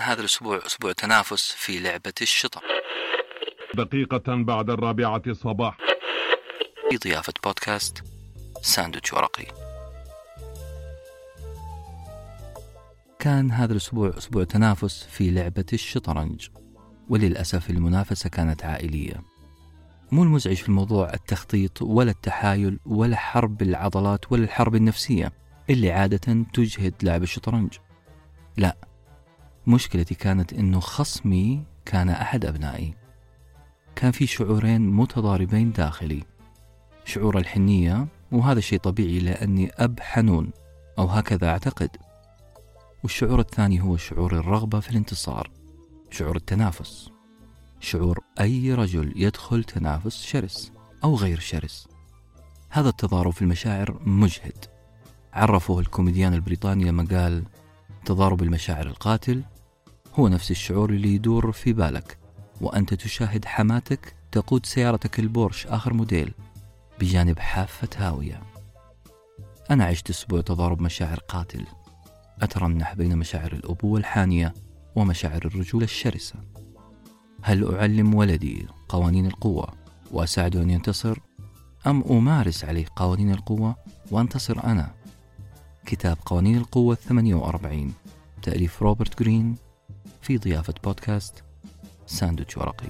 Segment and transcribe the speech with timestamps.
[0.00, 2.62] هذا الأسبوع أسبوع تنافس في لعبة الشطر.
[3.74, 5.78] دقيقة بعد الرابعة صباح.
[6.90, 8.04] في ضيافة بودكاست
[8.62, 9.46] ساندويتش ورقي.
[13.18, 16.48] كان هذا الأسبوع أسبوع تنافس في لعبة الشطرنج
[17.08, 19.22] وللأسف المنافسة كانت عائلية.
[20.12, 25.32] مو المزعج في الموضوع التخطيط ولا التحايل ولا حرب العضلات ولا الحرب النفسية
[25.70, 27.72] اللي عادة تجهد لاعب الشطرنج.
[28.56, 28.76] لا
[29.66, 32.94] مشكلتي كانت إنه خصمي كان أحد أبنائي.
[33.96, 36.22] كان في شعورين متضاربين داخلي
[37.04, 40.50] شعور الحنية وهذا شيء طبيعي لأني أب حنون
[40.98, 41.90] أو هكذا أعتقد.
[43.02, 45.50] والشعور الثاني هو شعور الرغبة في الانتصار
[46.10, 47.10] شعور التنافس
[47.80, 50.72] شعور أي رجل يدخل تنافس شرس
[51.04, 51.88] أو غير شرس.
[52.70, 54.64] هذا التضارب في المشاعر مجهد.
[55.32, 57.44] عرفه الكوميديان البريطاني لما قال
[58.04, 59.42] تضارب المشاعر القاتل
[60.18, 62.18] هو نفس الشعور اللي يدور في بالك.
[62.60, 66.34] وأنت تشاهد حماتك تقود سيارتك البورش آخر موديل
[67.00, 68.42] بجانب حافة هاوية.
[69.70, 71.66] أنا عشت أسبوع تضارب مشاعر قاتل.
[72.42, 74.54] أترنح بين مشاعر الأبوة الحانية
[74.96, 76.34] ومشاعر الرجولة الشرسة.
[77.42, 79.68] هل أعلم ولدي قوانين القوة
[80.10, 81.18] وأساعده أن ينتصر؟
[81.86, 83.76] أم أمارس عليه قوانين القوة
[84.10, 84.94] وأنتصر أنا؟
[85.86, 87.92] كتاب قوانين القوة 48
[88.42, 89.56] تأليف روبرت جرين
[90.26, 91.44] في ضيافة بودكاست
[92.06, 92.88] ساندويتش ورقي.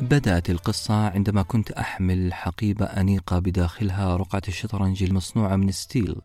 [0.00, 6.20] بدأت القصة عندما كنت أحمل حقيبة أنيقة بداخلها رقعة الشطرنج المصنوعة من steel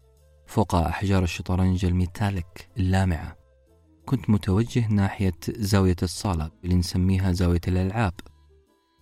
[0.45, 3.37] فوق أحجار الشطرنج الميتاليك اللامعة.
[4.05, 8.13] كنت متوجه ناحية زاوية الصالة اللي نسميها زاوية الألعاب.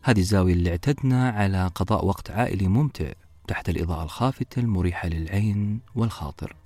[0.04, 3.12] هذه الزاوية اللي اعتدنا على قضاء وقت عائلي ممتع
[3.48, 6.65] تحت الإضاءة الخافتة المريحة للعين والخاطر.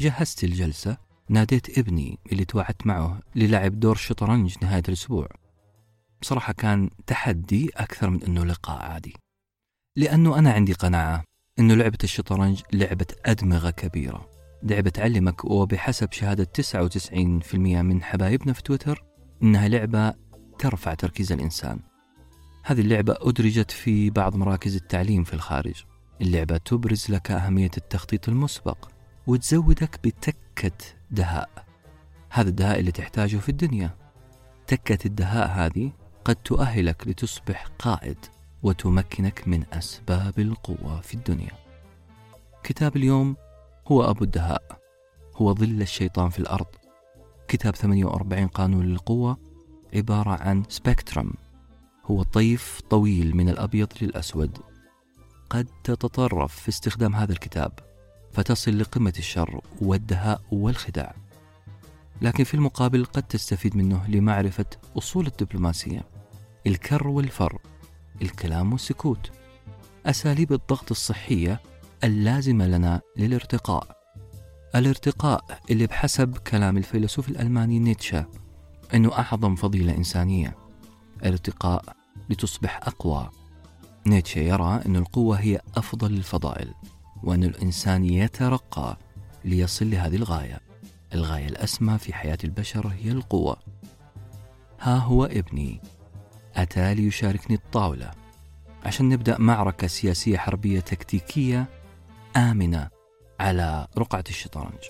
[0.00, 0.96] جهزت الجلسة
[1.28, 5.28] ناديت ابني اللي توعدت معه للعب دور شطرنج نهاية الأسبوع.
[6.20, 9.14] بصراحة كان تحدي أكثر من أنه لقاء عادي.
[9.96, 11.24] لأنه أنا عندي قناعة
[11.58, 14.30] أنه لعبة الشطرنج لعبة أدمغة كبيرة.
[14.62, 19.04] لعبة تعلمك وبحسب شهادة 99% من حبايبنا في تويتر
[19.42, 20.14] إنها لعبة
[20.58, 21.80] ترفع تركيز الإنسان.
[22.64, 25.84] هذه اللعبة أدرجت في بعض مراكز التعليم في الخارج.
[26.20, 28.95] اللعبة تبرز لك أهمية التخطيط المسبق
[29.26, 31.66] وتزودك بتكة دهاء.
[32.30, 33.96] هذا الدهاء اللي تحتاجه في الدنيا.
[34.66, 35.92] تكة الدهاء هذه
[36.24, 38.18] قد تؤهلك لتصبح قائد
[38.62, 41.52] وتمكنك من أسباب القوة في الدنيا.
[42.62, 43.36] كتاب اليوم
[43.88, 44.80] هو أبو الدهاء.
[45.36, 46.66] هو ظل الشيطان في الأرض.
[47.48, 49.36] كتاب 48 قانون للقوة
[49.94, 51.32] عبارة عن سبيكترم
[52.04, 54.58] هو طيف طويل من الأبيض للأسود.
[55.50, 57.85] قد تتطرف في استخدام هذا الكتاب.
[58.36, 61.14] فتصل لقمة الشر والدهاء والخداع.
[62.22, 64.64] لكن في المقابل قد تستفيد منه لمعرفة
[64.98, 66.02] أصول الدبلوماسية.
[66.66, 67.58] الكر والفر
[68.22, 69.30] الكلام والسكوت.
[70.06, 71.60] أساليب الضغط الصحية
[72.04, 73.96] اللازمة لنا للارتقاء.
[74.74, 78.26] الارتقاء اللي بحسب كلام الفيلسوف الألماني نيتشه
[78.94, 80.56] أنه أعظم فضيلة إنسانية.
[81.24, 81.96] الارتقاء
[82.30, 83.30] لتصبح أقوى.
[84.06, 86.74] نيتشه يرى أن القوة هي أفضل الفضائل.
[87.26, 88.96] وأن الإنسان يترقى
[89.44, 90.60] ليصل لهذه الغاية.
[91.14, 93.56] الغاية الأسمى في حياة البشر هي القوة.
[94.80, 95.80] ها هو ابني.
[96.56, 98.10] أتى ليشاركني الطاولة.
[98.84, 101.66] عشان نبدأ معركة سياسية حربية تكتيكية
[102.36, 102.88] آمنة
[103.40, 104.80] على رقعة الشطرنج.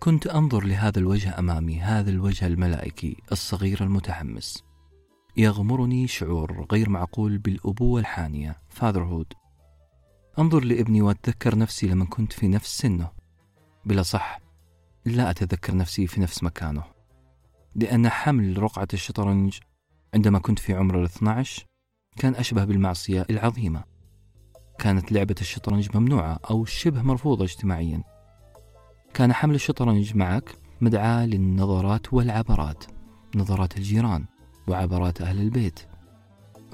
[0.00, 4.65] كنت أنظر لهذا الوجه أمامي هذا الوجه الملائكي الصغير المتحمس.
[5.38, 9.36] يغمرني شعور غير معقول بالأبوة الحانية fatherhood.
[10.38, 13.10] أنظر لابني وأتذكر نفسي لما كنت في نفس سنه.
[13.84, 14.40] بلا صح
[15.04, 16.84] لا أتذكر نفسي في نفس مكانه.
[17.74, 19.58] لأن حمل رقعة الشطرنج
[20.14, 21.64] عندما كنت في عمر ال 12
[22.16, 23.84] كان أشبه بالمعصية العظيمة.
[24.78, 28.02] كانت لعبة الشطرنج ممنوعة أو شبه مرفوضة اجتماعيا.
[29.14, 32.84] كان حمل الشطرنج معك مدعاة للنظرات والعبرات
[33.34, 34.35] نظرات الجيران.
[34.68, 35.80] وعبرات أهل البيت.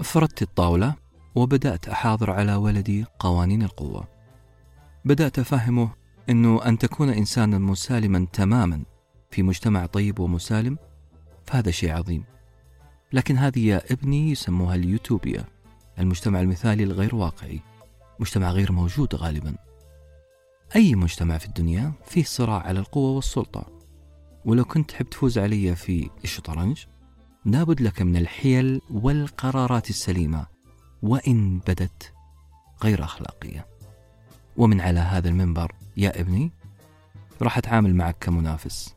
[0.03, 0.95] فردت الطاولة
[1.35, 4.09] وبدأت أحاضر على ولدي قوانين القوة.
[5.05, 5.91] بدأت أفهمه
[6.31, 8.83] أنه أن تكون إنسانا مسالما تماما
[9.31, 10.79] في مجتمع طيب ومسالم
[11.47, 12.25] فهذا شيء عظيم.
[13.13, 15.45] لكن هذه يا ابني يسموها اليوتوبيا
[15.99, 17.61] المجتمع المثالي الغير واقعي
[18.21, 19.55] مجتمع غير موجود غالبا.
[20.77, 23.67] أي مجتمع في الدنيا فيه صراع على القوة والسلطة.
[24.45, 26.85] ولو كنت تحب تفوز علي في الشطرنج؟
[27.45, 30.47] لابد لك من الحيل والقرارات السليمة
[31.03, 32.13] وإن بدت
[32.85, 33.67] غير أخلاقية.
[34.57, 36.53] ومن على هذا المنبر يا ابني
[37.43, 38.95] راح أتعامل معك كمنافس.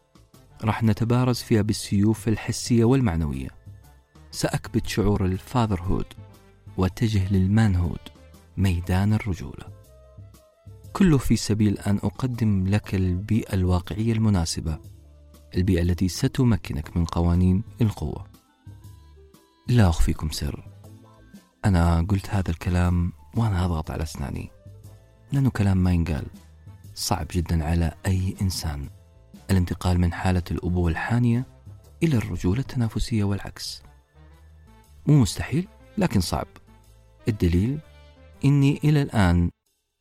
[0.64, 3.50] راح نتبارز فيها بالسيوف الحسية والمعنوية.
[4.32, 6.08] سأكبت شعور الفاذر هود
[6.78, 8.00] واتجه للمان هود
[8.58, 9.66] ميدان الرجولة.
[10.94, 14.80] كله في سبيل أن أقدم لك البيئة الواقعية المناسبة
[15.56, 18.35] البيئة التي ستمكنك من قوانين القوة.
[19.68, 20.68] لا أخفيكم سر.
[21.66, 24.52] أنا قلت هذا الكلام وأنا أضغط على أسناني
[25.32, 26.26] لأنه كلام ما ينقال.
[26.96, 28.90] صعب جدا على أي إنسان.
[29.52, 31.46] الانتقال من حالة الأبوة الحانية
[32.04, 33.84] إلى الرجولة التنافسية والعكس.
[35.08, 36.48] مو مستحيل لكن صعب.
[37.28, 37.80] الدليل
[38.46, 39.50] إني إلى الآن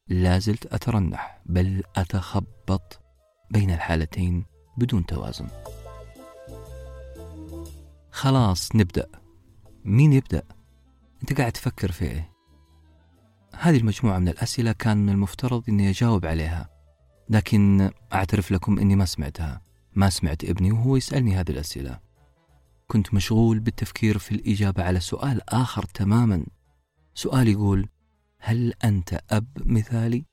[0.08, 3.00] لازلت أترنح بل أتخبط
[3.50, 4.44] بين الحالتين
[4.76, 5.46] بدون توازن.
[8.10, 9.23] خلاص نبدأ.
[9.84, 10.42] مين يبدأ؟
[11.22, 12.32] أنت قاعد تفكر في إيه؟
[13.54, 16.68] هذه المجموعة من الأسئلة كان من المفترض أني أجاوب عليها
[17.28, 19.60] لكن أعترف لكم أني ما سمعتها
[19.94, 22.00] ما سمعت ابني وهو يسألني هذه الأسئلة
[22.86, 26.46] كنت مشغول بالتفكير في الإجابة على سؤال آخر تماما
[27.14, 27.88] سؤال يقول
[28.38, 30.24] هل أنت أب مثالي؟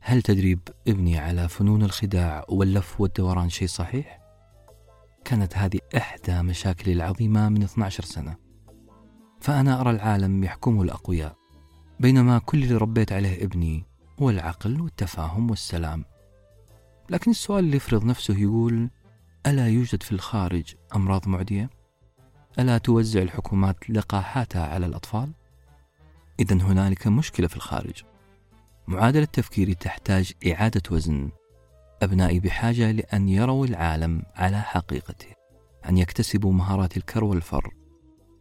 [0.00, 4.20] هل تدريب ابني على فنون الخداع واللف والدوران شيء صحيح؟
[5.24, 8.47] كانت هذه إحدى مشاكلي العظيمة من 12 سنة
[9.40, 11.36] فأنا أرى العالم يحكمه الأقوياء
[12.00, 13.84] بينما كل اللي ربيت عليه ابني
[14.22, 16.04] هو العقل والتفاهم والسلام
[17.10, 18.90] لكن السؤال اللي يفرض نفسه يقول
[19.46, 21.70] ألا يوجد في الخارج أمراض معدية؟
[22.58, 25.32] ألا توزع الحكومات لقاحاتها على الأطفال؟
[26.40, 28.02] إذا هنالك مشكلة في الخارج
[28.86, 31.30] معادلة تفكيري تحتاج إعادة وزن
[32.02, 35.26] أبنائي بحاجة لأن يروا العالم على حقيقته
[35.88, 37.74] أن يكتسبوا مهارات الكر والفر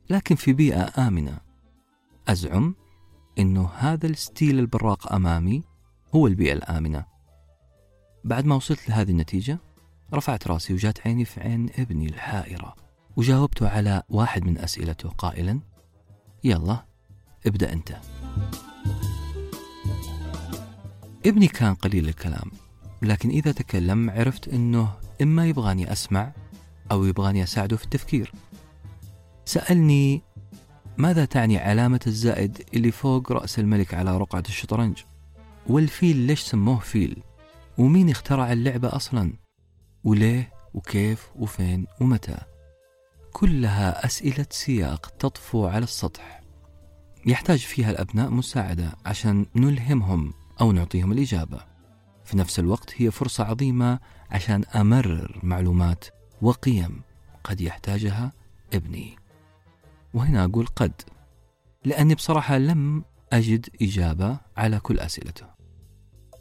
[0.10, 1.38] لكن في بيئة آمنة.
[2.28, 2.76] أزعم
[3.40, 5.64] أنه هذا الستيل البراق أمامي
[6.16, 7.06] هو البيئة الآمنة.
[8.24, 9.60] بعد ما وصلت لهذه النتيجة
[10.14, 12.76] رفعت رأسي وجات عيني في عين ابني الحائرة
[13.18, 15.60] وجاوبته على واحد من أسئلته قائلا
[16.44, 16.86] يلا
[17.48, 18.00] ابدأ أنت.
[21.26, 22.52] ابني كان قليل الكلام
[23.02, 26.32] لكن إذا تكلم عرفت أنه إما يبغاني أسمع
[26.92, 28.32] أو يبغاني أساعده في التفكير.
[29.48, 30.22] سألني
[30.98, 35.04] ماذا تعني علامة الزائد اللي فوق رأس الملك على رقعة الشطرنج؟
[35.68, 37.24] والفيل ليش سموه فيل؟
[37.78, 39.34] ومين اخترع اللعبة أصلا؟
[40.04, 42.38] وليه؟ وكيف؟ وفين؟ ومتى؟
[43.34, 46.42] كلها أسئلة سياق تطفو على السطح.
[47.26, 51.60] يحتاج فيها الأبناء مساعدة عشان نلهمهم أو نعطيهم الإجابة.
[52.26, 54.00] في نفس الوقت هي فرصة عظيمة
[54.32, 56.06] عشان أمرر معلومات
[56.42, 57.02] وقيم
[57.44, 58.32] قد يحتاجها
[58.74, 59.27] ابني.
[60.14, 61.02] وهنا أقول قد
[61.86, 65.46] لأني بصراحة لم أجد إجابة على كل أسئلته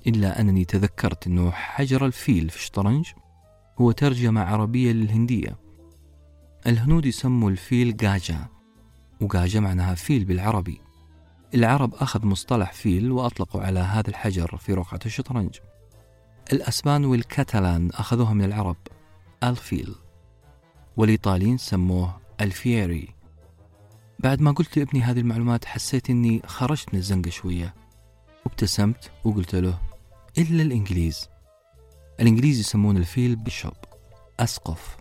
[0.06, 3.08] إلا أنني تذكرت أنه حجر الفيل في الشطرنج
[3.80, 5.56] هو ترجمة عربية للهندية.
[6.66, 8.46] الهنود يسموا الفيل جاجا
[9.20, 10.80] وجاجا معناها فيل بالعربي.
[11.54, 15.58] العرب أخذوا مصطلح فيل وأطلقوا على هذا الحجر في رقعة الشطرنج.
[16.52, 18.76] الأسبان والكاتالان أخذوها من العرب
[19.42, 19.94] الفيل
[20.96, 23.15] والإيطاليين سموه الفييري.
[24.18, 27.74] بعد ما قلت لابني هذه المعلومات حسيت أني خرجت من الزنقة شوية
[28.46, 29.78] وابتسمت وقلت له
[30.38, 31.28] إلا الإنجليز
[32.20, 33.72] الإنجليز يسمون الفيل بيشوب
[34.40, 34.96] أسقف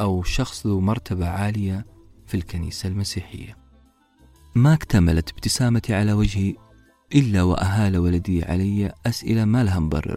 [0.00, 1.86] أو شخص ذو مرتبة عالية
[2.26, 3.56] في الكنيسة المسيحية
[4.54, 6.54] ما اكتملت ابتسامتي على وجهي
[7.14, 10.16] إلا وأهال ولدي علي أسئلة ما لها مبرر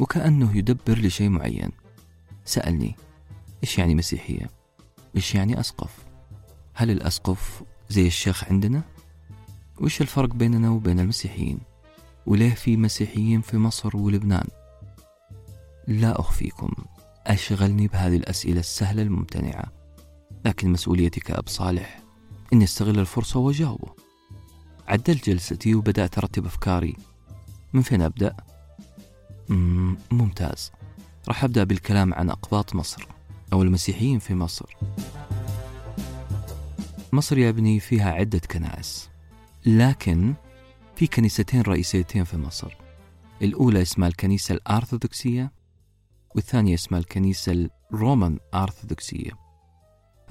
[0.00, 1.70] وكأنه يدبر لشيء معين
[2.44, 2.96] سألني
[3.64, 4.50] إيش يعني مسيحية؟
[5.16, 5.90] إيش يعني أسقف؟
[6.74, 8.82] هل الأسقف زي الشيخ عندنا؟
[9.80, 11.58] وإيش الفرق بيننا وبين المسيحيين؟
[12.26, 14.46] وليه في مسيحيين في مصر ولبنان؟
[15.88, 16.70] لا أخفيكم
[17.26, 19.64] أشغلني بهذه الأسئلة السهلة الممتنعة
[20.44, 22.02] لكن مسؤوليتي كأب صالح
[22.52, 23.92] إني أستغل الفرصة وأجاوبه
[24.88, 26.96] عدلت جلستي وبدأت أرتب أفكاري
[27.72, 28.36] من فين أبدأ؟
[30.10, 30.72] ممتاز
[31.28, 33.06] راح أبدأ بالكلام عن أقباط مصر
[33.52, 34.76] أو المسيحيين في مصر
[37.14, 39.10] مصر يا ابني فيها عدة كنائس
[39.66, 40.34] لكن
[40.96, 42.76] في كنيستين رئيسيتين في مصر.
[43.42, 45.52] الأولى اسمها الكنيسة الأرثوذكسية
[46.34, 49.30] والثانية اسمها الكنيسة الرومان أرثوذكسية.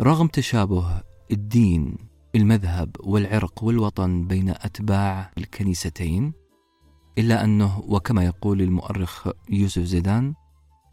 [0.01, 1.97] رغم تشابه الدين
[2.35, 6.33] المذهب والعرق والوطن بين أتباع الكنيستين
[7.17, 10.33] إلا أنه وكما يقول المؤرخ يوسف زيدان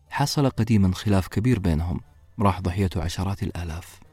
[0.09, 2.00] حصل قديما خلاف كبير بينهم
[2.40, 4.07] راح ضحيته عشرات الآلاف.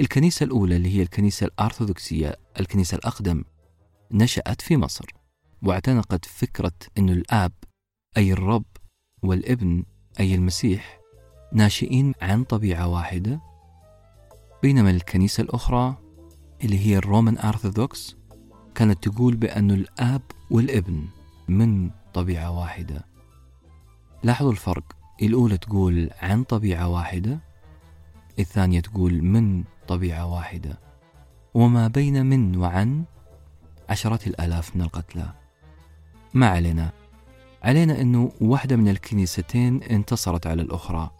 [0.00, 3.44] الكنيسة الأولى اللي هي الكنيسة الأرثوذكسية الكنيسة الأقدم
[4.10, 5.06] نشأت في مصر
[5.62, 7.52] واعتنقت فكرة أن الآب
[8.16, 8.64] أي الرب
[9.22, 9.84] والابن
[10.20, 11.00] أي المسيح
[11.52, 13.40] ناشئين عن طبيعة واحدة
[14.62, 15.96] بينما الكنيسة الأخرى
[16.64, 18.16] اللي هي الرومان أرثوذكس
[18.74, 21.08] كانت تقول بأن الآب والابن
[21.48, 23.04] من طبيعة واحدة.
[24.22, 27.40] لاحظوا الفرق الأولى تقول عن طبيعة واحدة
[28.38, 30.78] الثانية تقول من طبيعة واحدة.
[31.54, 33.04] وما بين من وعن
[33.88, 35.32] عشرات الآلاف من القتلى.
[36.34, 36.92] ما علينا؟
[37.62, 41.10] علينا أنه واحدة من الكنيستين انتصرت على الأخرى.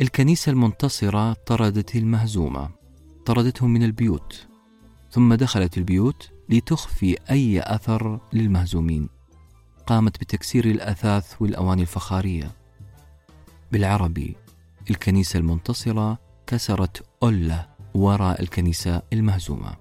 [0.00, 2.68] الكنيسة المنتصرة طردت المهزومة
[3.26, 4.46] طردتهم من البيوت
[5.10, 9.08] ثم دخلت البيوت لتخفي أي أثر للمهزومين.
[9.86, 12.52] قامت بتكسير الأثاث والأواني الفخارية.
[13.72, 14.36] بالعربي
[14.90, 19.74] الكنيسة المنتصرة كسرت أولة وراء الكنيسة المهزومة.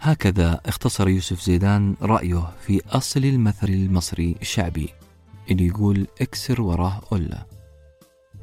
[0.00, 4.88] هكذا اختصر يوسف زيدان رأيه في أصل المثل المصري الشعبي
[5.50, 7.46] اللي يقول اكسر وراه أولة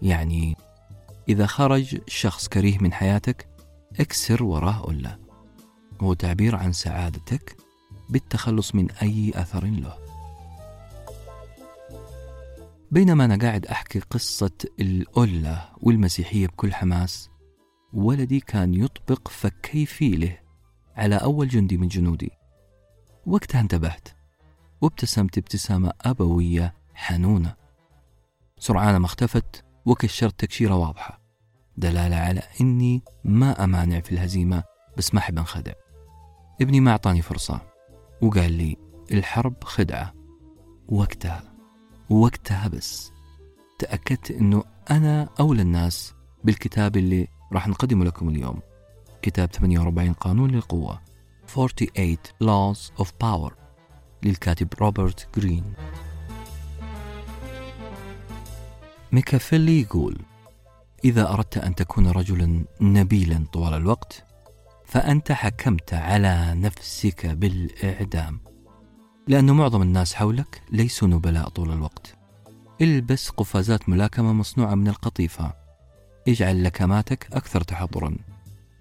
[0.01, 0.57] يعني
[1.29, 3.48] إذا خرج شخص كريه من حياتك
[4.00, 5.17] اكسر وراه أولة
[6.01, 7.55] هو تعبير عن سعادتك
[8.10, 9.93] بالتخلص من أي أثر له.
[12.91, 17.29] بينما أنا قاعد أحكي قصة الأولة والمسيحية بكل حماس
[17.93, 20.39] ولدي كان يطبق فكي فيله
[20.95, 22.31] على أول جندي من جنودي.
[23.25, 24.07] وقتها انتبهت
[24.81, 27.55] وابتسمت ابتسامة أبوية حنونة.
[28.59, 31.19] سرعان ما اختفت وكشرت تكشيرة واضحة.
[31.77, 34.63] دلالة على أني ما أمانع في الهزيمة
[34.97, 35.73] بس ما أحب أنخدع.
[36.62, 37.62] ابني ما أعطاني فرصة
[38.21, 38.77] وقال لي
[39.12, 40.13] الحرب خدعة.
[40.89, 41.43] وقتها
[42.09, 43.12] وقتها بس
[43.79, 48.60] تأكدت أنه أنا أولى الناس بالكتاب اللي راح نقدمه لكم اليوم
[49.22, 51.01] كتاب 48 قانون للقوة.
[51.48, 53.53] 48 Laws of Power
[54.24, 55.74] للكاتب روبرت جرين.
[59.12, 60.17] ميكافيلي يقول
[61.05, 64.25] إذا أردت أن تكون رجلا نبيلا طوال الوقت
[64.86, 68.39] فأنت حكمت على نفسك بالإعدام.
[69.27, 72.15] لأن معظم الناس حولك ليسوا نبلاء طول الوقت.
[72.81, 75.62] البس قفازات ملاكمة مصنوعة من القطيفة.
[76.27, 78.15] اجعل لكماتك أكثر تحضرا.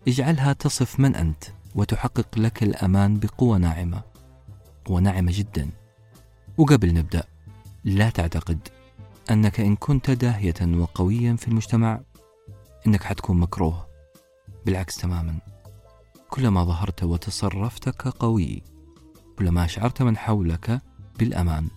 [0.08, 1.44] اجعلها تصف من أنت
[1.74, 4.02] وتحقق لك الأمان بقوة ناعمة.
[4.84, 5.70] قوة ناعمة جدا.
[6.58, 7.24] وقبل نبدأ
[7.84, 8.68] لا تعتقد
[9.30, 12.00] أنك إن كنت داهية وقويا في المجتمع
[12.86, 13.86] إنك حتكون مكروه.
[14.66, 15.38] بالعكس تماما.
[16.30, 18.62] كلما ظهرت وتصرفت كقوي
[19.38, 20.82] كلما أشعرت من حولك
[21.18, 21.68] بالأمان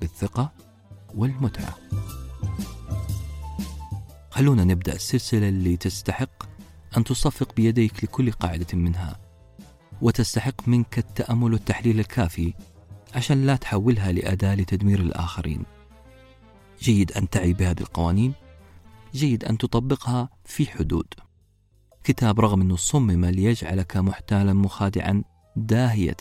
[0.00, 0.52] بالثقة
[1.14, 1.74] والمتعة.
[4.36, 6.42] خلونا نبدأ السلسلة اللي تستحق
[6.96, 9.20] أن تصفق بيديك لكل قاعدة منها
[10.02, 12.54] وتستحق منك التأمل والتحليل الكافي
[13.14, 15.62] عشان لا تحولها لأداة لتدمير الآخرين.
[16.80, 18.32] جيد أن تعي بهذه القوانين.
[19.14, 21.06] جيد أن تطبقها في حدود.
[22.04, 25.24] كتاب رغم أنه صمم ليجعلك محتالا مخادعا
[25.56, 26.16] داهية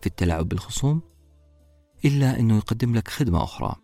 [0.00, 1.02] في التلاعب بالخصوم
[2.04, 3.74] إلا أنه يقدم لك خدمة أخرى.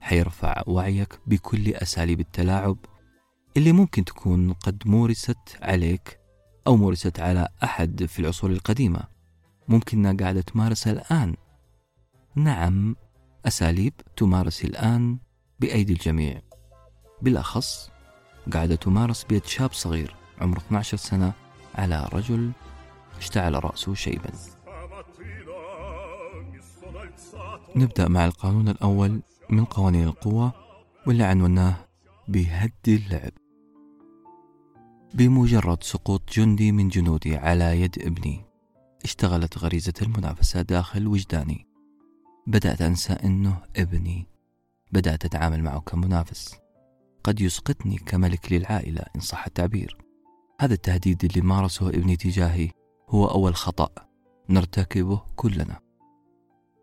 [0.00, 2.76] حيرفع وعيك بكل أساليب التلاعب
[3.58, 6.18] اللي ممكن تكون قد مورست عليك
[6.66, 9.00] أو مورست على أحد في العصور القديمة.
[9.68, 11.34] ممكنها قاعدة تمارسها الآن.
[12.34, 12.96] نعم
[13.46, 15.18] أساليب تمارس الآن
[15.60, 16.42] بأيدي الجميع.
[17.22, 17.90] بالأخص
[18.52, 21.32] قاعدة تمارس بيد شاب صغير عمره 12 سنة
[21.74, 22.52] على رجل
[23.18, 24.30] اشتعل رأسه شيبا.
[27.76, 30.52] نبدأ مع القانون الأول من قوانين القوة
[31.06, 31.76] واللي عنوناه
[32.28, 33.32] بهد اللعب.
[35.14, 38.44] بمجرد سقوط جندي من جنودي على يد ابني.
[39.04, 41.66] اشتغلت غريزة المنافسة داخل وجداني.
[42.46, 44.26] بدأت أنسى أنه ابني.
[44.92, 46.56] بدأت أتعامل معه كمنافس.
[47.24, 49.96] قد يسقطني كملك للعائلة إن صح التعبير.
[50.60, 52.70] هذا التهديد اللي مارسه ابني تجاهي
[53.08, 53.88] هو أول خطأ.
[54.50, 55.80] نرتكبه كلنا.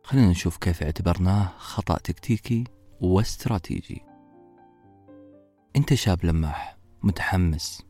[0.03, 2.63] خلينا نشوف كيف اعتبرناه خطأ تكتيكي
[3.01, 4.01] واستراتيجي.
[5.75, 7.86] أنت شاب لماح متحمس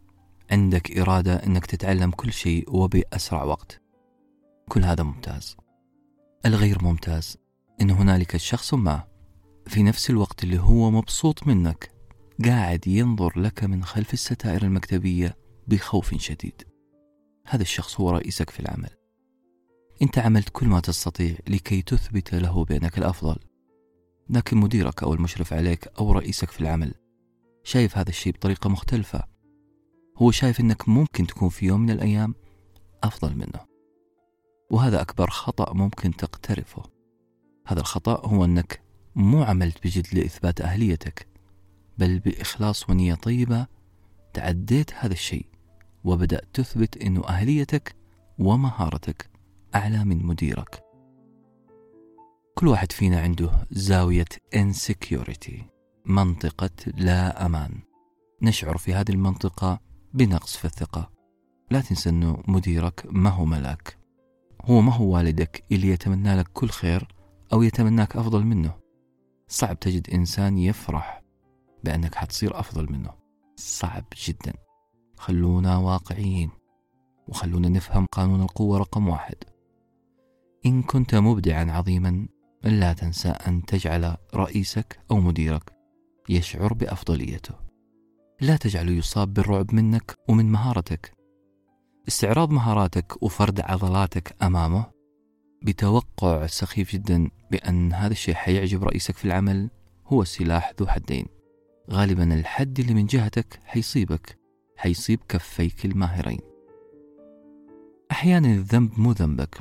[0.51, 3.81] عندك إرادة أنك تتعلم كل شيء وبأسرع وقت.
[4.69, 5.57] كل هذا ممتاز.
[6.45, 7.37] الغير ممتاز
[7.81, 9.03] أن هنالك شخص ما
[9.67, 11.91] في نفس الوقت اللي هو مبسوط منك
[12.45, 15.37] قاعد ينظر لك من خلف الستائر المكتبية
[15.67, 16.63] بخوف شديد.
[17.47, 18.89] هذا الشخص هو رئيسك في العمل.
[20.01, 23.37] أنت عملت كل ما تستطيع لكي تثبت له بانك الأفضل.
[24.29, 26.93] لكن مديرك أو المشرف عليك أو رئيسك في العمل
[27.63, 29.34] شايف هذا الشيء بطريقة مختلفة.
[30.17, 32.35] هو شايف إنك ممكن تكون في يوم من الأيام
[33.03, 33.65] أفضل منه.
[34.69, 36.83] وهذا أكبر خطأ ممكن تقترفه.
[37.67, 38.81] هذا الخطأ هو إنك
[39.15, 41.27] مو عملت بجد لإثبات أهليتك
[41.97, 43.67] بل بإخلاص ونية طيبة
[44.33, 45.45] تعديت هذا الشيء
[46.03, 47.95] وبدأت تثبت أنه أهليتك
[48.39, 49.29] ومهارتك
[49.75, 50.83] أعلى من مديرك.
[52.55, 55.53] كل واحد فينا عنده زاوية insecurity
[56.05, 57.79] منطقة لا أمان.
[58.41, 59.79] نشعر في هذه المنطقة
[60.15, 61.11] بنقص في الثقة.
[61.71, 63.97] لا تنسى أنه مديرك ما هو ملاك.
[64.61, 67.07] هو ما هو والدك اللي يتمنى لك كل خير
[67.53, 68.73] أو يتمناك أفضل منه.
[69.47, 71.23] صعب تجد إنسان يفرح
[71.83, 73.09] بأنك حتصير أفضل منه.
[73.55, 74.53] صعب جدا.
[75.17, 76.49] خلونا واقعيين
[77.27, 79.35] وخلونا نفهم قانون القوة رقم واحد.
[80.65, 82.27] إن كنت مبدعا عظيما
[82.63, 85.75] لا تنسى أن تجعل رئيسك أو مديرك
[86.29, 87.64] يشعر بأفضليته.
[88.45, 91.13] لا تجعله يصاب بالرعب منك ومن مهارتك.
[92.07, 94.85] استعراض مهاراتك وفرد عضلاتك أمامه
[95.61, 99.69] بتوقع سخيف جدا بأن هذا الشيء حيعجب رئيسك في العمل
[100.07, 101.25] هو سلاح ذو حدين.
[101.91, 104.39] غالبا الحد اللي من جهتك حيصيبك
[104.77, 106.39] حيصيب كفيك الماهرين.
[108.11, 109.57] أحيانا الذنب مو ذنبك.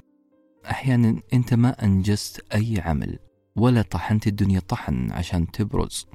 [0.71, 3.19] أحيانا أنت ما أنجزت أي عمل
[3.57, 6.07] ولا طحنت الدنيا طحن عشان تبرز.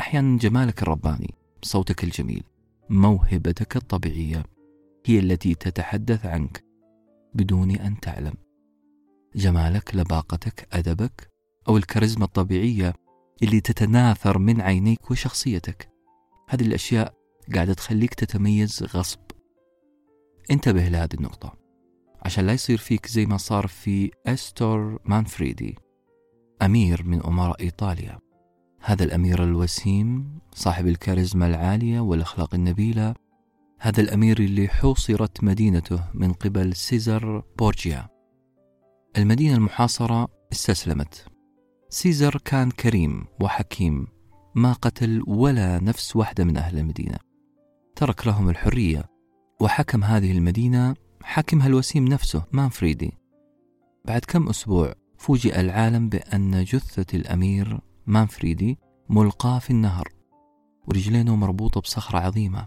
[0.00, 1.34] أحيانا جمالك الرباني.
[1.64, 2.42] صوتك الجميل.
[2.90, 4.42] موهبتك الطبيعية
[5.06, 6.64] هي التي تتحدث عنك
[7.34, 8.34] بدون أن تعلم.
[9.36, 11.30] جمالك لباقتك أدبك
[11.68, 12.94] أو الكاريزما الطبيعية
[13.42, 15.90] اللي تتناثر من عينيك وشخصيتك.
[16.48, 17.14] هذه الأشياء
[17.54, 19.20] قاعدة تخليك تتميز غصب.
[20.50, 21.54] انتبه لهذه النقطة
[22.22, 25.78] عشان لا يصير فيك زي ما صار في أستور مانفريدي
[26.62, 28.23] أمير من أمراء إيطاليا.
[28.86, 33.14] هذا الأمير الوسيم صاحب الكاريزما العالية والأخلاق النبيلة
[33.78, 38.08] هذا الأمير اللي حوصرت مدينته من قبل سيزر بورجيا.
[39.16, 41.26] المدينة المحاصرة استسلمت.
[41.88, 44.06] سيزر كان كريم وحكيم
[44.54, 47.18] ما قتل ولا نفس واحدة من أهل المدينة.
[47.96, 49.04] ترك لهم الحرية
[49.60, 53.12] وحكم هذه المدينة حاكمها الوسيم نفسه مانفريدي.
[54.04, 60.08] بعد كم أسبوع فوجئ العالم بأن جثة الأمير مانفريدي ملقاة في النهر
[60.86, 62.66] ورجلينه مربوطة بصخرة عظيمة.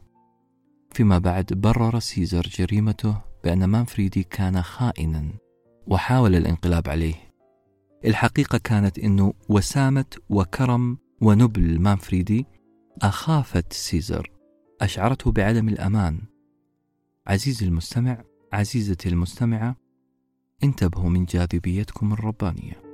[0.92, 5.34] فيما بعد برر سيزر جريمته بأن مانفريدي كان خائنا
[5.88, 7.16] وحاول الانقلاب عليه.
[8.06, 12.46] الحقيقة كانت أنه وسامة وكرم ونبل مانفريدي
[13.02, 14.32] أخافت سيزر
[14.82, 16.22] أشعرته بعدم الأمان.
[17.28, 18.24] عزيزي المستمع
[18.54, 19.76] عزيزتي المستمعة
[20.64, 22.87] انتبهوا من جاذبيتكم الربانية.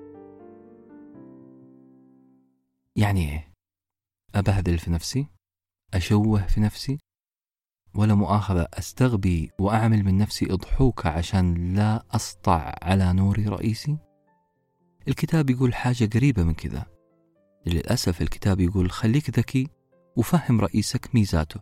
[2.95, 3.53] يعني إيه؟
[4.35, 5.27] أبهذل في نفسي؟
[5.93, 6.97] أشوه في نفسي؟
[7.95, 13.97] ولا مؤاخذة أستغبي وأعمل من نفسي أضحوكة عشان لا أسطع على نور رئيسي؟
[15.07, 16.85] الكتاب يقول حاجة قريبة من كذا.
[17.65, 19.67] للأسف الكتاب يقول خليك ذكي
[20.15, 21.61] وفهم رئيسك ميزاته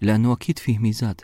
[0.00, 1.20] لأنه أكيد فيه ميزات.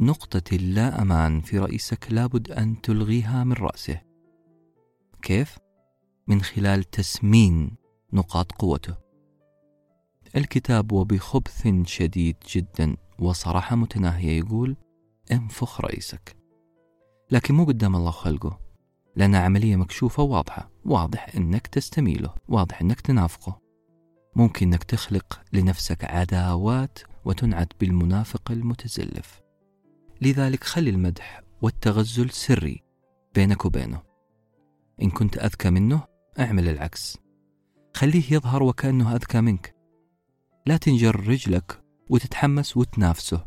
[0.00, 4.00] نقطة اللا أمان في رئيسك لابد أن تلغيها من رأسه.
[5.22, 5.58] كيف؟
[6.28, 7.76] من خلال تسمين
[8.12, 8.96] نقاط قوته.
[10.36, 14.76] الكتاب وبخبث شديد جدا وصراحة متناهية يقول
[15.32, 16.36] انفخ رئيسك.
[17.30, 18.58] لكن مو قدام الله خلقه.
[19.16, 20.70] لأنها عملية مكشوفة واضحة.
[20.84, 22.34] واضح أنك تستميله.
[22.48, 23.60] واضح أنك تنافقه.
[24.36, 29.40] ممكن أنك تخلق لنفسك عداوات وتنعت بالمنافق المتزلف.
[30.20, 32.82] لذلك خلي المدح والتغزل سري
[33.34, 34.02] بينك وبينه.
[35.02, 36.02] إن كنت أذكى منه
[36.38, 37.18] اعمل العكس.
[37.96, 39.74] خليه يظهر وكأنه أذكى منك.
[40.66, 43.46] لا تنجر رجلك وتتحمس وتنافسه.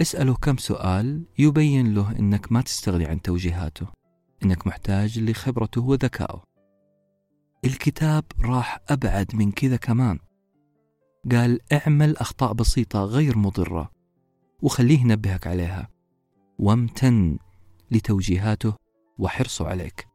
[0.00, 3.86] اسأله كم سؤال يبين له إنك ما تستغني عن توجيهاته
[4.42, 6.42] إنك محتاج لخبرته وذكائه.
[7.64, 10.18] الكتاب راح أبعد من كذا كمان.
[11.30, 13.90] قال اعمل أخطاء بسيطة غير مضرة
[14.62, 15.88] وخليه ينبهك عليها.
[16.58, 17.38] وامتن
[17.90, 18.74] لتوجيهاته
[19.18, 20.08] وحرصه عليك.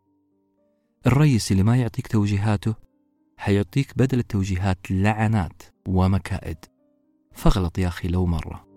[1.07, 2.83] الرئيس اللي ما يعطيك توجيهاته
[3.37, 6.57] حيعطيك بدل التوجيهات لعنات ومكائد.
[7.31, 8.67] فاغلط يا أخي لو مرة.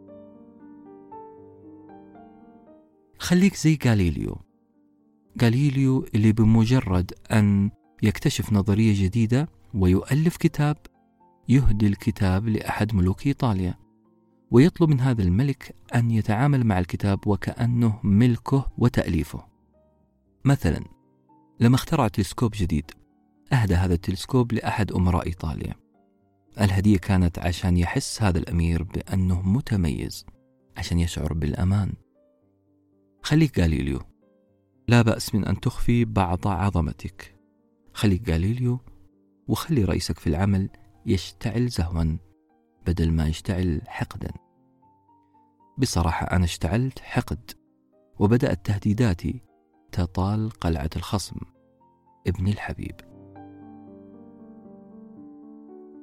[3.18, 4.38] خليك زي غاليليو.
[5.42, 7.70] غاليليو اللي بمجرد أن
[8.02, 10.76] يكتشف نظرية جديدة ويؤلف كتاب
[11.48, 13.74] يهدي الكتاب لأحد ملوك إيطاليا.
[14.50, 19.44] ويطلب من هذا الملك أن يتعامل مع الكتاب وكأنه ملكه وتأليفه.
[20.44, 20.84] مثلا
[21.60, 22.90] لما اخترع تلسكوب جديد
[23.52, 25.74] أهدى هذا التلسكوب لأحد أمراء إيطاليا.
[26.60, 30.26] الهدية كانت عشان يحس هذا الأمير بأنه متميز
[30.76, 31.92] عشان يشعر بالأمان.
[33.22, 34.00] خليك غاليليو.
[34.88, 37.36] لا بأس من أن تخفي بعض عظمتك.
[37.92, 38.80] خليك جاليليو
[39.48, 40.68] وخلي رئيسك في العمل
[41.06, 42.16] يشتعل زهوا
[42.86, 44.32] بدل ما يشتعل حقدا.
[45.78, 47.50] بصراحة أنا اشتعلت حقد
[48.18, 49.40] وبدأت تهديداتي
[49.92, 51.36] تطال قلعة الخصم.
[52.26, 53.05] ابني الحبيب.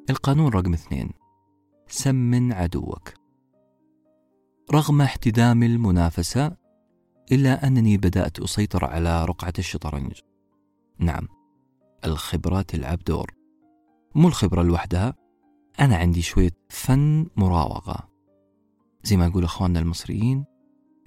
[0.09, 1.09] القانون رقم اثنين.
[1.87, 3.13] سمن عدوك.
[4.73, 6.57] رغم احتدام المنافسة
[7.31, 10.19] إلا أنني بدأت أسيطر على رقعة الشطرنج.
[10.99, 11.27] نعم
[12.05, 13.31] الخبرة تلعب دور.
[14.15, 15.15] مو الخبرة لوحدها
[15.79, 18.09] أنا عندي شوية فن مراوغة.
[19.03, 20.45] زي ما يقول أخواننا المصريين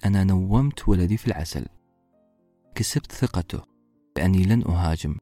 [0.05, 1.65] أنا نومت ولدي في العسل.
[2.75, 3.61] كسبت ثقته
[4.15, 5.17] بأني لن أهاجم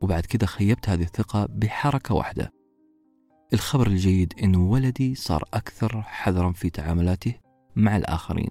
[0.00, 2.55] وبعد كذا خيبت هذه الثقة بحركة واحدة.
[3.56, 7.34] الخبر الجيد أن ولدي صار أكثر حذرا في تعاملاته
[7.76, 8.50] مع الآخرين.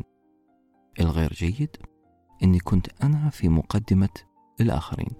[0.99, 1.77] الغير جيد
[2.43, 4.09] أني كنت أنا في مقدمة
[4.61, 5.11] الآخرين.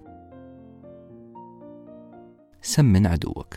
[2.62, 3.54] سمن عدوك.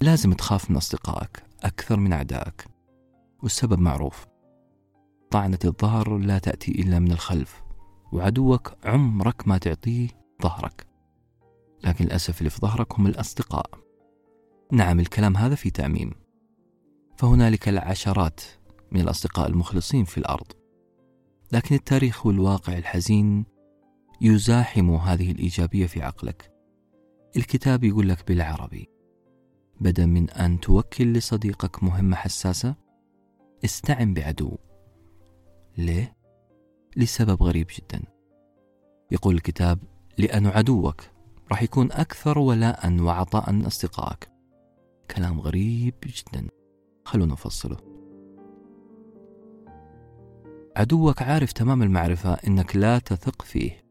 [0.00, 2.64] لازم تخاف من أصدقائك أكثر من أعدائك.
[3.42, 4.26] والسبب معروف.
[5.30, 7.62] طعنة الظهر لا تأتي إلا من الخلف
[8.12, 10.08] وعدوك عمرك ما تعطيه
[10.42, 10.86] ظهرك.
[11.84, 13.87] لكن للأسف اللي في ظهرك هم الأصدقاء.
[14.72, 16.10] نعم الكلام هذا في تعميم
[17.16, 18.40] فهنالك العشرات
[18.92, 20.46] من الأصدقاء المخلصين في الأرض.
[21.52, 23.44] لكن التاريخ والواقع الحزين
[24.20, 26.52] يزاحم هذه الإيجابية في عقلك.
[27.36, 28.88] الكتاب يقول لك بالعربي
[29.80, 32.74] بدل من أن توكل لصديقك مهمة حساسة
[33.64, 34.56] استعن بعدو.
[35.78, 36.16] ليه؟
[36.96, 38.02] لسبب غريب جدا.
[39.10, 39.78] يقول الكتاب
[40.18, 41.02] لأن عدوك
[41.50, 44.37] راح يكون أكثر ولاء وعطاء من أصدقائك.
[45.10, 46.48] كلام غريب جدا.
[47.04, 47.76] خلونا نفصله.
[50.76, 53.84] عدوك عارف تمام المعرفة أنك لا تثق فيه.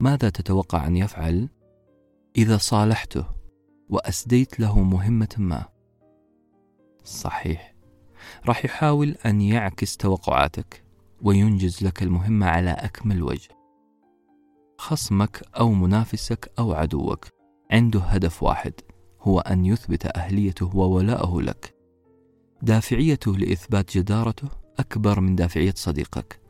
[0.00, 1.48] ماذا تتوقع أن يفعل؟
[2.36, 3.24] إذا صالحته
[3.88, 5.64] وأسديت له مهمة ما.
[7.04, 7.74] صحيح.
[8.46, 10.84] راح يحاول أن يعكس توقعاتك
[11.22, 13.48] وينجز لك المهمة على أكمل وجه.
[14.78, 17.26] خصمك أو منافسك أو عدوك
[17.70, 18.72] عنده هدف واحد.
[19.22, 21.74] هو أن يثبت أهليته وولاءه لك.
[22.62, 26.40] دافعيته لإثبات جدارته أكبر من دافعية صديقك.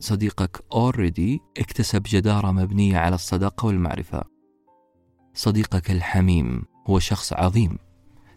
[0.00, 4.22] صديقك already اكتسب جدارة مبنية على الصداقة والمعرفة.
[5.34, 7.78] صديقك الحميم هو شخص عظيم.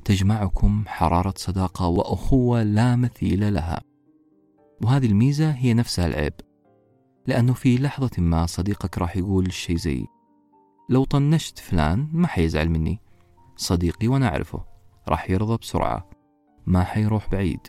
[0.06, 3.82] تجمعكم حرارة صداقة وأخوة لا مثيل لها.
[4.82, 6.34] وهذه الميزة هي نفسها العيب.
[7.28, 10.06] لأنه في لحظة ما صديقك راح يقول شيء زي
[10.90, 13.00] لو طنشت فلان ما حيزعل مني.
[13.56, 14.66] صديقي وأنا أعرفه
[15.08, 16.10] راح يرضى بسرعة.
[16.66, 17.60] ما حيروح بعيد.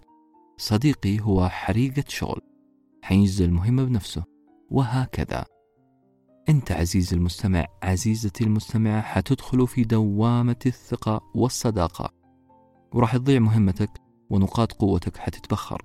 [0.57, 2.41] صديقي هو حريقة شغل.
[3.03, 4.25] حينجز المهمة بنفسه.
[4.71, 5.45] وهكذا.
[6.49, 12.11] أنت عزيزي المستمع عزيزتي المستمعة حتدخل في دوامة الثقة والصداقة.
[12.93, 13.91] وراح تضيع مهمتك
[14.31, 15.83] ونقاط قوتك حتتبخر.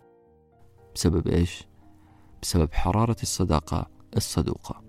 [0.96, 1.68] بسبب إيش؟
[2.42, 4.89] بسبب حرارة الصداقة الصدوقة.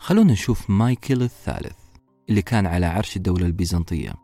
[0.00, 1.76] خلونا نشوف مايكل الثالث
[2.28, 4.14] اللي كان على عرش الدولة البيزنطية.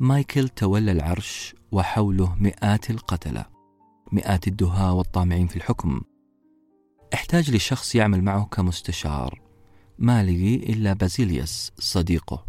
[0.00, 3.46] مايكل تولى العرش وحوله مئات القتلة
[4.12, 6.00] مئات الدهاة والطامعين في الحكم.
[7.14, 9.42] احتاج لشخص يعمل معه كمستشار
[9.98, 12.46] ما لقي إلا بازيليوس صديقه.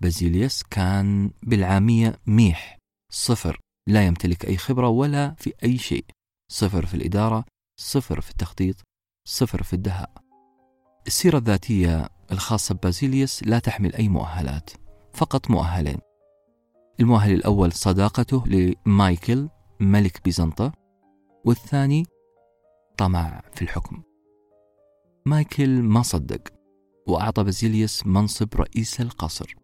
[0.00, 2.78] بازيليوس كان بالعامية ميح
[3.10, 6.04] صفر لا يمتلك أي خبرة ولا في أي شيء
[6.48, 7.44] صفر في الإدارة
[7.76, 8.76] صفر في التخطيط
[9.24, 10.21] صفر في الدهاء.
[11.06, 14.70] السيرة الذاتية الخاصة ببازيليوس لا تحمل أي مؤهلات
[15.12, 15.98] فقط مؤهلين.
[17.00, 19.48] المؤهل الأول صداقته لمايكل
[19.80, 20.72] ملك بيزنطة
[21.44, 22.06] والثاني
[22.98, 24.02] طمع في الحكم.
[25.26, 26.48] مايكل ما صدق
[27.06, 29.54] وأعطى بازيليوس منصب رئيس القصر.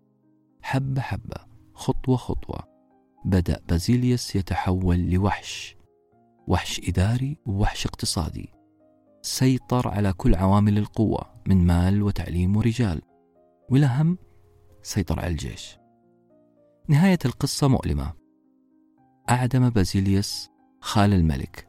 [0.62, 1.36] حبة حبة
[1.74, 2.64] خطوة خطوة
[3.24, 5.76] بدأ بازيليوس يتحول لوحش.
[6.46, 8.57] وحش إداري ووحش اقتصادي.
[9.22, 13.02] سيطر على كل عوامل القوة من مال وتعليم ورجال.
[13.70, 14.18] والأهم
[14.82, 15.78] سيطر على الجيش.
[16.88, 18.12] نهاية القصة مؤلمة.
[19.30, 20.48] أعدم بازيليوس
[20.80, 21.68] خال الملك.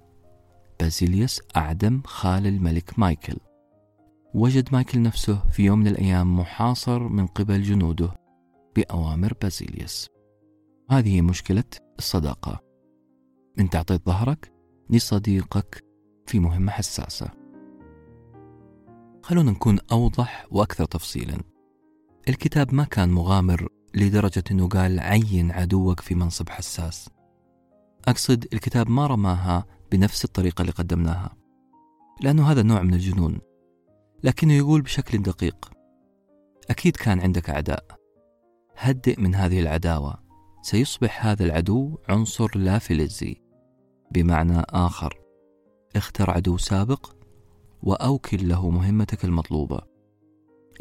[0.79, 3.37] بازيليوس أعدم خال الملك مايكل.
[4.33, 8.13] وجد مايكل نفسه في يوم من الأيام محاصر من قبل جنوده
[8.75, 10.09] بأوامر بازيليوس.
[10.91, 11.63] هذه مشكلة
[11.97, 12.59] الصداقة.
[13.59, 14.53] أنت أعطيت ظهرك
[14.89, 15.83] لصديقك
[16.25, 17.38] في مهمة حساسة.
[19.29, 21.37] خلونا نكون أوضح وأكثر تفصيلا؟
[22.29, 27.09] الكتاب ما كان مغامر لدرجة أنه قال عين عدوك في منصب حساس.
[28.07, 31.35] أقصد الكتاب ما رماها بنفس الطريقة اللي قدمناها
[32.21, 33.39] لأنه هذا نوع من الجنون
[34.23, 35.71] لكنه يقول بشكل دقيق
[36.69, 37.85] أكيد كان عندك أعداء.
[38.77, 40.23] هدئ من هذه العداوة.
[40.61, 43.41] سيصبح هذا العدو عنصر لا فلزي.
[44.11, 45.19] بمعنى آخر
[45.95, 47.18] اختر عدو سابق
[47.83, 49.81] وأوكل له مهمتك المطلوبة.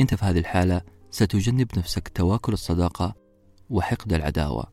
[0.01, 3.15] أنت في هذه الحالة ستجنب نفسك تواكل الصداقة
[3.71, 4.65] وحقد العداوة.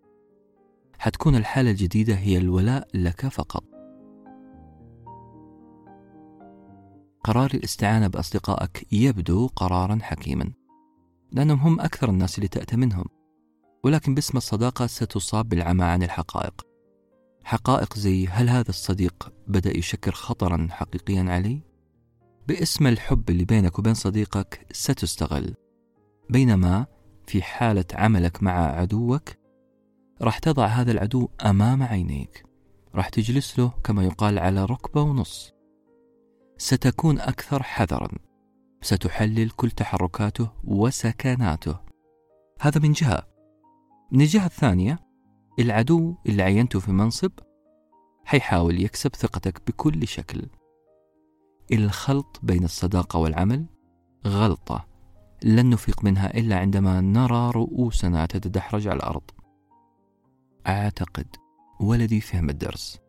[0.99, 3.63] حتكون الحالة الجديدة هي الولاء لك فقط.
[7.23, 10.53] قرار الاستعانة بأصدقائك يبدو قرارا حكيما.
[11.31, 13.05] لأنهم هم أكثر الناس اللي تأتمنهم
[13.83, 16.61] ولكن باسم الصداقة ستصاب بالعمى عن الحقائق.
[17.43, 21.74] حقائق زي هل هذا الصديق بدأ يشكل خطرا حقيقيا علي؟
[22.47, 25.55] باسم الحب اللي بينك وبين صديقك ستستغل.
[26.29, 26.85] بينما
[27.27, 29.29] في حالة عملك مع عدوك
[30.21, 32.45] راح تضع هذا العدو أمام عينيك.
[32.95, 35.53] راح تجلس له كما يقال على ركبة ونص.
[36.57, 38.09] ستكون أكثر حذرا.
[38.81, 41.79] ستحلل كل تحركاته وسكناته.
[42.61, 43.27] هذا من جهة.
[44.11, 44.99] من الجهة الثانية
[45.59, 47.31] العدو اللي عينته في منصب
[48.25, 50.47] حيحاول يكسب ثقتك بكل شكل.
[51.71, 53.65] الخلط بين الصداقة والعمل؟
[54.27, 54.87] غلطة.
[55.43, 59.23] لن نفيق منها إلا عندما نرى رؤوسنا تتدحرج على الأرض.
[60.67, 61.27] أعتقد
[61.79, 62.99] ولدي فهم الدرس.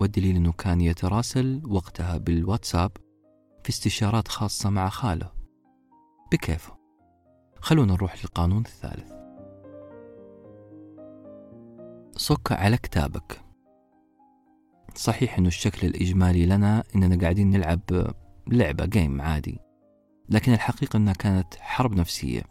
[0.00, 2.92] والدليل أنه كان يتراسل وقتها بالواتساب
[3.62, 5.30] في استشارات خاصة مع خاله.
[6.32, 6.78] بكيفه.
[7.60, 9.12] خلونا نروح للقانون الثالث.
[12.16, 13.47] صك على كتابك.
[14.98, 17.80] صحيح إنه الشكل الإجمالي لنا إننا قاعدين نلعب
[18.46, 19.58] لعبة جيم عادي
[20.28, 22.42] لكن الحقيقة إنها كانت حرب نفسية.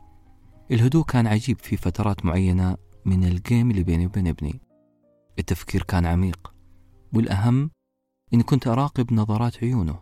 [0.71, 4.61] الهدوء كان عجيب في فترات معينة من الجيم اللي بيني وبين ابني.
[5.39, 6.53] التفكير كان عميق
[7.13, 7.71] والأهم
[8.33, 9.99] إني كنت أراقب نظرات عيونه.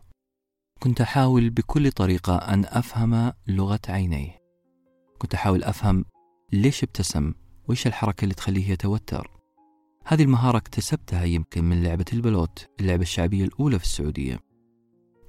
[0.80, 4.40] كنت أحاول بكل طريقة أن أفهم لغة عينيه.
[5.18, 6.06] كنت أحاول أفهم
[6.54, 7.34] ليش ابتسم
[7.68, 9.35] وإيش الحركة اللي تخليه يتوتر.
[10.08, 14.40] هذه المهارة اكتسبتها يمكن من لعبة البلوت اللعبة الشعبية الأولى في السعودية.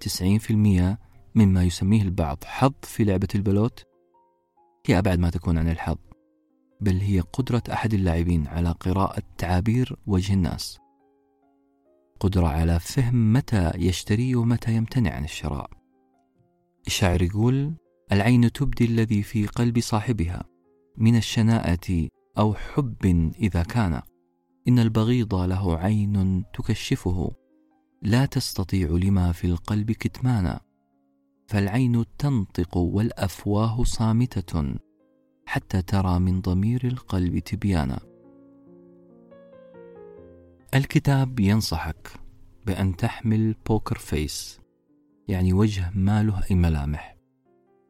[0.00, 0.98] 90%
[1.34, 3.84] مما يسميه البعض حظ في لعبة البلوت؟
[4.86, 5.96] هي أبعد ما تكون عن الحظ.
[6.80, 10.78] بل هي قدرة أحد اللاعبين على قراءة تعابير وجه الناس.
[12.20, 15.70] قدرة على فهم متى يشتري ومتى يمتنع عن الشراء.
[16.86, 17.74] الشاعر يقول
[18.12, 20.44] العين تبدي الذي في قلب صاحبها.
[20.96, 22.08] من الشناءة
[22.38, 24.02] أو حب إذا كان
[24.68, 27.33] إن البغيض له عين تكشفه
[28.02, 30.61] لا تستطيع لما في القلب كتمانا
[31.46, 34.74] فالعين تنطق والأفواه صامتة
[35.46, 37.98] حتى ترى من ضمير القلب تبيانا.
[40.74, 42.12] الكتاب ينصحك
[42.66, 44.61] بأن تحمل بوكر فيس
[45.29, 47.16] يعني وجه ما له أي ملامح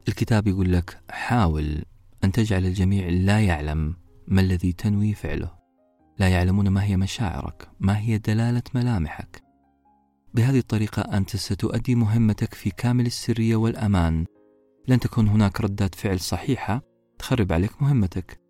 [0.07, 1.83] الكتاب يقول لك حاول
[2.23, 3.95] أن تجعل الجميع لا يعلم
[4.27, 5.56] ما الذي تنوي فعله.
[6.19, 9.43] لا يعلمون ما هي مشاعرك ما هي دلالة ملامحك.
[10.33, 14.25] بهذه الطريقة أنت ستؤدي مهمتك في كامل السرية والأمان.
[14.87, 16.81] لن تكون هناك ردات فعل صحيحة
[17.19, 18.41] تخرب عليك مهمتك.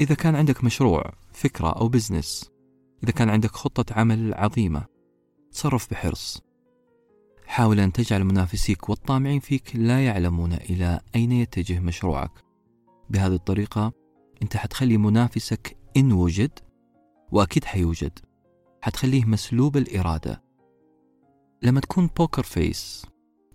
[0.00, 2.50] إذا كان عندك مشروع فكرة أو business
[3.04, 4.84] إذا كان عندك خطة عمل عظيمة
[5.52, 6.42] تصرف بحرص.
[7.46, 12.30] حاول أن تجعل منافسيك والطامعين فيك لا يعلمون إلى أين يتجه مشروعك.
[13.10, 13.92] بهذه الطريقة
[14.42, 16.58] أنت حتخلي منافسك إن وجد
[17.32, 18.18] وأكيد حيوجد.
[18.82, 20.42] حتخليه مسلوب الإرادة.
[21.62, 23.06] لما تكون poker face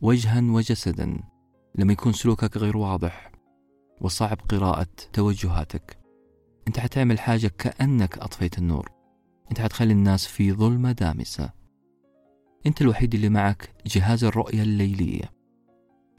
[0.02, 1.20] وجها وجسدا
[1.76, 3.32] لما يكون سلوكك غير واضح
[4.02, 5.98] وصعب قراءة توجهاتك
[6.68, 8.92] أنت حتعمل حاجة كأنك أطفيت النور.
[9.52, 11.50] أنت حتخلي الناس في ظلمة دامسة.
[12.66, 15.34] أنت الوحيد اللي معك جهاز الرؤية الليلية.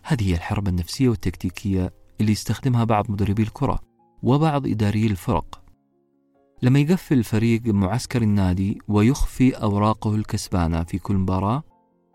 [0.02, 3.80] هذه هي الحرب النفسية والتكتيكية اللي يستخدمها بعض مدربي الكرة
[4.22, 5.67] وبعض إداري الفرق.
[6.62, 11.62] لما يقفل الفريق معسكر النادي ويخفي أوراقه الكسبانة في كل مباراة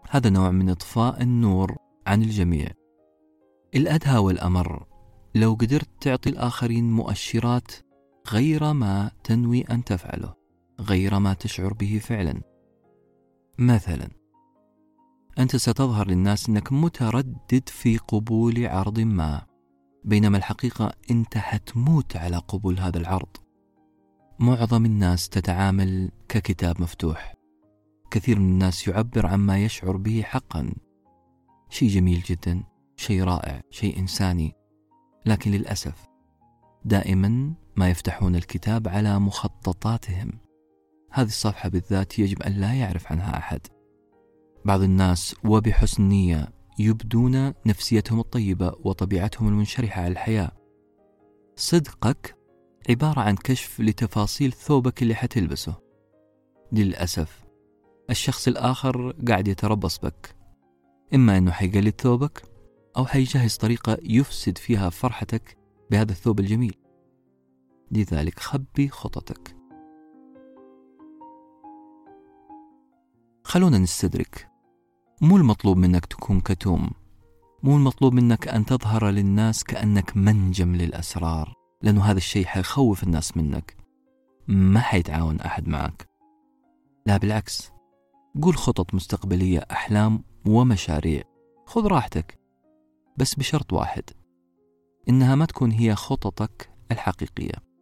[0.10, 1.76] هذا نوع من إطفاء النور
[2.08, 2.72] عن الجميع.
[3.76, 4.86] الأدهى والأمر
[5.36, 7.72] لو قدرت تعطي الآخرين مؤشرات
[8.32, 10.34] غير ما تنوي أن تفعله
[10.80, 12.42] غير ما تشعر به فعلا.
[13.60, 14.10] مثلا
[15.40, 19.42] أنت ستظهر للناس أنك متردد في قبول عرض ما
[20.04, 23.43] بينما الحقيقة أنت حتموت على قبول هذا العرض.
[24.44, 27.36] معظم الناس تتعامل ككتاب مفتوح.
[28.12, 30.74] كثير من الناس يعبر عما يشعر به حقا.
[31.70, 32.64] شيء جميل جدا
[32.96, 34.56] شيء رائع شيء إنساني.
[35.26, 36.08] لكن للأسف
[36.86, 40.32] دائما ما يفتحون الكتاب على مخططاتهم.
[41.12, 43.62] هذه الصفحة بالذات يجب أن لا يعرف عنها أحد.
[44.66, 50.52] بعض الناس وبحسن نية يبدون نفسيتهم الطيبة وطبيعتهم المنشرحة على الحياة.
[51.56, 52.43] صدقك
[52.90, 55.76] عبارة عن كشف لتفاصيل ثوبك اللي حتلبسه.
[56.72, 57.44] للأسف
[58.10, 60.36] الشخص الآخر قاعد يتربص بك.
[61.14, 62.44] إما أنه حيقلد ثوبك
[62.98, 65.58] أو حيجهز طريقة يفسد فيها فرحتك
[65.92, 66.76] بهذا الثوب الجميل.
[67.92, 69.56] لذلك خبي خططك.
[73.44, 74.50] خلونا نستدرك.
[75.22, 76.90] مو المطلوب منك تكون كتوم.
[77.64, 81.63] مو المطلوب منك أن تظهر للناس كأنك منجم للأسرار.
[81.84, 83.78] لأنه هذا الشيء حيخوف الناس منك.
[84.48, 86.10] ما حيتعاون أحد معك.
[87.06, 87.72] لا بالعكس.
[88.42, 91.24] قول خطط مستقبلية أحلام ومشاريع.
[91.66, 92.40] خذ راحتك.
[93.18, 94.04] بس بشرط واحد.
[95.10, 97.74] إنها ما تكون هي خططك الحقيقية.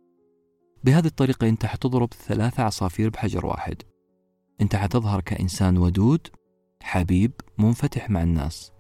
[0.84, 3.84] بهذه الطريقة أنت حتضرب ثلاثة عصافير بحجر واحد.
[4.62, 6.28] أنت حتظهر كإنسان ودود
[6.84, 8.72] حبيب منفتح مع الناس.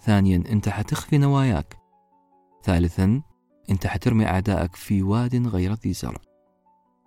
[0.00, 1.78] ثانيا أنت حتخفي نواياك.
[2.62, 3.22] ثالثا
[3.70, 6.20] أنت حترمي أعدائك في واد غير ذي زرع.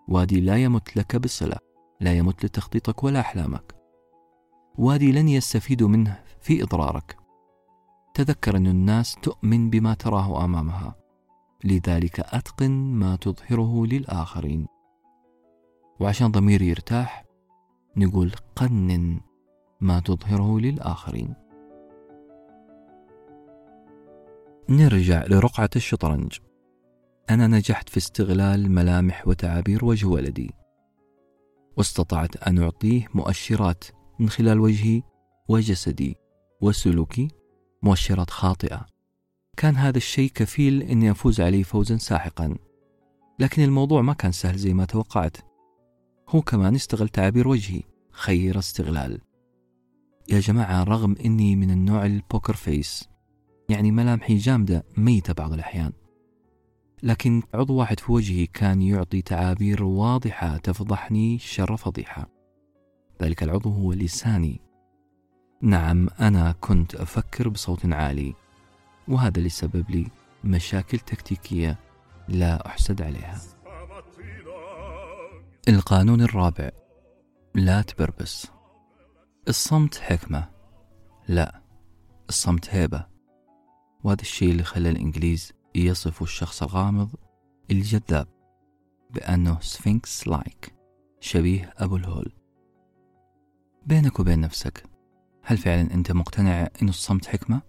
[0.08, 1.58] وادي لا يمت لك بصلة
[2.02, 3.76] لا يمت لتخطيطك ولا أحلامك.
[4.78, 7.18] وادي لن يستفيدوا منه في إضرارك.
[8.14, 10.96] تذكر أن الناس تؤمن بما تراه أمامها.
[11.64, 14.68] لذلك أتقن ما تظهره للآخرين.
[16.00, 17.26] وعشان ضميري يرتاح
[17.98, 19.20] نقول قنن
[19.82, 21.34] ما تظهره للآخرين.
[24.70, 26.38] نرجع لرقعة الشطرنج.
[27.30, 30.52] أنا نجحت في استغلال ملامح وتعابير وجه ولدي.
[31.78, 33.84] واستطعت أن أعطيه مؤشرات
[34.20, 35.02] من خلال وجهي
[35.48, 36.16] وجسدي
[36.62, 37.28] وسلوكي
[37.84, 38.86] مؤشرات خاطئة.
[39.58, 42.56] كان هذا الشيء كفيل أني أفوز عليه فوزا ساحقا.
[43.40, 45.38] لكن الموضوع ما كان سهل زي ما توقعت.
[46.30, 47.82] هو كمان استغل تعابير وجهي.
[48.12, 49.22] خير استغلال.
[50.30, 53.10] يا جماعة رغم أني من النوع البوكر فيس
[53.70, 55.94] يعني ملامحي جامدة ميتة بعض الأحيان.
[57.04, 62.30] لكن عضو واحد في وجهي كان يعطي تعابير واضحة تفضحني شر فضيحة
[63.22, 64.62] ذلك العضو هو لساني.
[65.62, 68.34] نعم أنا كنت أفكر بصوت عالي
[69.08, 70.08] وهذا اللي سبب لي
[70.44, 71.80] مشاكل تكتيكية
[72.28, 73.42] لا أحسد عليها.
[75.68, 76.70] القانون الرابع.
[77.56, 78.48] لا تبربس.
[79.48, 80.50] الصمت حكمة.
[81.28, 81.62] لا
[82.30, 83.06] الصمت هيبة.
[84.04, 85.54] وهذا الشيء اللي خلى الإنجليز
[85.86, 87.10] يصفوا الشخص الغامض
[87.72, 88.28] الجذاب
[89.10, 90.76] بأنه sphinx-like
[91.20, 92.32] شبيه أبو الهول.
[93.86, 94.84] بينك وبين نفسك
[95.44, 97.62] هل فعلا أنت مقتنع أن الصمت حكمة؟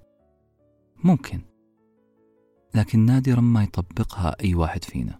[1.04, 1.40] ممكن.
[2.74, 5.18] لكن نادرا ما يطبقها أي واحد فينا.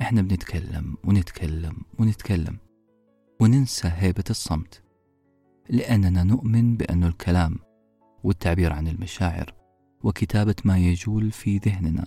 [0.00, 2.58] إحنا بنتكلم ونتكلم ونتكلم
[3.40, 4.82] وننسى هيبة الصمت
[5.68, 7.58] لأننا نؤمن بأن الكلام
[8.24, 9.57] والتعبير عن المشاعر
[10.04, 12.04] وكتابة ما يجول في ذهننا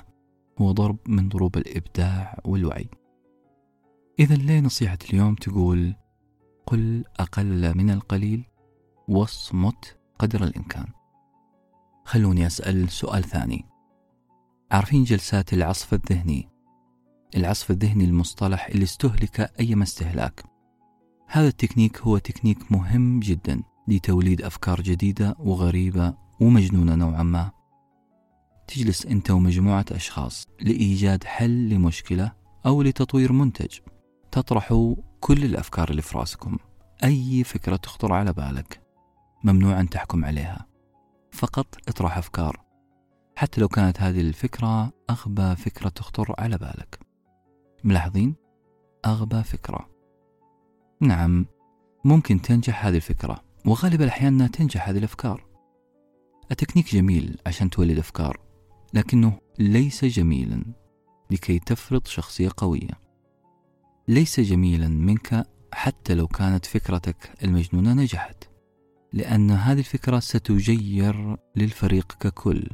[0.61, 2.89] هو ضرب من ضروب الإبداع والوعي.
[4.19, 5.95] إذا ليه نصيحة اليوم تقول
[6.65, 8.43] قل أقل من القليل
[9.07, 10.85] واصمت قدر الإمكان؟
[12.05, 13.65] خلوني أسأل سؤال ثاني.
[14.71, 16.49] عارفين جلسات العصف الذهني؟
[17.35, 20.43] العصف الذهني المصطلح اللي استهلك أيما استهلاك.
[21.27, 27.60] هذا التكنيك هو تكنيك مهم جدا لتوليد أفكار جديدة وغريبة ومجنونة نوعا ما.
[28.75, 32.31] تجلس أنت ومجموعة أشخاص لإيجاد حل لمشكلة
[32.65, 33.79] أو لتطوير منتج.
[34.31, 36.57] تطرحوا كل الأفكار اللي في رأسكم.
[37.03, 38.81] أي فكرة تخطر على بالك
[39.43, 40.65] ممنوع أن تحكم عليها.
[41.31, 42.65] فقط اطرح أفكار.
[43.35, 46.99] حتى لو كانت هذه الفكرة أغبى فكرة تخطر على بالك.
[47.83, 48.35] ملاحظين؟
[49.05, 49.89] أغبى فكرة.
[51.01, 51.45] نعم
[52.05, 55.45] ممكن تنجح هذه الفكرة وغالب الأحيان تنجح هذه الأفكار.
[56.51, 58.50] التكنيك جميل عشان تولد أفكار.
[58.93, 60.65] لكنه ليس جميلا
[61.31, 63.01] لكي تفرض شخصية قوية.
[64.07, 68.43] ليس جميلا منك حتى لو كانت فكرتك المجنونة نجحت
[69.13, 72.69] لأن هذه الفكرة ستجير للفريق ككل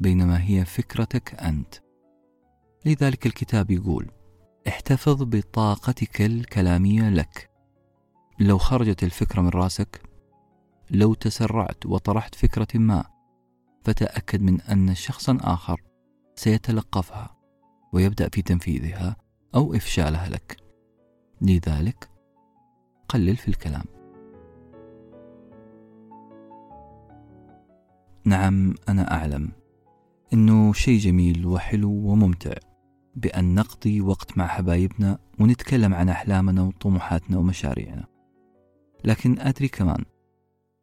[0.00, 1.74] بينما هي فكرتك أنت.
[2.86, 4.10] لذلك الكتاب يقول
[4.68, 7.50] احتفظ بطاقتك الكلامية لك.
[8.40, 10.02] لو خرجت الفكرة من رأسك
[10.90, 13.04] لو تسرعت وطرحت فكرة ما
[13.86, 15.82] فتأكد من أن شخصا آخر
[16.34, 17.36] سيتلقفها
[17.92, 19.16] ويبدأ في تنفيذها
[19.54, 20.56] أو إفشالها لك.
[21.40, 22.10] لذلك
[23.08, 23.84] قلل في الكلام.
[28.24, 29.52] نعم أنا أعلم
[30.32, 32.54] إنه شيء جميل وحلو وممتع
[33.14, 38.04] بأن نقضي وقت مع حبايبنا ونتكلم عن أحلامنا وطموحاتنا ومشاريعنا.
[39.04, 40.04] لكن أدري كمان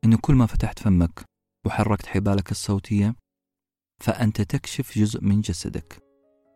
[0.03, 1.32] إنه كل ما فتحت فمك
[1.65, 3.15] وحركت حبالك الصوتية
[3.99, 6.03] فأنت تكشف جزء من جسدك.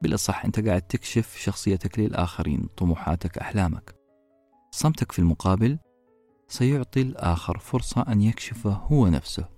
[0.02, 3.96] بالأصح أنت قاعد تكشف شخصيتك للآخرين طموحاتك أحلامك.
[4.72, 5.80] صمتك في المقابل
[6.48, 9.50] سيعطي الآخر فرصة أن يكشف هو نفسه.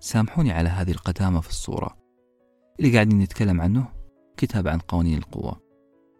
[0.00, 1.96] سامحوني على هذه القدامة في الصورة.
[2.80, 3.92] اللي قاعدين نتكلم عنه
[4.36, 5.60] كتاب عن قوانين القوة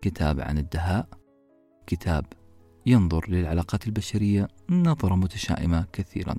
[0.03, 1.09] كتاب عن الدهاء
[1.87, 2.25] كتاب
[2.87, 6.37] ينظر للعلاقات البشرية نظرة متشائمة كثيرا.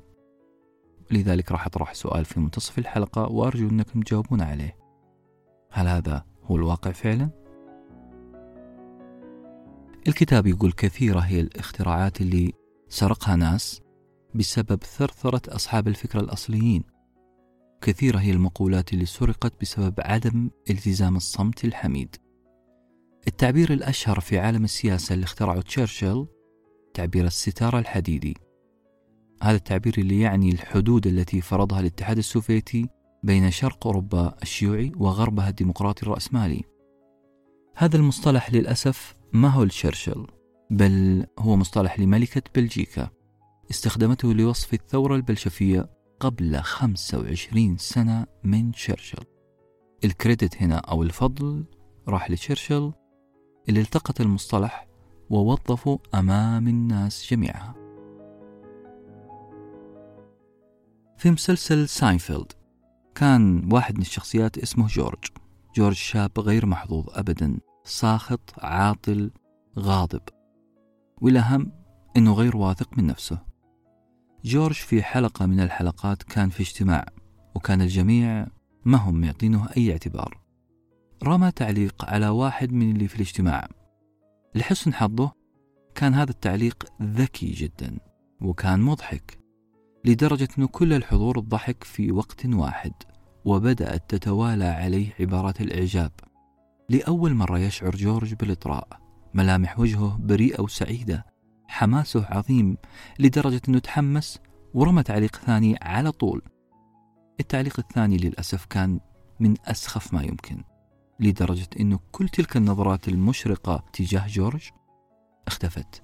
[1.12, 4.78] لذلك راح أطرح سؤال في منتصف الحلقة وأرجو أنكم تجاوبون عليه.
[5.72, 7.30] هل هذا هو الواقع فعلا؟
[10.08, 12.53] الكتاب يقول كثيرة هي الاختراعات اللي
[12.89, 13.82] سرقها ناس
[14.36, 16.84] بسبب ثرثرة أصحاب الفكرة الأصليين.
[17.82, 22.16] كثيرة هي المقولات اللي سرقت بسبب عدم التزام الصمت الحميد.
[23.28, 26.28] التعبير الأشهر في عالم السياسة اللي اخترعه تشرشل
[26.93, 28.46] تعبير الستارة الحديدي.
[29.41, 32.89] هذا التعبير اللي يعني الحدود التي فرضها الاتحاد السوفيتي
[33.23, 36.63] بين شرق أوروبا الشيوعي وغربها الديمقراطي الرأسمالي
[37.75, 40.27] هذا المصطلح للأسف ما هو لتشرشل
[40.71, 43.09] بل هو مصطلح لملكة بلجيكا
[43.71, 49.23] استخدمته لوصف الثورة البلشفية قبل 25 سنة من تشرشل
[50.03, 51.65] الكريدت هنا أو الفضل
[52.07, 52.93] راح لتشرشل
[53.69, 54.88] اللي التقط المصطلح
[55.29, 57.86] ووظفه أمام الناس جميعها.
[61.18, 62.51] في مسلسل ساينفيلد.
[63.15, 65.24] كان واحد من الشخصيات اسمه جورج.
[65.76, 69.32] جورج شاب غير محظوظ أبدا ساخط عاطل
[69.80, 70.22] غاضب.
[71.22, 71.72] والأهم
[72.18, 73.39] أنه غير واثق من نفسه.
[74.45, 77.05] جورج في حلقة من الحلقات كان في اجتماع
[77.55, 78.47] وكان الجميع
[78.86, 80.41] ما هم معطينه أي اعتبار.
[81.24, 83.68] رمى تعليق على واحد من اللي في الاجتماع.
[84.55, 85.32] لحسن حظه
[85.95, 87.97] كان هذا التعليق ذكي جدا
[88.41, 89.46] وكان مضحك.
[90.05, 92.93] لدرجة أن كل الحضور الضحك في وقت واحد
[93.45, 96.11] وبدأت تتوالى عليه عبارات الإعجاب.
[96.89, 98.87] لأول مرة يشعر جورج بالإطراء
[99.33, 101.25] ملامح وجهه بريئة وسعيدة
[101.67, 102.77] حماسه عظيم
[103.19, 104.39] لدرجة أنه تحمس
[104.73, 106.41] ورمى تعليق ثاني على طول.
[107.39, 108.99] التعليق الثاني للأسف كان
[109.39, 110.63] من أسخف ما يمكن
[111.19, 114.69] لدرجة أنه كل تلك النظرات المشرقة تجاه جورج
[115.47, 116.03] اختفت.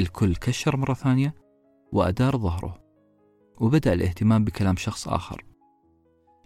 [0.00, 1.34] الكل كشر مرة ثانية
[1.92, 2.89] وأدار ظهره.
[3.60, 5.44] وبدأ الاهتمام بكلام شخص آخر.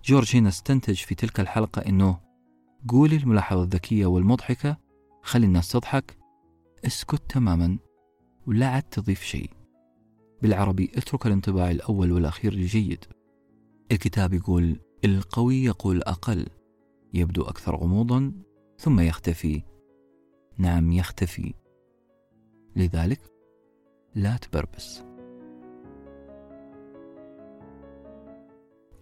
[0.05, 2.21] جورج هنا استنتج في تلك الحلقة أنه
[2.89, 4.77] قولي الملاحظة الذكية والمضحكة
[5.23, 6.17] خلي الناس تضحك
[6.87, 7.79] اسكت تماما
[8.47, 9.51] ولا عاد تضيف شيء.
[10.43, 13.05] بالعربي اترك الانطباع الأول والأخير الجيد
[13.93, 16.47] الكتاب يقول القوي يقول أقل
[17.15, 18.33] يبدو أكثر غموضا
[18.79, 19.63] ثم يختفي.
[20.59, 21.55] نعم يختفي.
[22.77, 23.21] لذلك
[24.15, 25.14] لا تبربس.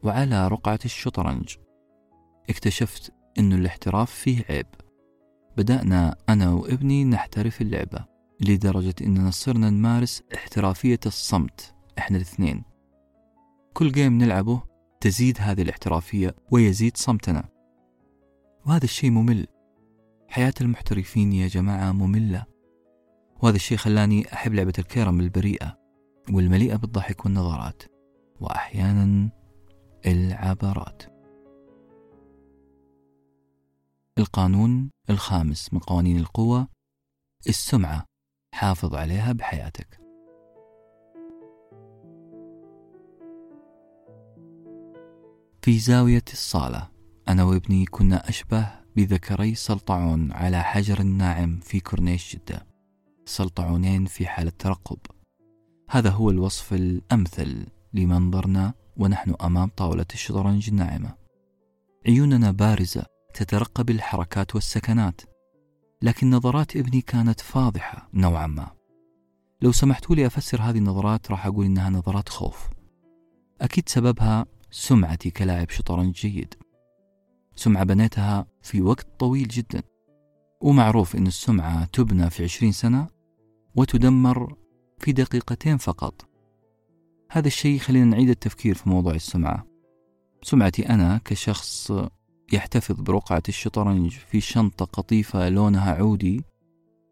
[0.03, 1.57] وعلى رقعة الشطرنج.
[2.51, 4.67] اكتشفت أن الاحتراف فيه عيب.
[5.57, 8.05] بدأنا أنا وابني نحترف اللعبة
[8.41, 12.63] لدرجة أننا صرنا نمارس احترافية الصمت إحنا الاثنين.
[13.75, 14.63] كل جيم نلعبه
[15.01, 17.49] تزيد هذه الاحترافية ويزيد صمتنا.
[18.67, 19.47] وهذا الشيء ممل.
[20.29, 22.45] حياة المحترفين يا جماعة مملة.
[23.43, 25.79] وهذا الشيء خلاني أحب لعبة الكيرم البريئة
[26.33, 27.83] والمليئة بالضحك والنظرات
[28.41, 29.31] وأحيانا
[30.07, 31.03] العبرات.
[34.19, 36.69] القانون الخامس من قوانين القوة
[37.49, 38.05] السمعة.
[38.55, 40.01] حافظ عليها بحياتك.
[45.63, 46.89] في زاوية الصالة
[47.29, 52.67] أنا وابني كنا أشبه بذكري سلطعون على حجر ناعم في كورنيش جدة.
[53.25, 54.99] سلطعونين في حالة ترقب.
[55.91, 61.15] هذا هو الوصف الأمثل لمنظرنا ونحن أمام طاولة الشطرنج الناعمة.
[62.07, 65.21] عيوننا بارزة تترقب الحركات والسكنات
[66.03, 68.71] لكن نظرات ابني كانت فاضحة نوعا ما.
[69.63, 72.69] لو سمحتوا لي أفسر هذه النظرات راح أقول إنها نظرات خوف.
[73.61, 76.55] أكيد سببها سمعتي كلاعب شطرنج جيد.
[77.57, 79.83] سمعة بنيتها في وقت طويل جدا.
[80.61, 83.09] ومعروف أن السمعة تبنى في عشرين سنة
[83.77, 84.57] وتدمر
[84.99, 86.32] في دقيقتين فقط.
[87.35, 89.67] هذا الشيء خلينا نعيد التفكير في موضوع السمعة.
[90.43, 91.93] سمعتي أنا كشخص
[92.53, 96.45] يحتفظ برقعة الشطرنج في شنطة قطيفة لونها عودي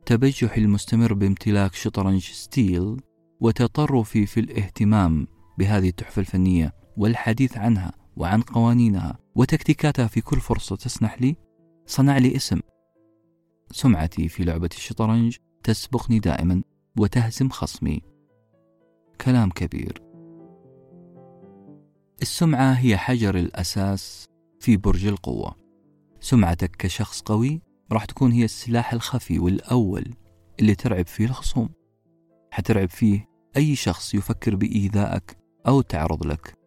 [0.06, 2.96] تبجحي المستمر بامتلاك شطرنج ستيل
[3.40, 5.26] وتطرفي في الاهتمام
[5.58, 11.36] بهذه التحفة الفنية والحديث عنها وعن قوانينها وتكتيكاتها في كل فرصة تسنح لي
[11.86, 12.60] صنع لي اسم.
[13.70, 16.62] سمعتي في لعبة الشطرنج تسبقني دائما
[16.98, 18.00] وتهزم خصمي.
[19.20, 20.09] كلام كبير.
[22.22, 24.28] السمعة هي حجر الأساس
[24.60, 25.56] في برج القوة.
[26.20, 27.62] سمعتك كشخص قوي
[27.92, 30.14] راح تكون هي السلاح الخفي والأول
[30.60, 31.68] اللي ترعب فيه الخصوم.
[32.50, 36.58] حترعب فيه أي شخص يفكر بإيذائك أو تعرض لك.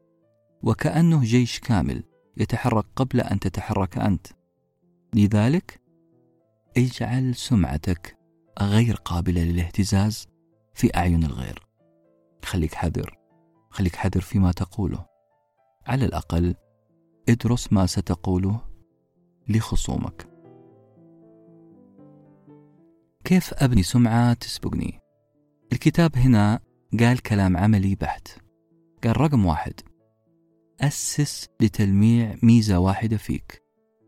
[0.64, 2.04] وكأنه جيش كامل
[2.38, 4.28] يتحرك قبل أن تتحرك أنت.
[5.16, 5.82] لذلك
[6.78, 8.18] اجعل سمعتك
[8.62, 10.28] غير قابلة للاهتزاز
[10.74, 11.68] في أعين الغير.
[12.46, 13.18] خليك حذر.
[13.70, 15.13] خليك حذر فيما تقوله.
[15.88, 16.56] على الأقل
[17.30, 18.62] ادرس ما ستقوله
[19.48, 20.30] لخصومك.
[23.24, 25.00] كيف أبني سمعة تسبقني؟
[25.74, 26.60] الكتاب هنا
[27.00, 28.28] قال كلام عملي بحت.
[29.04, 29.74] قال رقم واحد
[30.82, 33.64] أسس لتلميع ميزة واحدة فيك.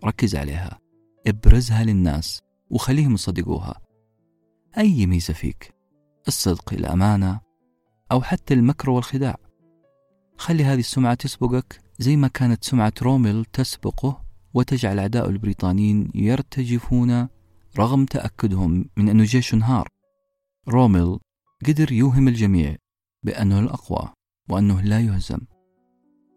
[0.06, 0.80] ركز عليها.
[1.28, 3.82] ابرزها للناس وخليهم يصدقوها.
[4.78, 5.76] أي ميزة فيك؟
[6.28, 7.40] الصدق الأمانة
[8.12, 9.45] أو حتى المكر والخداع.
[10.38, 17.28] خلي هذه السمعة تسبقك زي ما كانت سمعة روميل تسبقه وتجعل أعداء البريطانيين يرتجفون
[17.78, 19.88] رغم تأكدهم من أنه جيش انهار
[20.70, 21.20] روميل
[21.68, 22.76] قدر يوهم الجميع
[23.24, 24.14] بأنه الأقوى
[24.50, 25.40] وأنه لا يهزم.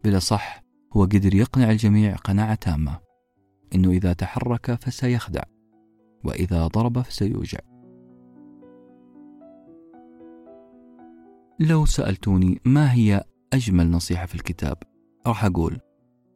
[0.03, 2.99] بلا صح هو قدر يقنع الجميع قناعة تامة
[3.75, 5.43] أنه إذا تحرك فسيخدع
[6.23, 7.59] وإذا ضرب فسيوجع.
[11.59, 13.23] لو سألتوني ما هي
[13.53, 14.77] أجمل نصيحة في الكتاب
[15.27, 15.79] راح أقول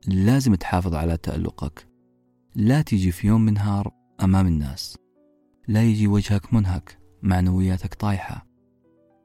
[0.08, 1.88] لازم تحافظ على تألقك.
[2.56, 3.58] لا تيجي في يوم من
[4.24, 4.98] أمام الناس.
[5.68, 8.48] لا يجي وجهك منهك معنوياتك طايحة.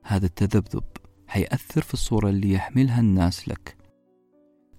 [0.05, 0.85] هذا التذبذب
[1.27, 3.77] حيأثر في الصورة اللي يحملها الناس لك.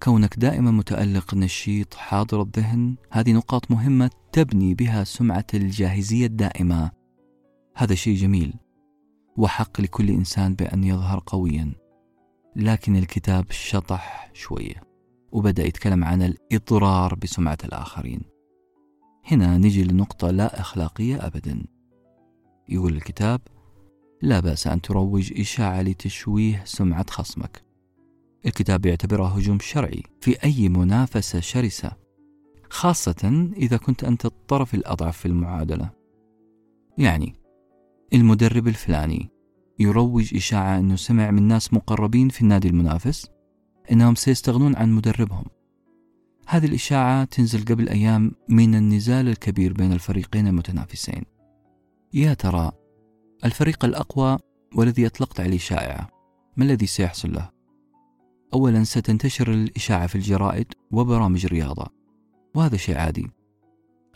[0.02, 6.90] كونك دائما متألق نشيط حاضر الذهن هذه نقاط مهمة تبني بها سمعة الجاهزية الدائمة.
[7.76, 8.54] هذا شيء جميل
[9.36, 11.79] وحق لكل إنسان بأن يظهر قويا.
[12.56, 14.82] لكن الكتاب شطح شوية
[15.32, 18.20] وبدأ يتكلم عن الإضرار بسمعة الآخرين.
[19.24, 21.62] هنا نجي لنقطة لا أخلاقية أبدا.
[22.68, 23.40] يقول الكتاب
[24.22, 27.62] لا بأس أن تروج إشاعة لتشويه سمعة خصمك.
[28.46, 31.92] الكتاب يعتبرها هجوم شرعي في أي منافسة شرسة
[32.70, 35.90] خاصة إذا كنت أنت الطرف الأضعف في المعادلة.
[36.98, 37.34] يعني
[38.12, 39.29] المدرب الفلاني
[39.80, 43.30] يروج إشاعة أنه سمع من ناس مقربين في النادي المنافس
[43.92, 45.44] أنهم سيستغنون عن مدربهم.
[46.46, 51.22] هذه الإشاعة تنزل قبل أيام من النزال الكبير بين الفريقين المتنافسين.
[52.14, 52.72] يا ترى
[53.44, 54.38] الفريق الأقوى
[54.74, 56.08] والذي أطلقت عليه شائعة
[56.56, 57.50] ما الذي سيحصل له؟
[58.54, 61.86] أولا ستنتشر الإشاعة في الجرائد وبرامج الرياضة
[62.54, 63.30] وهذا شيء عادي.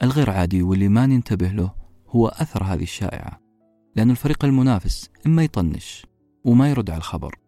[0.03, 1.75] الغير عادي واللي ما ننتبه له
[2.09, 3.44] هو أثر هذه الشائعة.
[3.97, 6.07] لأن الفريق المنافس إما يطنش
[6.45, 7.39] وما يرد على الخبر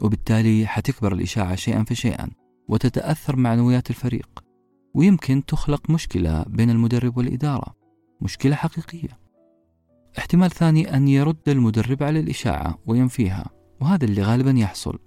[0.00, 2.30] وبالتالي حتكبر الإشاعة شيئا فشيئا
[2.68, 4.44] وتتأثر معنويات الفريق
[4.94, 7.74] ويمكن تخلق مشكلة بين المدرب والإدارة
[8.20, 9.18] مشكلة حقيقية.
[10.18, 13.50] احتمال ثاني أن يرد المدرب على الإشاعة وينفيها
[13.80, 14.98] وهذا اللي غالبا يحصل.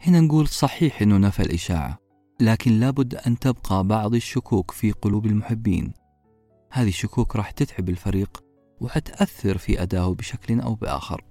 [0.00, 1.98] هنا نقول صحيح أنه نفى الإشاعة
[2.40, 5.92] لكن لابد أن تبقى بعض الشكوك في قلوب المحبين.
[6.72, 8.44] هذه الشكوك راح تتعب الفريق
[8.80, 11.24] وحتأثر في أدائه بشكل أو بآخر.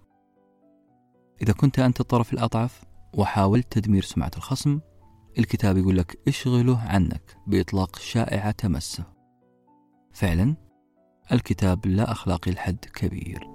[1.42, 2.84] إذا كنت أنت الطرف الأضعف
[3.14, 4.80] وحاولت تدمير سمعة الخصم
[5.40, 9.04] الكتاب يقول لك اشغله عنك بإطلاق شائعة تمسه.
[10.12, 10.56] فعلا
[11.32, 13.48] الكتاب لا أخلاقي لحد كبير.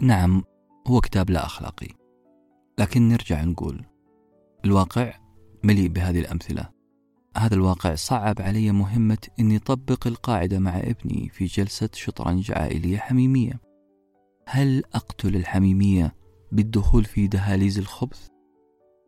[0.00, 0.44] نعم
[0.86, 1.88] هو كتاب لا أخلاقي.
[2.78, 3.84] لكن نرجع نقول
[4.64, 5.14] الواقع
[5.64, 6.75] مليء بهذه الأمثلة.
[7.36, 13.60] هذا الواقع صعب علي مهمة أني أطبق القاعدة مع ابني في جلسة شطرنج عائلية حميمية
[14.48, 16.14] هل أقتل الحميمية
[16.52, 18.28] بالدخول في دهاليز الخبث؟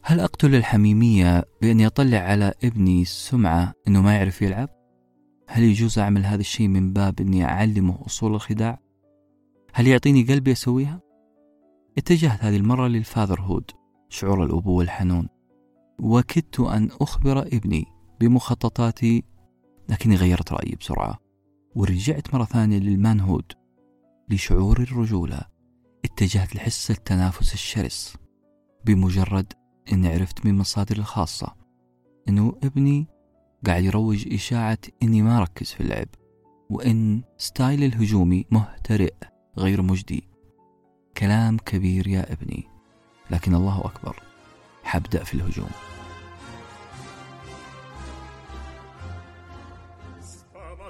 [0.03, 4.69] هل أقتل الحميمية بأني أطلع على ابني السمعة أنه ما يعرف يلعب؟
[5.49, 8.81] هل يجوز أعمل هذا الشيء من باب أني أعلمه أصول الخداع؟
[9.75, 11.01] هل يعطيني قلبي أسويها؟
[11.99, 13.71] اتجهت هذه المرة للفاذر هود
[14.09, 15.29] شعور الأبوة الحنون
[16.01, 19.25] وكدت أن أخبر ابني بمخططاتي
[19.89, 21.19] لكني غيرت رأيي بسرعة
[21.75, 23.53] ورجعت مرة ثانية للمانهود
[24.29, 25.41] لشعور الرجولة
[26.05, 28.17] اتجهت لحس التنافس الشرس
[28.85, 29.53] بمجرد
[29.93, 31.55] أني عرفت من مصادري الخاصة
[32.29, 33.07] أنه ابني
[33.67, 36.09] قاعد يروج إشاعة أني ما ركز في اللعب
[36.71, 39.15] وأن ستايل الهجومي مهترئ
[39.59, 40.29] غير مجدي.
[41.17, 42.65] كلام كبير يا ابني
[43.31, 44.23] لكن الله أكبر
[44.83, 45.71] حبدأ في الهجوم.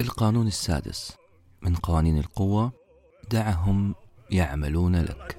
[0.00, 1.16] القانون السادس.
[1.62, 2.72] من قوانين القوة
[3.30, 3.94] دعهم
[4.30, 5.36] يعملون لك.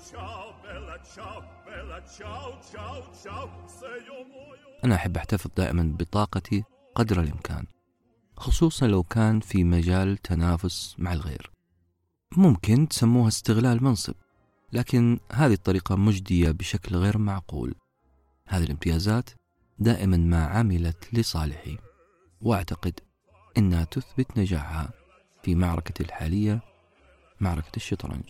[4.83, 6.63] أنا أحب أحتفظ دائما بطاقتي
[6.95, 7.65] قدر الإمكان
[8.37, 11.51] خصوصا لو كان في مجال تنافس مع الغير.
[12.37, 14.13] ممكن تسموها استغلال منصب
[14.73, 17.75] لكن هذه الطريقة مجدية بشكل غير معقول.
[18.47, 19.29] هذه الامتيازات
[19.79, 21.77] دائما ما عملت لصالحي
[22.41, 22.99] وأعتقد
[23.57, 24.89] إنها تثبت نجاحها
[25.43, 26.61] في معركتي الحالية
[27.41, 28.23] معركة الشطرنج.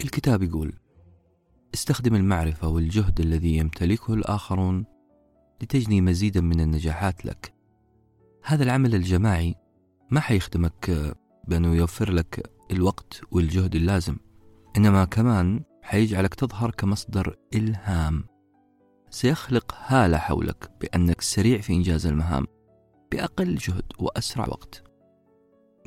[0.00, 0.72] الكتاب يقول
[1.74, 4.84] استخدم المعرفة والجهد الذي يمتلكه الآخرون
[5.62, 7.54] لتجني مزيدا من النجاحات لك.
[8.44, 9.54] هذا العمل الجماعي
[10.10, 11.14] ما حيخدمك
[11.48, 14.16] بأنه يوفر لك الوقت والجهد اللازم
[14.76, 18.31] إنما كمان حيجعلك تظهر كمصدر إلهام.
[19.12, 22.46] سيخلق هالة حولك بأنك سريع في إنجاز المهام
[23.12, 24.84] بأقل جهد وأسرع وقت.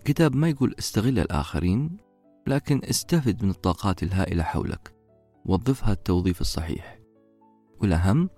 [0.05, 1.97] كتاب ما يقول استغل الآخرين
[2.47, 4.95] لكن استفد من الطاقات الهائلة حولك.
[5.45, 6.99] وظفها التوظيف الصحيح.
[7.81, 8.29] والأهم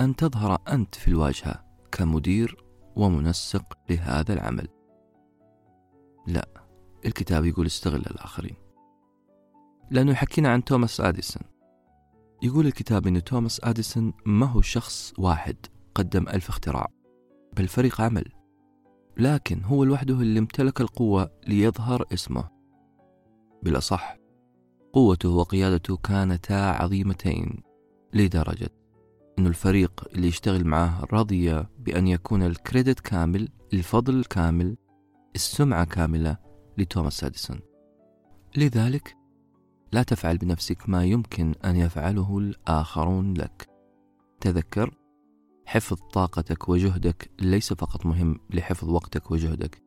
[0.00, 2.64] أن تظهر أنت في الواجهة كمدير
[2.96, 4.68] ومنسق لهذا العمل.
[6.26, 6.48] لا
[7.06, 8.56] الكتاب يقول استغل الآخرين.
[9.90, 11.59] لأنه يحكينا عن توماس أديسون.
[12.42, 15.56] يقول الكتاب أن توماس أديسون ما هو شخص واحد
[15.94, 16.86] قدم ألف اختراع
[17.56, 18.24] بل فريق عمل
[19.16, 22.48] لكن هو لوحده اللي امتلك القوة ليظهر اسمه.
[23.62, 24.16] بالأصح
[24.92, 27.62] قوته وقيادته كانتا عظيمتين
[28.14, 28.70] لدرجة
[29.38, 34.76] أن الفريق اللي يشتغل معه رضي بأن يكون الكريدت كامل الفضل الكامل
[35.34, 36.36] السمعة كاملة
[36.78, 37.60] لتوماس أديسون.
[38.56, 39.16] لذلك
[39.92, 43.68] لا تفعل بنفسك ما يمكن أن يفعله الآخرون لك.
[44.40, 44.94] تذكر
[45.66, 49.82] حفظ طاقتك وجهدك ليس فقط مهم لحفظ وقتك وجهدك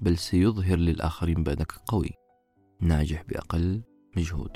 [0.00, 2.10] بل سيظهر للآخرين بأنك قوي
[2.80, 3.82] ناجح بأقل
[4.16, 4.50] مجهود.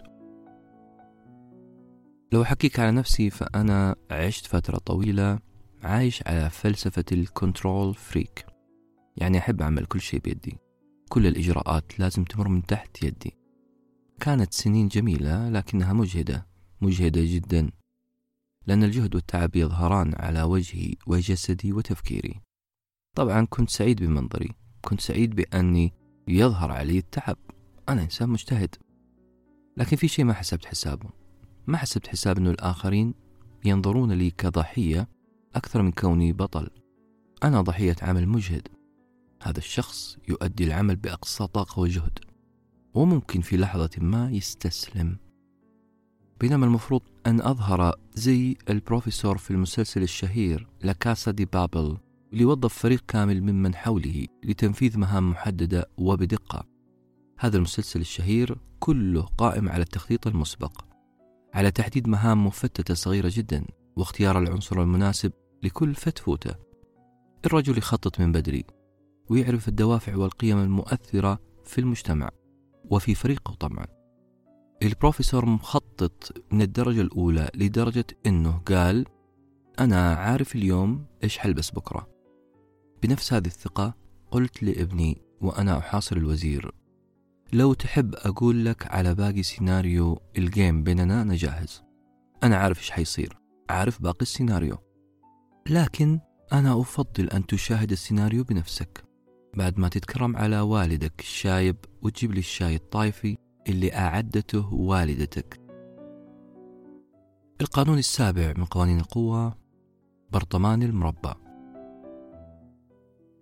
[2.32, 5.38] لو أحكيك على نفسي فأنا عشت فترة طويلة
[5.82, 8.46] عايش على فلسفة ال control freak.
[9.16, 10.58] يعني أحب أعمل كل شيء بيدي.
[11.08, 13.36] كل الإجراءات لازم تمر من تحت يدي.
[14.20, 16.46] كانت سنين جميلة لكنها مجهدة
[16.80, 17.70] مجهدة جدا
[18.66, 22.40] لأن الجهد والتعب يظهران على وجهي وجسدي وتفكيري.
[23.14, 25.92] طبعا كنت سعيد بمنظري كنت سعيد بأني
[26.28, 27.36] يظهر علي التعب.
[27.88, 28.74] أنا إنسان مجتهد.
[29.76, 31.10] لكن في شيء ما حسبت حسابه.
[31.66, 33.14] ما حسبت حساب أنه الآخرين
[33.64, 35.08] ينظرون لي كضحية
[35.54, 36.70] أكثر من كوني بطل.
[37.44, 38.68] أنا ضحية عمل مجهد.
[39.42, 42.18] هذا الشخص يؤدي العمل بأقصى طاقة وجهد.
[42.96, 45.16] وممكن في لحظة ما يستسلم.
[46.40, 51.96] بينما المفروض أن أظهر زي البروفيسور في المسلسل الشهير لاكاسا دي بابل
[52.32, 56.66] ليوظف فريق كامل ممن حوله لتنفيذ مهام محددة وبدقة.
[57.38, 60.84] هذا المسلسل الشهير كله قائم على التخطيط المسبق
[61.54, 63.64] على تحديد مهام مفتتة صغيرة جدا
[63.96, 65.32] واختيار العنصر المناسب
[65.62, 66.54] لكل فتفوتة.
[67.46, 68.64] الرجل يخطط من بدري
[69.28, 72.30] ويعرف الدوافع والقيم المؤثرة في المجتمع.
[72.90, 73.86] وفي فريقه طبعا.
[74.82, 79.06] البروفيسور مخطط من الدرجة الأولى لدرجة أنه قال
[79.78, 82.08] أنا عارف اليوم إيش حلبس بكرة.
[83.02, 83.94] بنفس هذه الثقة
[84.30, 86.70] قلت لابني وأنا أحاصر الوزير
[87.52, 91.82] لو تحب أقول لك على باقي سيناريو الجيم بيننا أنا جاهز.
[92.42, 93.38] أنا عارف إيش حيصير
[93.70, 94.78] عارف باقي السيناريو.
[95.70, 96.20] لكن
[96.52, 99.05] أنا أفضل أن تشاهد السيناريو بنفسك.
[99.56, 103.38] بعد ما تتكرم على والدك الشايب وتجيب لي الشاي الطايفي
[103.68, 105.60] اللي أعدته والدتك.
[107.60, 109.54] القانون السابع من قوانين القوة
[110.30, 111.34] برطمان المربع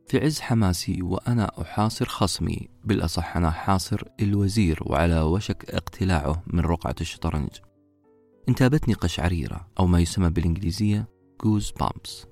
[0.08, 6.94] في عز حماسي وأنا أحاصر خصمي بالأصح أنا حاصر الوزير وعلى وشك اقتلاعه من رقعة
[7.00, 7.50] الشطرنج.
[8.48, 11.08] انتابتني قشعريرة أو ما يسمى بالإنجليزية
[11.44, 12.26] جوز بامبس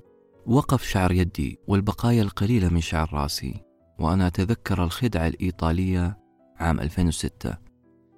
[0.46, 3.71] وقف شعر يدي والبقايا القليلة من شعر راسي.
[3.98, 6.18] وأنا أتذكر الخدعة الإيطالية
[6.56, 7.56] عام 2006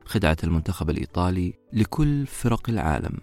[0.05, 3.19] خدعة المنتخب الإيطالي لكل فرق العالم.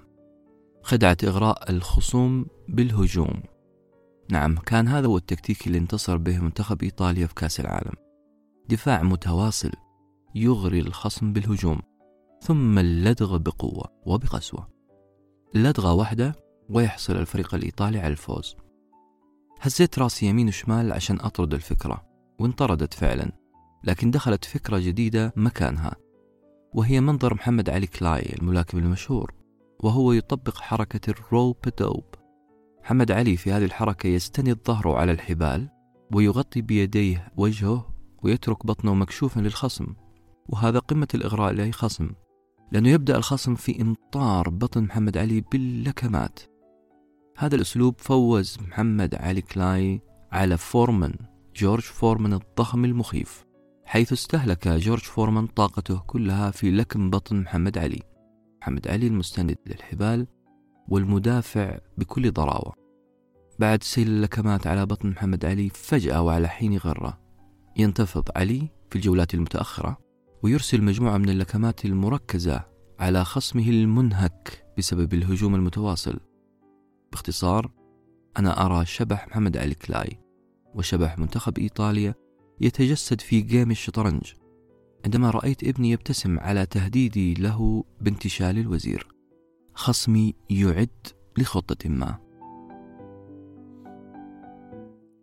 [0.84, 3.44] خدعة إغراء الخصوم بالهجوم.
[4.30, 7.94] نعم كان هذا هو التكتيك اللي انتصر به منتخب إيطاليا في كأس العالم.
[8.70, 9.72] دفاع متواصل
[10.36, 11.80] يغري الخصم بالهجوم
[12.42, 14.68] ثم اللدغ بقوة وبقسوة.
[15.54, 16.36] لدغة واحدة
[16.70, 18.56] ويحصل الفريق الإيطالي على الفوز.
[19.62, 22.11] هزيت راسي يمين وشمال عشان أطرد الفكرة.
[22.42, 23.32] وانطردت فعلا
[23.84, 25.96] لكن دخلت فكرة جديدة مكانها
[26.74, 29.34] وهي منظر محمد علي كلاي الملاكم المشهور
[29.84, 32.04] وهو يطبق حركة الروب دوب.
[32.84, 35.70] محمد علي في هذه الحركة يستند ظهره على الحبال
[36.14, 39.88] ويغطي بيديه وجهه ويترك بطنه مكشوفا للخصم
[40.50, 42.10] وهذا قمة الإغراء لأي خصم
[42.72, 46.40] لأنه يبدأ الخصم في إمطار بطن محمد علي باللكمات.
[47.38, 53.46] هذا الأسلوب فوز محمد علي كلاي على فورمان جورج فورمان الضخم المخيف
[53.86, 58.00] حيث استهلك جورج فورمان طاقته كلها في لكم بطن محمد علي.
[58.62, 60.28] محمد علي المستند للحبال
[60.88, 62.74] والمدافع بكل ضراوة.
[63.60, 67.22] بعد سيل اللكمات على بطن محمد علي فجأة وعلى حين غرة
[67.78, 69.98] ينتفض علي في الجولات المتأخرة
[70.44, 72.66] ويرسل مجموعة من اللكمات المركزة
[73.00, 76.20] على خصمه المنهك بسبب الهجوم المتواصل.
[77.12, 77.72] باختصار
[78.40, 80.21] أنا أرى شبح محمد علي كلاي.
[80.76, 82.14] وشبح منتخب إيطاليا
[82.62, 84.34] يتجسد في game الشطرنج
[85.06, 89.08] عندما رأيت ابني يبتسم على تهديدي له بانتشال الوزير.
[89.74, 91.08] خصمي يعد
[91.38, 92.20] لخطة ما.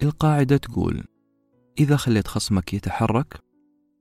[0.03, 1.05] القاعدة تقول
[1.79, 3.41] إذا خليت خصمك يتحرك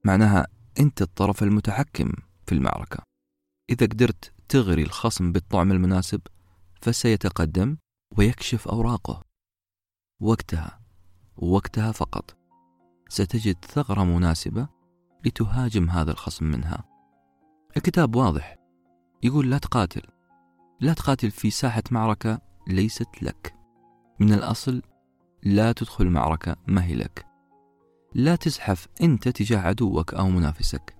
[0.05, 0.47] معناها
[0.79, 2.11] أنت الطرف المتحكم
[2.45, 3.03] في المعركة.
[3.69, 6.21] إذا قدرت تغري الخصم بالطعم المناسب
[6.81, 7.77] فسيتقدم
[8.17, 9.21] ويكشف أوراقه.
[10.21, 10.76] وقتها
[11.37, 12.37] وقتها فقط.
[13.09, 14.67] ستجد ثغرة مناسبة
[15.25, 16.83] لتهاجم هذا الخصم منها.
[17.77, 18.55] الكتاب واضح.
[19.23, 20.01] يقول لا تقاتل.
[20.79, 23.55] لا تقاتل في ساحة معركة ليست لك.
[24.19, 24.81] من الأصل
[25.43, 27.25] لا تدخل معركة ما هي لك.
[28.13, 30.95] لا تزحف أنت تجاه عدوك أو منافسك.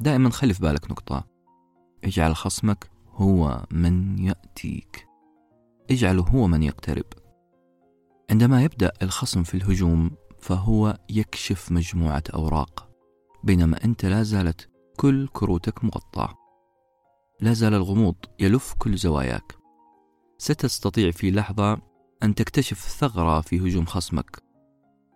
[0.00, 1.24] دائما خلي في بالك نقطة.
[2.04, 5.06] اجعل خصمك هو من يأتيك.
[5.90, 7.04] اجعله هو من يقترب.
[8.30, 10.10] عندما يبدأ الخصم في الهجوم
[10.40, 12.88] فهو يكشف مجموعة أوراق
[13.44, 16.46] بينما أنت لا زالت كل كروتك مغطاة
[17.40, 19.56] لا زال الغموض يلف كل زواياك.
[20.38, 21.78] ستستطيع في لحظة
[22.22, 24.42] أن تكتشف ثغرة في هجوم خصمك.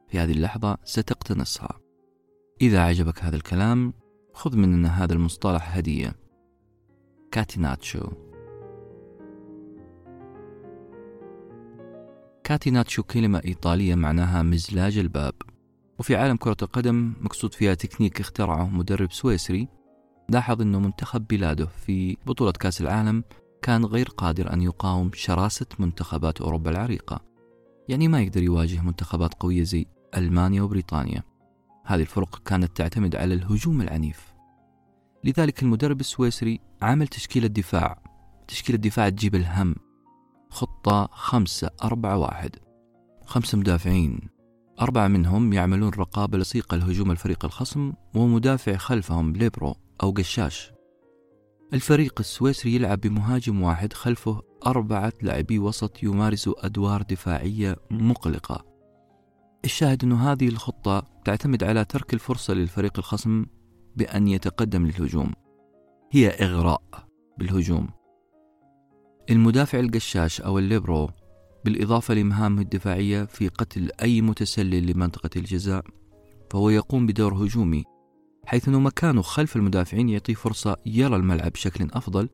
[0.09, 1.79] في هذه اللحظة ستقتنصها.
[2.61, 3.95] إذا عجبك هذا الكلام
[4.35, 6.17] خذ مننا هذا المصطلح هدية.
[7.33, 8.30] catenaccio.
[12.51, 15.35] catenaccio كلمة إيطالية معناها مزلاج الباب.
[15.99, 19.69] وفي عالم كرة القدم مقصود فيها تكنيك اخترعه مدرب سويسري
[20.29, 23.25] لاحظ أنه منتخب بلاده في بطولة كأس العالم
[23.63, 27.21] كان غير قادر أن يقاوم شراسة منتخبات أوروبا العريقة.
[27.89, 29.87] يعني ما يقدر يواجه منتخبات قوية زي
[30.17, 31.23] ألمانيا وبريطانيا.
[31.85, 34.35] هذه الفرق كانت تعتمد على الهجوم العنيف.
[35.25, 38.03] لذلك المدرب السويسري عمل تشكيلة دفاع.
[38.49, 39.75] تشكيلة دفاع تجيب الهم.
[40.51, 42.57] خطة خمسة أربعة واحد.
[43.27, 44.21] خمسة مدافعين.
[44.81, 50.73] أربعة منهم يعملون رقابة لصيقة لهجوم الفريق الخصم ومدافع خلفهم ليبرو أو قشاش.
[51.75, 58.65] الفريق السويسري يلعب بمهاجم واحد خلفه أربعة لاعبي وسط يمارسوا أدوار دفاعية مقلقة.
[59.65, 63.47] الشاهد أن هذه الخطة تعتمد على ترك الفرصة للفريق الخصم
[63.97, 65.33] بأن يتقدم للهجوم.
[66.11, 66.83] هي إغراء
[67.39, 68.00] بالهجوم.
[69.31, 71.11] المدافع القشاش أو الليبرو
[71.64, 75.85] بالإضافة لمهامه الدفاعية في قتل أي متسلل لمنطقة الجزاء
[76.51, 77.85] فهو يقوم بدور هجومي
[78.47, 82.28] حيث أنه مكانه خلف المدافعين يعطيه فرصة يرى الملعب بشكل أفضل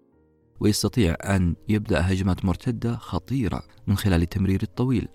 [0.60, 5.08] ويستطيع أن يبدأ هجمات مرتدة خطيرة من خلال التمرير الطويل.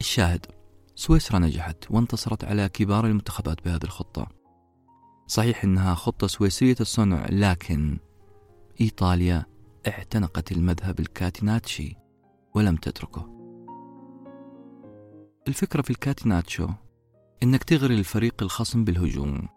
[0.00, 0.46] الشاهد
[0.94, 4.28] سويسرا نجحت وانتصرت على كبار المنتخبات بهذه الخطة.
[5.26, 7.98] صحيح أنها خطة سويسرية الصنع لكن
[8.80, 9.49] إيطاليا
[9.88, 11.96] اعتنقت المذهب الكاتيناتشي
[12.54, 13.40] ولم تتركه.
[15.48, 16.68] الفكرة في الكاتيناتشو
[17.42, 19.48] إنك تغري الفريق الخصم بالهجوم.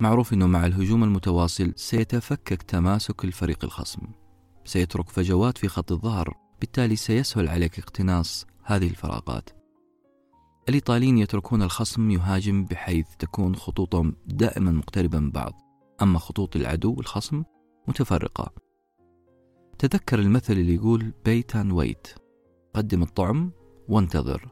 [0.00, 4.00] معروف أنه مع الهجوم المتواصل سيتفكك تماسك الفريق الخصم.
[4.64, 9.50] سيترك فجوات في خط الظهر بالتالي سيسهل عليك اقتناص هذه الفراغات.
[10.68, 15.52] الإيطاليين يتركون الخصم يهاجم بحيث تكون خطوطهم دائما مقتربة من بعض
[16.02, 17.42] أما خطوط العدو الخصم
[17.88, 18.61] متفرقة.
[19.78, 22.08] تذكر المثل اللي يقول بيت ويت
[22.74, 23.50] قدم الطعم
[23.88, 24.48] وانتظر.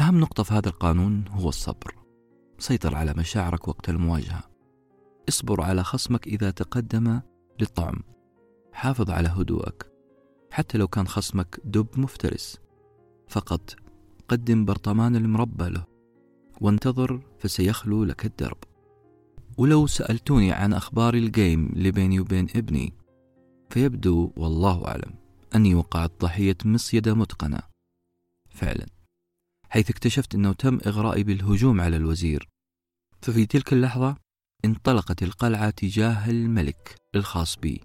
[0.00, 1.94] أهم نقطة في هذا القانون هو الصبر.
[2.58, 4.42] سيطر على مشاعرك وقت المواجهة.
[5.28, 7.20] اصبر على خصمك إذا تقدم
[7.60, 8.02] للطعم.
[8.72, 9.92] حافظ على هدوءك.
[10.50, 12.58] حتى لو كان خصمك دب مفترس.
[13.28, 13.74] فقط
[14.28, 15.84] قدم برطمان المربى له.
[16.60, 18.58] وانتظر فسيخلو لك الدرب.
[19.58, 22.99] ولو سألتوني عن أخبار الجيم اللي بيني وبين ابني
[23.70, 25.14] فيبدو والله أعلم
[25.54, 27.60] أني وقعت ضحية مصيدة متقنة.
[28.50, 28.86] فعلا.
[29.68, 32.48] حيث اكتشفت أنه تم إغرائي بالهجوم على الوزير.
[33.22, 34.16] ففي تلك اللحظة
[34.64, 37.80] انطلقت القلعة تجاه الملك الخاص بي.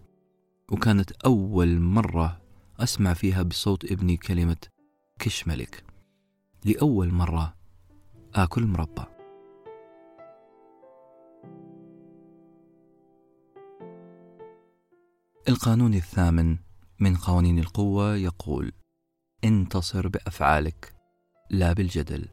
[0.71, 2.41] وكانت أول مرة
[2.79, 4.57] أسمع فيها بصوت ابني كلمة
[5.19, 5.83] كش ملك.
[6.65, 7.55] لأول مرة
[8.35, 9.14] آكل مربى.
[15.49, 16.57] القانون الثامن
[16.99, 18.71] من قوانين القوة يقول:
[19.43, 20.95] انتصر بأفعالك
[21.49, 22.27] لا بالجدل.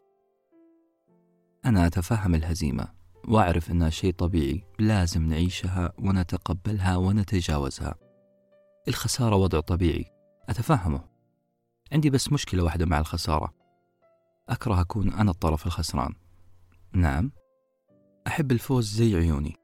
[1.65, 2.87] أنا أتفهم الهزيمة
[3.27, 7.95] وأعرف أنها شيء طبيعي لازم نعيشها ونتقبلها ونتجاوزها.
[8.87, 10.05] الخسارة وضع طبيعي
[10.49, 11.03] أتفهمه.
[11.91, 13.53] عندي بس مشكلة واحدة مع الخسارة.
[14.49, 16.13] أكره أكون أنا الطرف الخسران.
[16.93, 17.31] نعم.
[18.27, 19.55] أحب الفوز زي عيوني.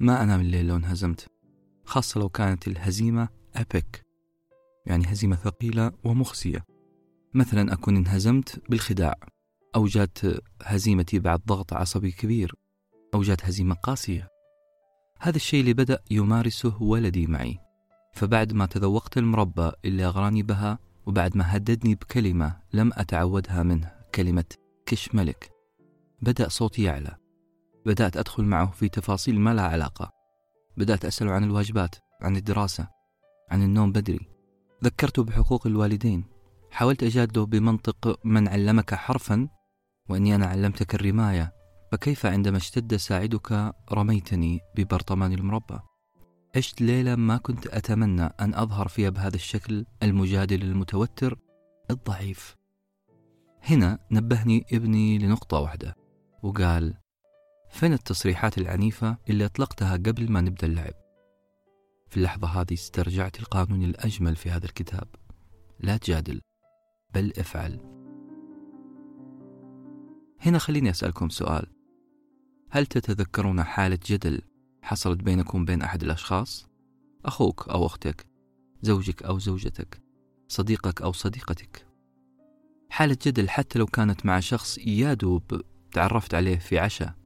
[0.00, 1.39] ما أنام الليل لو انهزمت.
[1.90, 4.06] خاصة لو كانت الهزيمة أبيك
[4.86, 6.64] يعني هزيمة ثقيلة ومخزية.
[7.34, 9.14] مثلا أكون انهزمت بالخداع
[9.76, 10.18] أو جات
[10.62, 12.54] هزيمتي بعد ضغط عصبي كبير
[13.14, 14.28] أو جات هزيمة قاسية.
[15.20, 17.58] هذا الشيء اللي بدأ يمارسه ولدي معي.
[18.14, 24.44] فبعد ما تذوقت المربى اللي أغراني بها وبعد ما هددني بكلمة لم أتعودها منه كلمة
[24.86, 25.50] كش ملك
[26.22, 27.16] بدأ صوتي يعلى.
[27.86, 30.19] بدأت أدخل معه في تفاصيل ما لها علاقة.
[30.76, 32.88] بدأت أسأله عن الواجبات عن الدراسة
[33.50, 34.28] عن النوم بدري.
[34.84, 36.24] ذكرته بحقوق الوالدين.
[36.70, 39.48] حاولت أجادله بمنطق من علمك حرفا
[40.08, 41.52] وإني أنا علمتك الرماية
[41.92, 45.78] فكيف عندما اشتد ساعدك رميتني ببرطمان المربى؟
[46.56, 51.38] عشت ليلة ما كنت أتمنى أن أظهر فيها بهذا الشكل المجادل المتوتر
[51.90, 52.56] الضعيف.
[53.62, 55.96] هنا نبهني ابني لنقطة واحدة
[56.42, 56.94] وقال
[57.70, 60.94] فين التصريحات العنيفة اللي أطلقتها قبل ما نبدأ اللعب؟
[62.08, 65.08] في اللحظة هذه استرجعت القانون الأجمل في هذا الكتاب.
[65.80, 66.40] لا تجادل
[67.14, 67.80] بل افعل.
[70.40, 71.66] هنا خليني أسألكم سؤال.
[72.70, 74.42] هل تتذكرون حالة جدل
[74.82, 76.66] حصلت بينكم بين أحد الأشخاص؟
[77.24, 78.26] أخوك أو أختك
[78.82, 80.02] زوجك أو زوجتك
[80.48, 81.86] صديقك أو صديقتك.
[82.90, 85.62] حالة جدل حتى لو كانت مع شخص يادوب
[85.92, 87.19] تعرفت عليه في عشاء.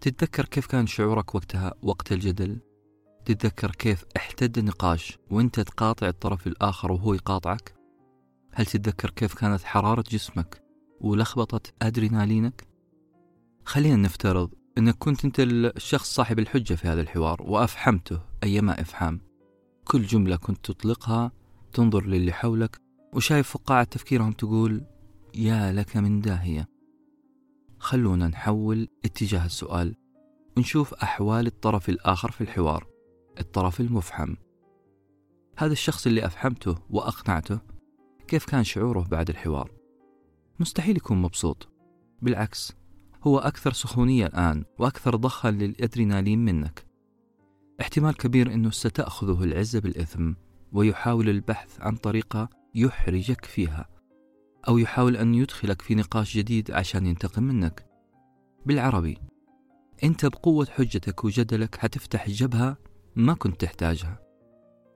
[0.00, 2.60] تتذكر كيف كان شعورك وقتها وقت الجدل؟
[3.24, 7.74] تتذكر كيف احتد النقاش وانت تقاطع الطرف الآخر وهو يقاطعك؟
[8.52, 10.62] هل تتذكر كيف كانت حرارة جسمك
[11.00, 12.66] ولخبطة أدرينالينك؟
[13.64, 19.20] خلينا نفترض أنك كنت أنت الشخص صاحب الحجة في هذا الحوار وأفحمته أيما إفحام
[19.84, 21.32] كل جملة كنت تطلقها
[21.72, 22.80] تنظر للي حولك
[23.12, 24.84] وشايف فقاعة تفكيرهم تقول
[25.34, 26.73] يا لك من داهية.
[27.84, 29.94] خلونا نحول اتجاه السؤال.
[30.56, 32.86] ونشوف أحوال الطرف الآخر في الحوار.
[33.40, 34.34] الطرف المفحم
[35.56, 37.58] هذا الشخص اللي أفحمته وأقنعته
[38.28, 39.70] كيف كان شعوره بعد الحوار.
[40.60, 41.68] مستحيل يكون مبسوط.
[42.22, 42.72] بالعكس
[43.22, 46.86] هو أكثر سخونية الآن وأكثر ضخا للأدرينالين منك.
[47.80, 50.32] احتمال كبير أنه ستأخذه العزة بالإثم
[50.72, 53.93] ويحاول البحث عن طريقة يحرجك فيها.
[54.68, 57.86] أو يحاول أن يدخلك في نقاش جديد عشان ينتقم منك.
[58.66, 59.18] بالعربي
[60.04, 62.76] أنت بقوة حجتك وجدلك حتفتح جبهة
[63.16, 64.18] ما كنت تحتاجها.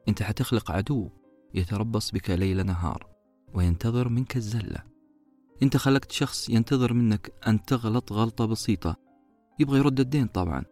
[0.09, 1.11] أنت حتخلق عدو
[1.55, 3.07] يتربص بك ليل نهار
[3.55, 4.83] وينتظر منك الزلة.
[5.63, 8.97] أنت خلقت شخص ينتظر منك أن تغلط غلطة بسيطة.
[9.59, 10.65] يبغى يرد الدين طبعا.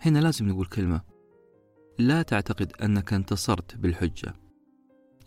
[0.00, 1.02] هنا لازم نقول كلمة.
[1.98, 4.34] لا تعتقد أنك انتصرت بالحجة.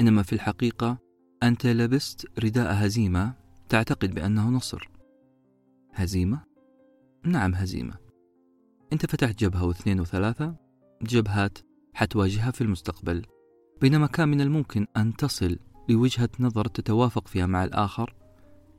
[0.01, 1.06] إنما في الحقيقة
[1.43, 3.33] أنت لبست رداء هزيمة
[3.69, 4.89] تعتقد بأنه نصر.
[5.93, 6.43] هزيمة؟
[7.23, 7.93] نعم هزيمة.
[8.93, 10.55] أنت فتحت جبهة واثنين وثلاثة
[11.01, 11.57] جبهات
[11.93, 13.25] حتواجهها في المستقبل.
[13.81, 15.59] بينما كان من الممكن أن تصل
[15.89, 18.15] لوجهة نظر تتوافق فيها مع الآخر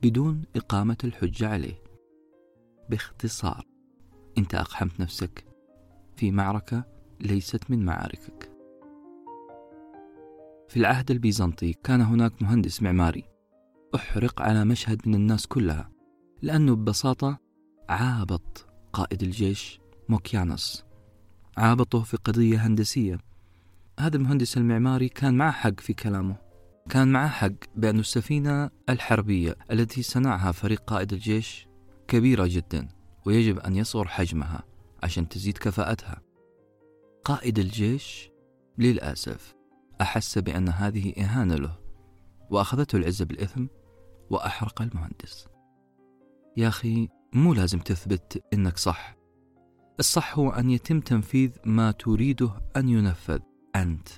[0.03, 1.83] بدون إقامة الحجة عليه.
[2.91, 3.67] باختصار
[4.39, 5.45] أنت أقحمت نفسك
[6.17, 6.85] في معركة
[7.21, 8.48] ليست من معاركك.
[10.69, 13.25] في العهد البيزنطي كان هناك مهندس معماري.
[13.95, 15.91] أحرق على مشهد من الناس كلها
[16.43, 17.39] لأنه ببساطة
[17.89, 20.85] عابط قائد الجيش موكيانوس.
[21.57, 23.19] عابطه في قضية هندسية.
[24.01, 26.37] هذا المهندس المعماري كان معه حق في كلامه.
[26.91, 31.69] كان معه حق بأن السفينة الحربية التي صنعها فريق قائد الجيش
[32.09, 32.89] كبيرة جدا
[33.27, 34.63] ويجب أن يصغر حجمها
[35.03, 36.23] عشان تزيد كفاءتها.
[37.25, 38.31] قائد الجيش
[38.79, 39.58] للأسف
[40.01, 41.79] أحس بأن هذه إهانة له
[42.51, 43.67] وأخذته العزة بالإثم
[44.31, 45.49] وأحرق المهندس.
[46.57, 49.17] يا أخي مو لازم تثبت إنك صح.
[50.01, 53.41] الصح هو أن يتم تنفيذ ما تريده أن ينفذ
[53.77, 54.09] أنت.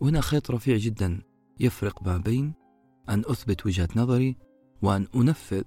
[0.00, 1.22] وهنا خيط رفيع جدا
[1.60, 2.54] يفرق ما بين
[3.08, 4.36] أن أثبت وجهة نظري
[4.82, 5.64] وأن أنفذ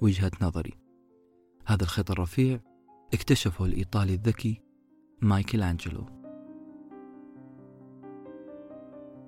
[0.00, 0.74] وجهة نظري.
[1.66, 2.60] هذا الخيط الرفيع
[3.14, 4.62] اكتشفه الإيطالي الذكي
[5.22, 6.21] مايكل أنجلو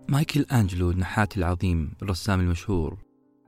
[0.08, 2.98] مايكل أنجلو النحات العظيم الرسام المشهور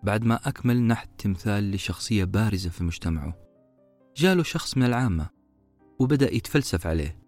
[0.02, 3.34] بعد ما أكمل نحت تمثال لشخصية بارزة في مجتمعه.
[4.16, 5.28] جاله شخص من العامة
[5.98, 7.18] وبدأ يتفلسف عليه.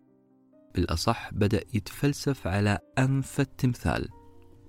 [0.74, 4.08] بالأصح بدأ يتفلسف على أنف التمثال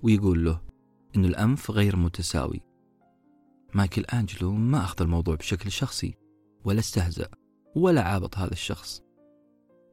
[0.02, 0.60] ويقول له
[1.16, 2.60] إنه الأنف غير متساوي.
[3.74, 6.14] مايكل أنجلو ما أخذ الموضوع بشكل شخصي
[6.64, 7.28] ولا استهزأ
[7.76, 9.02] ولا عابط هذا الشخص.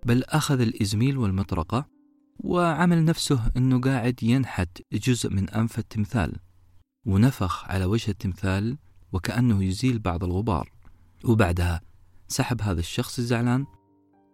[0.05, 1.96] بل أخذ الإزميل والمطرقة
[2.39, 6.35] وعمل نفسه أنه قاعد ينحت جزء من أنف التمثال
[7.05, 8.77] ونفخ على وجه التمثال
[9.13, 10.71] وكأنه يزيل بعض الغبار.
[11.25, 11.81] وبعدها
[12.27, 13.65] سحب هذا الشخص الزعلان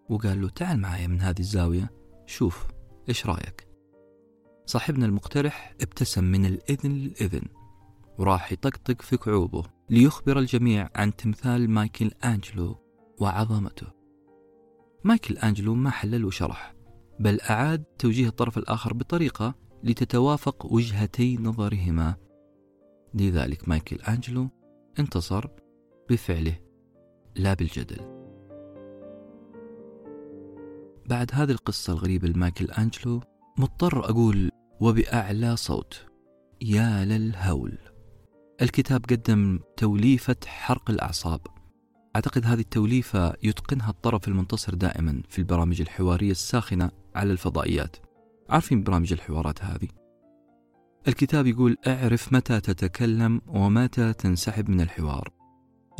[0.10, 1.92] وقال له تعال معايا من هذه الزاوية
[2.26, 2.66] شوف
[3.10, 3.68] إيش رأيك.
[4.66, 7.42] صاحبنا المقترح ابتسم من الإذن للإذن
[8.18, 12.78] وراح يطقطق في كعوبه ليخبر الجميع عن تمثال مايكل أنجلو
[13.20, 13.88] وعظمته.
[15.04, 16.74] مايكل أنجلو ما حلل وشرح.
[17.20, 22.16] بل أعاد توجيه الطرف الآخر بطريقة لتتوافق وجهتي نظرهما.
[23.14, 24.50] لذلك مايكل أنجلو
[25.00, 25.48] انتصر
[26.10, 26.56] بفعله
[27.36, 28.14] لا بالجدل.
[31.06, 33.22] بعد هذه القصة الغريبة لمايكل أنجلو
[33.58, 34.50] مضطر أقول
[34.80, 36.06] وبأعلى صوت
[36.62, 37.78] يا للهول.
[38.62, 41.42] الكتاب قدم توليفة حرق الأعصاب.
[42.16, 47.96] أعتقد هذه التوليفة يتقنها الطرف المنتصر دائما في البرامج الحوارية الساخنة على الفضائيات.
[48.50, 49.88] عارفين برامج الحوارات هذه؟
[51.08, 55.30] الكتاب يقول اعرف متى تتكلم ومتى تنسحب من الحوار.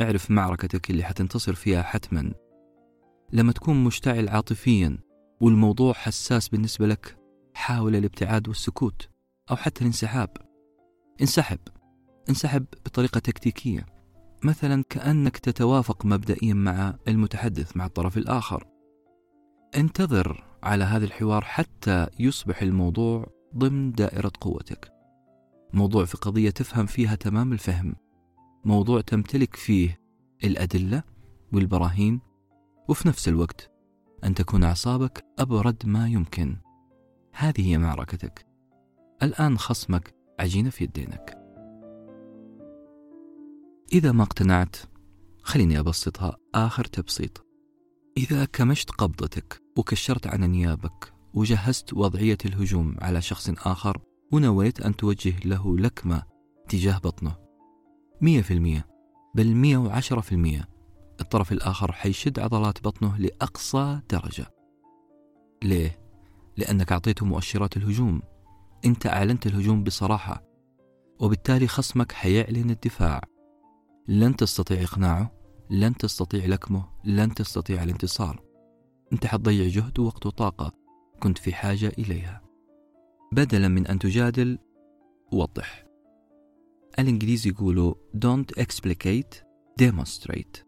[0.02, 2.32] اعرف معركتك اللي حتنتصر فيها حتما.
[3.32, 4.98] لما تكون مشتعل عاطفيا
[5.40, 7.18] والموضوع حساس بالنسبة لك
[7.54, 9.08] حاول الابتعاد والسكوت
[9.50, 10.30] أو حتى الانسحاب.
[11.20, 11.58] انسحب.
[12.28, 13.86] انسحب بطريقة تكتيكية.
[14.44, 18.64] مثلا كأنك تتوافق مبدئيا مع المتحدث مع الطرف الآخر.
[19.76, 24.92] انتظر على هذا الحوار حتى يصبح الموضوع ضمن دائرة قوتك.
[25.72, 27.96] موضوع في قضية تفهم فيها تمام الفهم.
[28.64, 30.00] موضوع تمتلك فيه
[30.44, 31.02] الأدلة
[31.52, 32.20] والبراهين.
[32.88, 33.70] وفي نفس الوقت
[34.24, 36.56] أن تكون أعصابك أبرد ما يمكن.
[37.32, 38.46] هذه هي معركتك.
[39.22, 41.38] الآن خصمك عجينة في يدينك.
[43.92, 44.76] إذا ما اقتنعت
[45.42, 47.46] خليني أبسطها آخر تبسيط.
[48.16, 53.98] إذا كمشت قبضتك وكشرت عن نيابك وجهزت وضعية الهجوم على شخص آخر
[54.32, 56.22] ونويت أن توجه له لكمة
[56.68, 57.36] تجاه بطنه.
[58.20, 58.86] مية في المية
[59.34, 60.68] بل مية وعشرة في المية.
[61.20, 64.46] الطرف الآخر حيشد عضلات بطنه لأقصى درجة.
[65.62, 65.98] ليه؟
[66.56, 68.22] لأنك أعطيته مؤشرات الهجوم.
[68.84, 70.42] أنت أعلنت الهجوم بصراحة
[71.20, 73.20] وبالتالي خصمك حيعلن الدفاع.
[74.08, 78.42] لن تستطيع إقناعه لن تستطيع لكمه لن تستطيع الانتصار.
[79.12, 80.72] أنت حتضيع جهد ووقت وطاقة
[81.22, 82.42] كنت في حاجة إليها.
[83.32, 84.58] بدلا من أن تجادل
[85.32, 85.86] وضح.
[86.98, 89.44] الإنجليزي يقولوا don't explicate
[89.82, 90.64] demonstrate.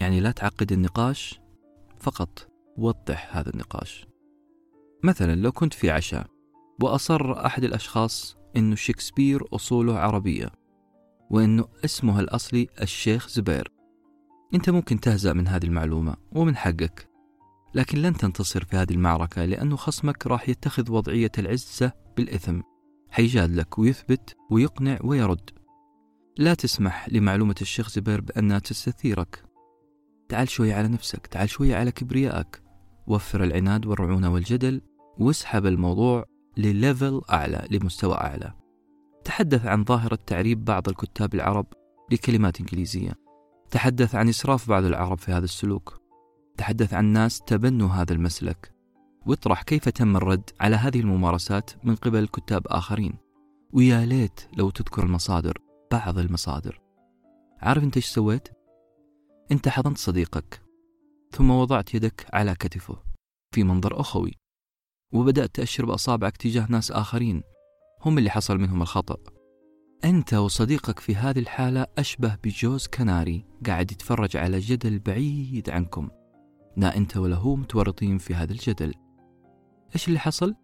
[0.00, 1.40] يعني لا تعقد النقاش
[1.98, 4.06] فقط وضح هذا النقاش.
[5.04, 6.26] مثلا لو كنت في عشاء
[6.82, 10.50] وأصر أحد الأشخاص أنه شكسبير أصوله عربية
[11.30, 13.73] وأنه اسمه الأصلي الشيخ زبير
[14.54, 17.14] أنت ممكن تهزأ من هذه المعلومة ومن حقك
[17.74, 22.60] لكن لن تنتصر في هذه المعركة لأنه خصمك راح يتخذ وضعية العزة بالإثم.
[23.10, 25.50] حيجادلك ويثبت ويقنع ويرد.
[26.38, 29.44] لا تسمح لمعلومة الشيخ زبير بأنها تستثيرك.
[30.28, 32.62] تعال شوي على نفسك تعال شوي على كبريائك.
[33.06, 34.80] وفر العناد والرعونة والجدل
[35.18, 36.24] واسحب الموضوع
[36.56, 38.52] لليفل أعلى لمستوى أعلى.
[39.24, 41.66] تحدث عن ظاهرة تعريب بعض الكتاب العرب
[42.12, 43.23] لكلمات إنجليزية.
[43.74, 46.00] تحدث عن إسراف بعض العرب في هذا السلوك.
[46.56, 48.74] تحدث عن ناس تبنوا هذا المسلك.
[49.26, 53.18] واطرح كيف تم الرد على هذه الممارسات من قبل كتاب آخرين.
[53.72, 55.58] ويا ليت لو تذكر المصادر
[55.92, 56.80] بعض المصادر.
[57.58, 58.48] عارف أنت إيش سويت؟
[59.52, 60.62] أنت حضنت صديقك
[61.30, 62.96] ثم وضعت يدك على كتفه
[63.54, 64.32] في منظر أخوي
[65.12, 67.42] وبدأت تأشر بأصابعك تجاه ناس آخرين.
[68.04, 69.16] هم اللي حصل منهم الخطأ.
[70.04, 76.08] أنت وصديقك في هذه الحالة أشبه بجوز كناري قاعد يتفرج على جدل بعيد عنكم.
[76.76, 78.94] لا أنت ولا هو متورطين في هذا الجدل.
[79.94, 80.54] إيش اللي حصل؟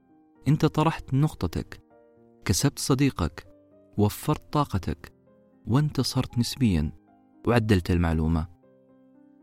[0.48, 1.82] أنت طرحت نقطتك.
[2.44, 3.46] كسبت صديقك.
[3.96, 5.12] وفرت طاقتك.
[5.66, 6.92] وانتصرت نسبيا.
[7.46, 8.46] وعدلت المعلومة.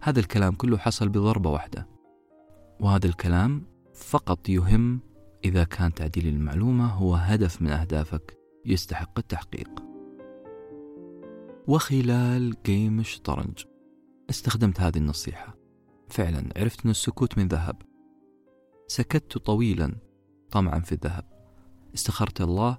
[0.02, 1.88] هذا الكلام كله حصل بضربة واحدة.
[2.80, 5.00] وهذا الكلام فقط يهم
[5.46, 8.37] إذا كان تعديل المعلومة هو هدف من أهدافك.
[8.68, 9.70] يستحق التحقيق.
[11.68, 13.64] وخلال جيم الشطرنج
[14.30, 15.58] استخدمت هذه النصيحة.
[16.10, 17.82] فعلا عرفت أن السكوت من ذهب.
[18.88, 19.96] سكت طويلا
[20.52, 21.26] طمعا في الذهب.
[21.96, 22.78] استخرت الله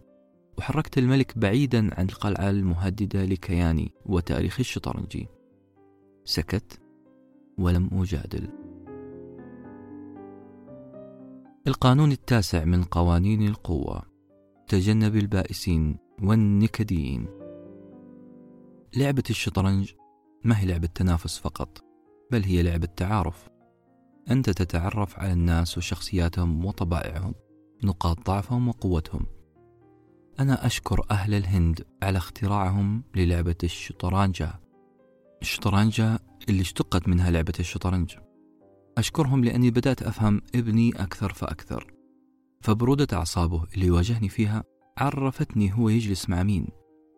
[0.58, 5.28] وحركت الملك بعيدا عن القلعة المهددة لكياني وتاريخ الشطرنجي.
[6.24, 6.80] سكت
[7.58, 8.48] ولم أجادل.
[11.66, 14.07] القانون التاسع من قوانين القوة.
[14.68, 17.28] تجنب البائسين والنكديين
[18.96, 19.92] لعبة الشطرنج
[20.44, 21.84] ما هي لعبة تنافس فقط
[22.32, 23.48] بل هي لعبة تعارف.
[24.30, 27.34] أنت تتعرف على الناس وشخصياتهم وطبائعهم
[27.84, 29.26] نقاط ضعفهم وقوتهم.
[30.40, 34.60] أنا أشكر أهل الهند على اختراعهم للعبة الشطرنجة
[35.42, 38.16] الشطرنجة اللي اشتقت منها لعبة الشطرنج.
[38.98, 41.97] أشكرهم لأني بدأت أفهم ابني أكثر فأكثر.
[42.60, 44.64] فبرودة أعصابه اللي يواجهني فيها
[44.98, 46.68] عرفتني هو يجلس مع مين.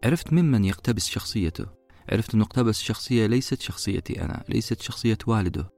[0.04, 1.66] عرفت ممن يقتبس شخصيته.
[2.12, 5.70] عرفت أنه اقتبس شخصية ليست شخصيتي أنا ليست شخصية والده.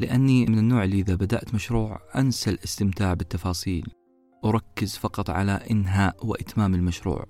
[0.00, 3.88] لأني من النوع اللي إذا بدأت مشروع أنسى الاستمتاع بالتفاصيل.
[4.44, 7.26] أركز فقط على إنهاء وإتمام المشروع.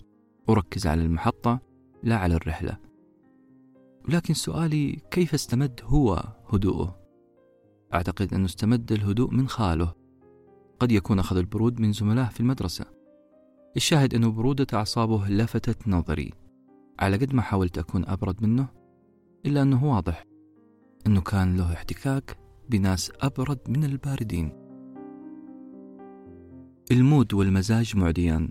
[0.50, 1.60] أركز على المحطة
[2.02, 2.76] لا على الرحلة.
[4.08, 7.00] لكن سؤالي كيف استمد هو هدوءه؟
[7.94, 9.99] أعتقد أنه استمد الهدوء من خاله.
[10.80, 12.84] قد يكون أخذ البرود من زملائه في المدرسة.
[13.76, 16.30] الشاهد أنه برودة أعصابه لفتت نظري.
[17.00, 18.68] على قد ما حاولت أكون أبرد منه
[19.46, 20.24] إلا أنه واضح
[21.06, 22.36] أنه كان له احتكاك
[22.68, 24.52] بناس أبرد من الباردين.
[26.90, 28.50] ال mood والمزاج معديان.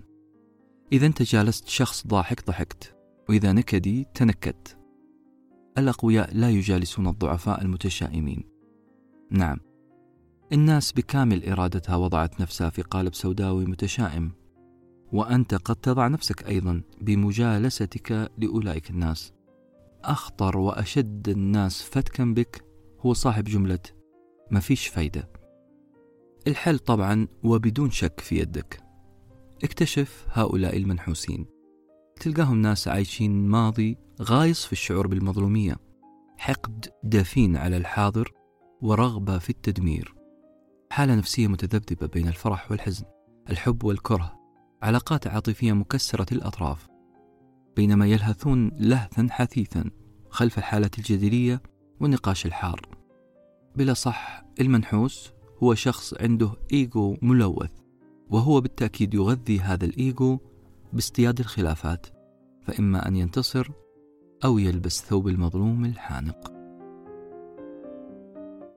[0.92, 2.96] إذا أنت جالست شخص ضاحك ضحكت
[3.28, 4.78] وإذا نكدي تنكدت.
[5.78, 8.44] الأقوياء لا يجالسون الضعفاء المتشائمين.
[9.30, 9.69] نعم
[10.52, 14.32] الناس بكامل إرادتها وضعت نفسها في قالب سوداوي متشائم.
[15.12, 19.32] وأنت قد تضع نفسك أيضا بمجالستك لأولئك الناس.
[20.04, 22.64] أخطر وأشد الناس فتكا بك
[23.00, 23.78] هو صاحب جملة
[24.50, 25.30] ما فيش فايدة
[26.46, 28.82] الحل طبعا وبدون شك في يدك.
[29.64, 31.46] اكتشف هؤلاء المنحوسين.
[32.20, 35.76] تلقاهم ناس عايشين ماضي غايص في الشعور بالمظلومية.
[36.38, 38.32] حقد دفين على الحاضر
[38.82, 40.19] ورغبة في التدمير.
[40.92, 43.04] حالة نفسية متذبذبة بين الفرح والحزن
[43.50, 44.40] الحب والكره
[44.82, 46.88] علاقات عاطفية مكسرة الأطراف.
[47.76, 49.90] بينما يلهثون لهثا حثيثا
[50.30, 51.62] خلف الحالة الجدلية
[52.00, 52.80] والنقاش الحار.
[53.76, 55.32] بلا صح المنحوس
[55.62, 57.72] هو شخص عنده إيجو ملوث
[58.30, 60.38] وهو بالتأكيد يغذي هذا الإيجو
[60.92, 62.06] باصطياد الخلافات
[62.62, 63.68] فإما أن ينتصر
[64.44, 66.52] أو يلبس ثوب المظلوم الحانق.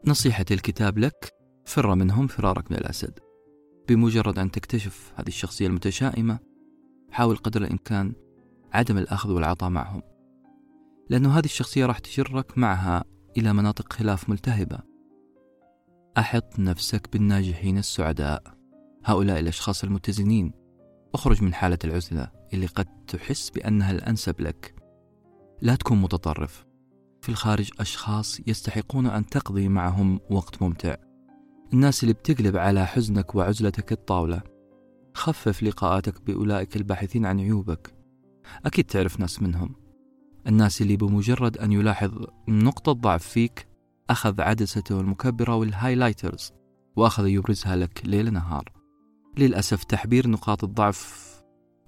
[0.08, 1.43] نصيحة الكتاب لك
[1.74, 3.20] فر منهم فرارك من الأسد.
[3.88, 6.40] بمجرد أن تكتشف هذه الشخصية المتشائمة
[7.12, 8.14] حاول قدر الإمكان
[8.74, 10.02] عدم الأخذ والعطاء معهم.
[11.10, 13.04] لأنه هذه الشخصية راح تجرك معها
[13.38, 14.80] إلى مناطق خلاف ملتهبة.
[16.18, 18.44] أحط نفسك بالناجحين السعداء.
[19.06, 20.54] هؤلاء الأشخاص المتزنين.
[21.14, 24.76] أخرج من حالة العزلة اللي قد تحس بأنها الأنسب لك.
[25.62, 26.66] لا تكون متطرف.
[27.22, 30.96] في الخارج أشخاص يستحقون أن تقضي معهم وقت ممتع.
[31.74, 34.42] الناس اللي بتقلب على حزنك وعزلتك الطاولة.
[35.14, 37.96] خفف لقاءاتك بأولئك الباحثين عن عيوبك.
[38.66, 39.76] أكيد تعرف ناس منهم.
[40.48, 43.68] الناس اللي بمجرد أن يلاحظ نقطة ضعف فيك
[44.10, 46.52] أخذ عدسته المكبرة والهايلايترز
[46.96, 48.72] وأخذ يبرزها لك ليل نهار.
[49.38, 51.34] للأسف تعبير نقاط الضعف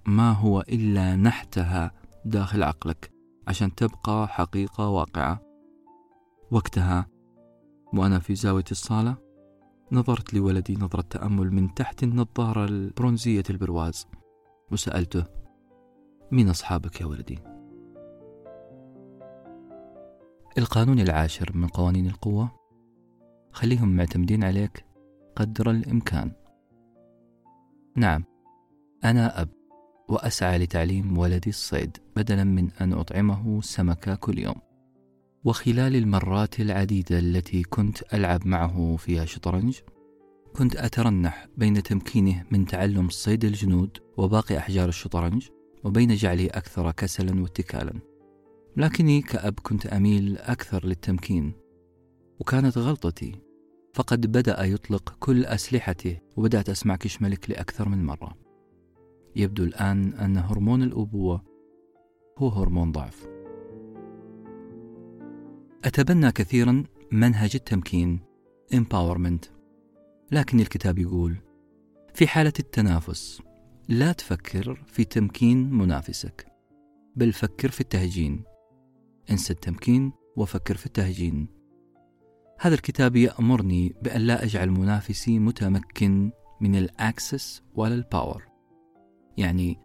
[0.08, 1.92] ما هو إلا نحتها
[2.26, 3.12] داخل عقلك
[3.48, 5.42] عشان تبقى حقيقة واقعة.
[6.52, 7.08] وقتها
[7.94, 9.25] وأنا في زاوية الصالة
[9.96, 14.08] نظرت لولدي نظرة تأمل من تحت النظارة البرونزية البرواز
[14.72, 15.26] وسألته
[16.32, 17.40] مين أصحابك يا ولدي؟
[20.58, 22.52] القانون العاشر من قوانين القوة.
[23.52, 24.86] خليهم معتمدين عليك
[25.36, 26.32] قدر الإمكان.
[27.96, 28.24] نعم
[29.04, 29.50] أنا أب
[30.10, 34.65] وأسعى لتعليم ولدي الصيد بدلا من أن أطعمه سمكة كل يوم.
[35.46, 39.80] وخلال المرات العديدة التي كنت ألعب معه فيها شطرنج
[40.56, 45.48] كنت أترنح بين تمكينه من تعلم صيد الجنود وباقي أحجار الشطرنج
[45.84, 47.94] وبين جعله أكثر كسلا واتكالا.
[48.78, 51.54] لكني كأب كنت أميل أكثر للتمكين
[52.40, 53.36] وكانت غلطتي.
[53.94, 58.38] فقد بدأ يطلق كل أسلحته وبدأت أسمع كش ملك لأكثر من مرة.
[59.36, 61.44] يبدو الآن أن هرمون الأبوة
[62.38, 63.35] هو هرمون ضعف.
[65.86, 68.20] أتبنى كثيرا منهج التمكين
[68.74, 69.50] empowerment.
[70.32, 71.36] لكن الكتاب يقول
[72.14, 73.42] في حالة التنافس
[73.90, 76.48] لا تفكر في تمكين منافسك
[77.16, 78.44] بل فكر في التهجين.
[79.32, 81.48] انسى التمكين وفكر في التهجين.
[82.60, 86.32] هذا الكتاب يأمرني بأن لا أجعل منافسي متمكن
[86.62, 88.44] من ال access ولا ال power
[89.38, 89.78] يعني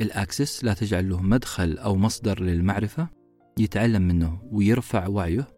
[0.00, 3.19] ال access لا تجعل له مدخل أو مصدر للمعرفة
[3.58, 5.48] يتعلم منه ويرفع وعيه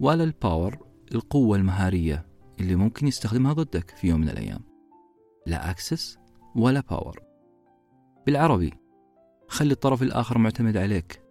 [0.00, 2.26] ولا ال power القوة المهارية
[2.60, 4.60] اللي ممكن يستخدمها ضدك في يوم من الأيام.
[5.46, 6.18] لا access
[6.56, 7.20] ولا power
[8.26, 8.72] بالعربي
[9.48, 11.22] خلي الطرف الآخر معتمد عليك.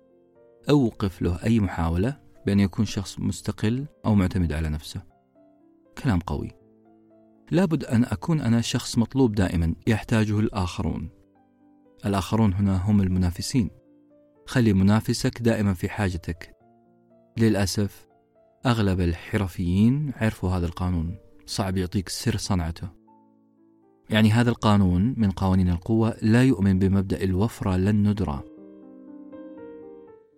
[0.70, 5.02] أوقف له أي محاولة بأن يكون شخص مستقل أو معتمد على نفسه.
[6.04, 6.52] كلام قوي.
[7.52, 11.10] لابد أن أكون أنا شخص مطلوب دائما يحتاجه الآخرون.
[12.06, 13.70] الآخرون هنا هم المنافسين.
[14.48, 16.56] خلي منافسك دائما في حاجتك.
[17.38, 18.08] للأسف
[18.66, 21.18] أغلب الحرفيين عرفوا هذا القانون.
[21.46, 22.90] صعب يعطيك سر صنعته.
[24.10, 28.44] يعني هذا القانون من قوانين القوة لا يؤمن بمبدأ الوفرة لن ندرى.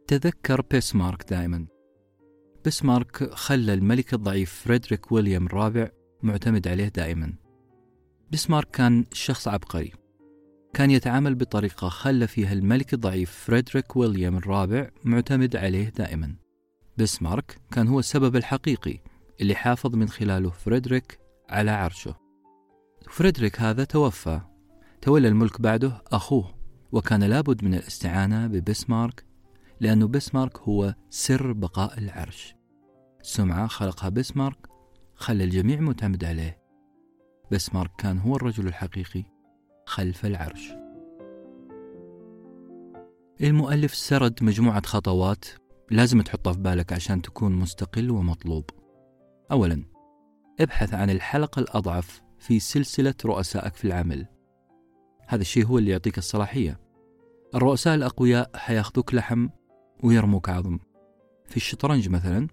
[0.08, 1.68] تذكر بيسمارك دائما.
[2.66, 5.90] بيسمارك خلى الملك الضعيف فريدريك ويليام الرابع
[6.24, 7.34] معتمد عليه دائما.
[8.32, 9.92] بيسمارك كان شخص عبقري.
[10.74, 16.36] كان يتعامل بطريقة خلى فيها الملك الضعيف فريدريك ويليام الرابع معتمد عليه دائما.
[16.98, 19.00] بسمارك كان هو السبب الحقيقي
[19.42, 21.20] اللي حافظ من خلاله فريدريك
[21.50, 22.16] على عرشه.
[23.10, 24.42] فريدريك هذا توفى.
[25.02, 26.56] تولى الملك بعده أخوه
[26.92, 29.26] وكان لابد من الاستعانة ببسمارك
[29.80, 32.56] لأنه بسمارك هو سر بقاء العرش.
[33.22, 34.68] سمعة خلقها بسمارك
[35.16, 36.58] خلى الجميع معتمد عليه.
[37.52, 39.37] بسمارك كان هو الرجل الحقيقي
[39.88, 40.72] خلف العرش.
[43.42, 45.46] المؤلف سرد مجموعة خطوات
[45.92, 48.70] لازم تحطها في بالك عشان تكون مستقل ومطلوب.
[49.52, 49.84] أولا
[50.60, 54.26] ابحث عن الحلقة الأضعف في سلسلة رؤسائك في العمل.
[55.28, 56.80] هذا الشيء هو اللي يعطيك الصلاحية.
[57.56, 59.48] الرؤساء الأقوياء حياخذوك لحم
[60.04, 60.80] ويرموك عظم.
[61.46, 62.48] في الشطرنج مثلا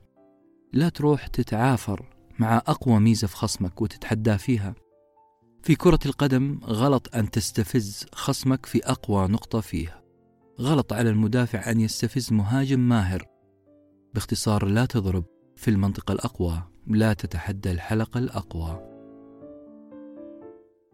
[0.72, 2.06] لا تروح تتعافر
[2.38, 4.74] مع أقوى ميزة في خصمك وتتحداه فيها.
[5.64, 10.04] في كرة القدم غلط أن تستفز خصمك في أقوى نقطة فيه
[10.60, 13.26] غلط على المدافع أن يستفز مهاجم ماهر.
[14.14, 15.24] باختصار لا تضرب
[15.56, 18.80] في المنطقة الأقوى لا تتحدى الحلقة الأقوى.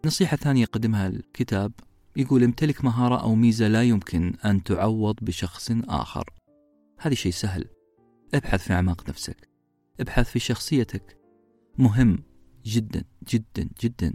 [0.06, 1.72] نصيحة ثانية يقدمها الكتاب
[2.16, 6.30] يقول امتلك مهارة أو ميزة لا يمكن أن تعوض بشخص آخر.
[6.98, 7.64] هذا شيء سهل.
[8.34, 9.48] ابحث في أعماق نفسك.
[10.00, 11.18] ابحث في شخصيتك.
[11.78, 12.24] مهم
[12.64, 14.14] جدا جدا جدا.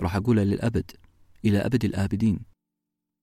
[0.00, 0.90] راح أقولها للأبد
[1.44, 2.40] إلى أبد الآبدين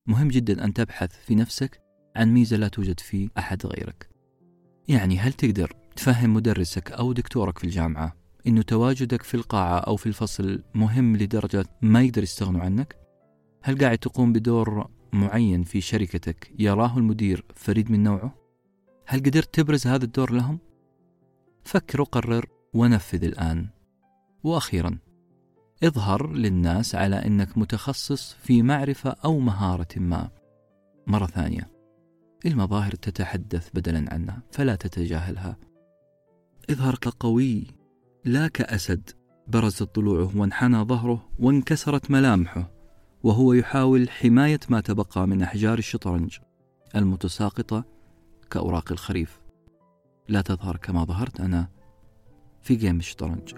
[0.07, 1.81] مهم جدا أن تبحث في نفسك
[2.15, 4.09] عن ميزة لا توجد في أحد غيرك
[4.87, 8.15] يعني هل تقدر تفهم مدرسك أو دكتورك في الجامعة
[8.47, 12.95] إنه تواجدك في القاعة أو في الفصل مهم لدرجة ما يقدر يستغنوا عنك؟
[13.63, 18.35] هل قاعد تقوم بدور معين في شركتك يراه المدير فريد من نوعه؟
[19.07, 20.59] هل قدرت تبرز هذا الدور لهم؟
[21.63, 23.69] فكر وقرر ونفذ الآن.
[24.43, 24.97] وأخيرا
[25.83, 30.29] اظهر للناس على أنك متخصص في معرفة أو مهارة ما.
[31.07, 31.71] مرة ثانية
[32.45, 35.57] المظاهر تتحدث بدلا عنها فلا تتجاهلها.
[36.69, 37.67] اظهر كقوي
[38.25, 39.09] لا كأسد
[39.47, 42.71] برزت ضلوعه وانحنى ظهره وانكسرت ملامحه
[43.23, 46.37] وهو يحاول حماية ما تبقى من أحجار الشطرنج
[46.95, 47.85] المتساقطة
[48.51, 49.41] كأوراق الخريف
[50.27, 51.67] لا تظهر كما ظهرت أنا
[52.61, 53.53] في جيم الشطرنج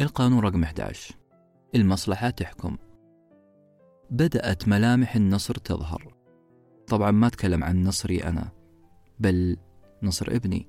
[0.00, 1.14] القانون رقم 11
[1.74, 2.76] المصلحة تحكم.
[4.10, 6.14] بدأت ملامح النصر تظهر.
[6.86, 8.52] طبعا ما أتكلم عن نصري أنا
[9.18, 9.56] بل
[10.02, 10.68] نصر ابني.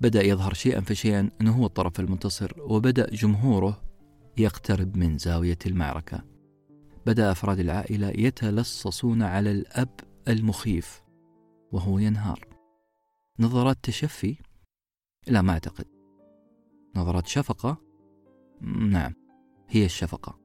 [0.00, 3.82] بدأ يظهر شيئا فشيئا أنه هو الطرف المنتصر وبدأ جمهوره
[4.36, 6.24] يقترب من زاوية المعركة.
[7.06, 11.02] بدأ أفراد العائلة يتلصصون على الأب المخيف
[11.72, 12.44] وهو ينهار.
[13.40, 14.36] نظرات تشفي؟
[15.26, 15.86] لا ما أعتقد.
[16.96, 17.87] نظرات شفقة؟
[18.62, 19.14] نعم
[19.68, 20.38] هي الشفقة.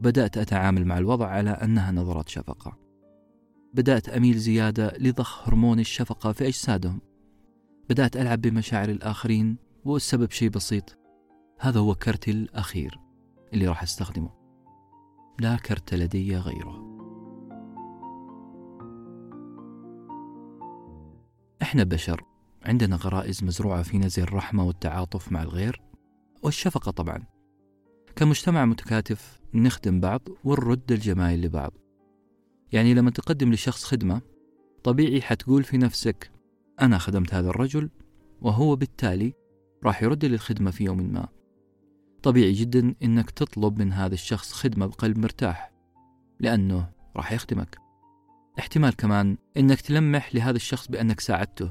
[0.00, 2.78] بدأت أتعامل مع الوضع على أنها نظرات شفقة.
[3.74, 7.00] بدأت أميل زيادة لضخ هرمون الشفقة في أجسادهم.
[7.90, 10.98] بدأت ألعب بمشاعر الآخرين والسبب شيء بسيط
[11.60, 13.00] هذا هو كرتي الأخير
[13.52, 14.30] اللي راح أستخدمه.
[15.40, 16.94] لا كرت لدي غيره.
[21.62, 22.24] إحنا بشر
[22.62, 25.82] عندنا غرائز مزروعة فينا زي الرحمة والتعاطف مع الغير؟
[26.44, 27.22] والشفقة طبعا.
[28.16, 31.72] كمجتمع متكاتف نخدم بعض ونرد الجمايل لبعض.
[32.72, 34.20] يعني لما تقدم لشخص خدمة
[34.82, 36.30] طبيعي حتقول في نفسك
[36.80, 37.90] أنا خدمت هذا الرجل
[38.40, 39.32] وهو بالتالي
[39.84, 41.28] راح يرد لي الخدمة في يوم ما.
[42.22, 45.72] طبيعي جدا أنك تطلب من هذا الشخص خدمة بقلب مرتاح
[46.40, 47.78] لأنه راح يخدمك.
[48.58, 51.70] احتمال كمان أنك تلمح لهذا الشخص بأنك ساعدته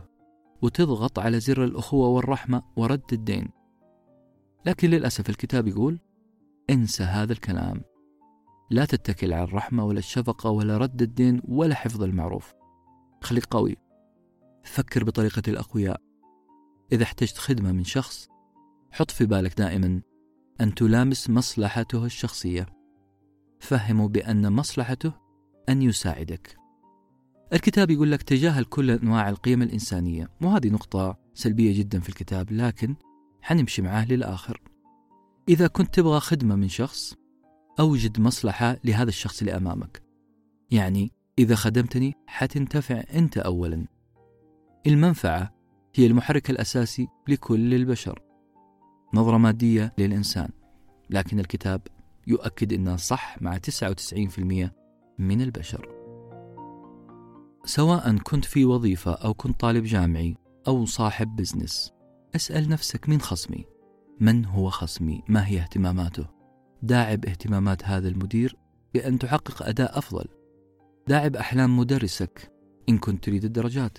[0.61, 3.62] وتضغط على زر الأخوة والرحمة ورد الدين.
[4.65, 5.99] لكن للأسف الكتاب يقول
[6.69, 7.81] انسى هذا الكلام.
[8.71, 12.53] لا تتكل على الرحمة ولا الشفقة ولا رد الدين ولا حفظ المعروف.
[13.21, 13.75] خليك قوي.
[14.63, 16.01] فكر بطريقة الأقوياء.
[16.91, 18.27] إذا احتجت خدمة من شخص
[18.91, 20.01] حط في بالك دائما
[20.61, 22.65] أن تلامس مصلحته الشخصية.
[23.59, 25.13] فهمه بأن مصلحته
[25.69, 26.63] أن يساعدك.
[27.53, 32.95] الكتاب يقول لك تجاهل كل أنواع القيم الإنسانية وهذه نقطة سلبية جدا في الكتاب لكن
[33.43, 34.61] حنمشي معاه للآخر.
[35.49, 37.13] إذا كنت تبغى خدمة من شخص
[37.79, 40.03] أوجد مصلحة لهذا الشخص اللي أمامك.
[40.71, 43.87] يعني إذا خدمتني حتنتفع أنت أولا.
[44.87, 45.53] المنفعة
[45.95, 48.19] هي المحرك الأساسي لكل البشر.
[49.13, 50.49] نظرة مادية للإنسان.
[51.09, 51.81] لكن الكتاب
[52.27, 54.71] يؤكد أنها صح مع 99%
[55.19, 55.89] من البشر.
[57.65, 60.35] سواء كنت في وظيفة أو كنت طالب جامعي
[60.67, 61.93] أو صاحب بزنس
[62.35, 63.65] أسأل نفسك مين خصمي؟
[64.19, 66.27] من هو خصمي؟ ما هي اهتماماته؟
[66.81, 68.57] داعب اهتمامات هذا المدير
[68.93, 70.25] بأن تحقق أداء أفضل.
[71.07, 72.51] داعب أحلام مدرسك
[72.89, 73.97] إن كنت تريد الدرجات.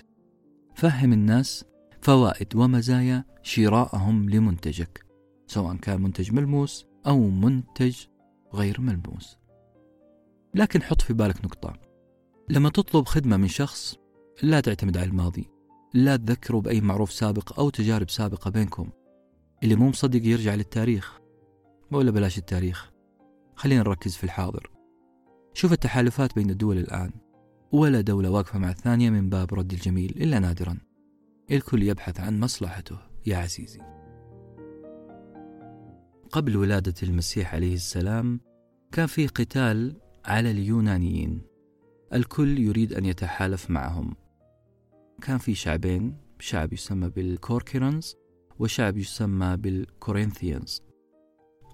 [0.75, 1.65] فهم الناس
[2.01, 5.05] فوائد ومزايا شرائهم لمنتجك
[5.47, 7.95] سواء كان منتج ملموس أو منتج
[8.53, 9.37] غير ملموس.
[10.55, 11.73] لكن حط في بالك نقطة.
[12.49, 13.95] لما تطلب خدمة من شخص
[14.43, 15.54] لا تعتمد على الماضي.
[15.95, 18.89] لا تذكره بأي معروف سابق أو تجارب سابقة بينكم.
[19.63, 21.19] اللي مو مصدق يرجع للتاريخ.
[21.91, 22.91] ولا بلاش التاريخ.
[23.55, 24.71] خلينا نركز في الحاضر.
[25.53, 27.11] شوف التحالفات بين الدول الآن.
[27.71, 30.77] ولا دولة واقفة مع الثانية من باب رد الجميل إلا نادرا.
[31.51, 32.97] الكل يبحث عن مصلحته.
[33.25, 33.79] يا عزيزي.
[36.31, 38.39] قبل ولادة المسيح عليه السلام
[38.91, 39.95] كان في قتال
[40.25, 41.41] على اليونانيين.
[42.13, 44.15] الكل يريد أن يتحالف معهم.
[45.21, 48.15] كان في شعبين شعب يسمى بالكوركيرنز
[48.59, 50.81] وشعب يسمى بالكورنثيانز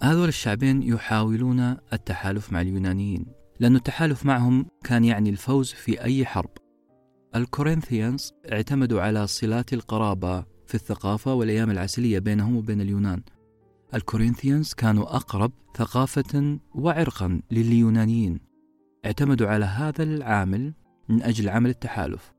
[0.03, 1.59] هذول الشعبين يحاولون
[1.93, 6.49] التحالف مع اليونانيين لأن التحالف معهم كان يعني الفوز في أي حرب.
[7.35, 13.23] ال Corinthians اعتمدوا على صلات القرابة في الثقافة والأيام العسلية بينهم وبين اليونان.
[13.93, 18.39] ال Corinthians كانوا أقرب ثقافة وعرقا لليونانيين.
[19.05, 20.73] اعتمدوا على هذا العامل
[21.09, 22.33] من أجل عمل التحالف.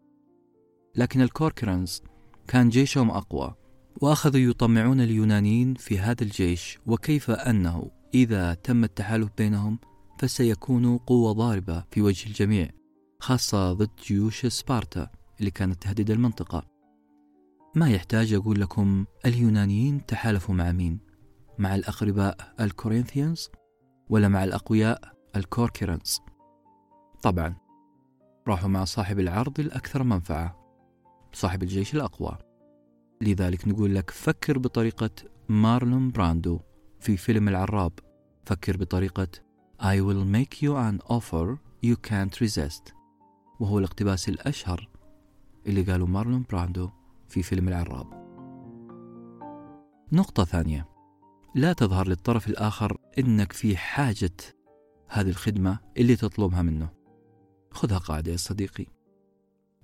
[0.97, 2.03] لكن ال Corcyraeans
[2.49, 3.55] كان جيشهم أقوى
[4.01, 9.79] وأخذوا يطمعون اليونانيين في هذا الجيش وكيف أنه إذا تم التحالف بينهم
[10.19, 12.71] فسيكون قوة ضاربة في وجه الجميع
[13.21, 15.11] خاصة ضد جيوش سبارتا
[15.41, 16.63] اللي كانت تهدد المنطقة.
[17.75, 21.01] ما يحتاج أقول لكم اليونانيين تحالفوا مع مين؟
[21.59, 23.51] مع الأقرباء ال Corinthians
[24.09, 25.01] ولا مع الأقوياء
[25.37, 26.21] ال Corcyraeans
[27.23, 27.57] طبعا
[28.49, 30.62] راحوا مع صاحب العرض الأكثر منفعة.
[31.33, 32.39] صاحب الجيش الأقوى.
[33.21, 35.11] لذلك نقول لك فكر بطريقة
[35.49, 36.61] مارلون براندو
[37.01, 37.93] في فيلم العراب.
[38.45, 39.29] فكر بطريقة
[39.81, 41.57] I will make you an offer
[41.87, 42.93] you can't resist.
[43.61, 44.89] وهو الاقتباس الأشهر
[45.67, 46.91] اللي قاله مارلون براندو
[47.29, 48.23] في فيلم العراب.
[50.13, 50.89] نقطة ثانية.
[51.55, 54.37] لا تظهر للطرف الآخر إنك في حاجة
[55.09, 56.89] هذه الخدمة اللي تطلبها منه.
[57.71, 58.87] خذها قاعدة يا صديقي.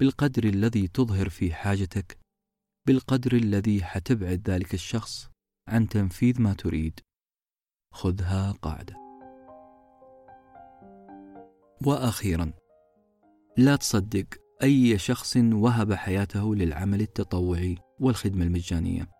[0.01, 2.19] بالقدر الذي تظهر في حاجتك
[2.87, 5.31] بالقدر الذي حتبعد ذلك الشخص
[5.69, 7.01] عن تنفيذ ما تريد.
[7.95, 8.97] خذها قاعدة.
[11.87, 12.53] وأخيرا
[13.57, 14.27] لا تصدق
[14.62, 19.11] أي شخص وهب حياته للعمل التطوعي والخدمة المجانية.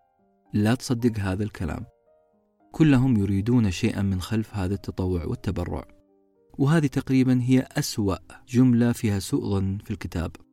[0.53, 1.87] لا تصدق هذا الكلام.
[2.73, 5.89] كلهم يريدون شيئا من خلف هذا التطوع والتبرع.
[6.59, 8.17] وهذه تقريبا هي أسوأ
[8.49, 10.48] جملة فيها سوء ظن في الكتاب.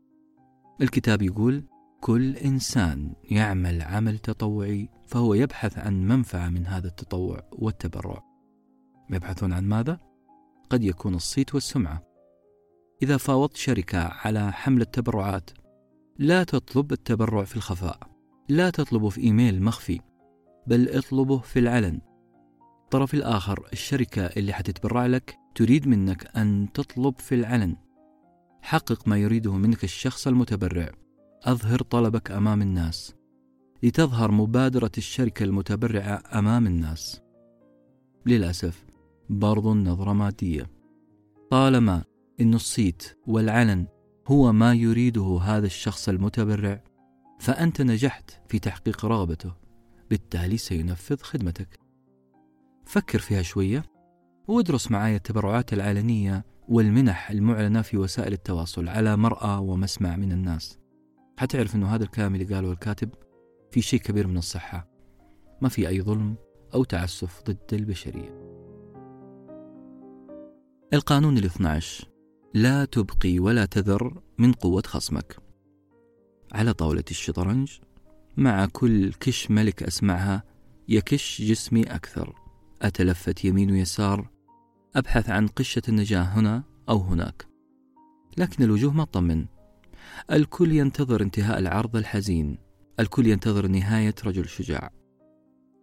[0.82, 1.64] الكتاب يقول
[2.02, 8.24] كل إنسان يعمل عمل تطوعي فهو يبحث عن منفعة من هذا التطوع والتبرع.
[9.10, 10.00] يبحثون عن ماذا؟
[10.70, 12.04] قد يكون الصيت والسمعة.
[13.04, 15.50] إذا فاوضت شركة على حمله تبرعات
[16.18, 18.00] لا تطلب التبرع في الخفاء
[18.50, 20.00] لا تطلبه في إيميل مخفي
[20.68, 22.02] بل اطلبه في العلن.
[22.84, 27.85] الطرف الآخر الشركة اللي حتتبرع لك تريد منك أن تطلب في العلن.
[28.66, 30.92] حقق ما يريده منك الشخص المتبرع.
[31.44, 33.16] أظهر طلبك أمام الناس.
[33.84, 37.22] لتظهر مبادرة الشركة المتبرعة أمام الناس.
[38.26, 38.86] للأسف
[39.30, 40.70] برضو النظرة مادية.
[41.52, 42.04] طالما
[42.42, 43.88] أن الصيت والعلن
[44.28, 46.84] هو ما يريده هذا الشخص المتبرع
[47.40, 49.54] فأنت نجحت في تحقيق رغبته.
[50.10, 51.80] بالتالي سينفذ خدمتك.
[52.86, 53.84] فكر فيها شوية
[54.48, 60.80] وادرس معي التبرعات العلنية والمنح المعلنة في وسائل التواصل على مرأى ومسمع من الناس.
[61.38, 63.10] حتعرف أنه هذا الكلام اللي قاله الكاتب
[63.72, 64.90] في شيء كبير من الصحة.
[65.62, 66.36] ما في أي ظلم
[66.74, 68.46] أو تعسف ضد البشرية.
[70.94, 72.10] القانون الاثنى عشر
[72.54, 75.38] لا تبقي ولا تذر من قوة خصمك.
[76.52, 77.72] على طاولة الشطرنج
[78.38, 80.44] مع كل كش ملك أسمعها
[80.90, 82.36] يكش جسمي أكثر.
[82.82, 84.35] أتلفت يمين ويسار
[84.96, 87.48] أبحث عن قشة النجاة هنا أو هناك.
[88.38, 89.46] لكن الوجوه ما تطمن.
[90.32, 92.58] الكل ينتظر انتهاء العرض الحزين.
[93.00, 94.90] الكل ينتظر نهاية رجل شجاع.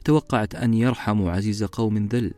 [0.04, 2.34] توقعت أن يرحموا عزيز قوم ذل.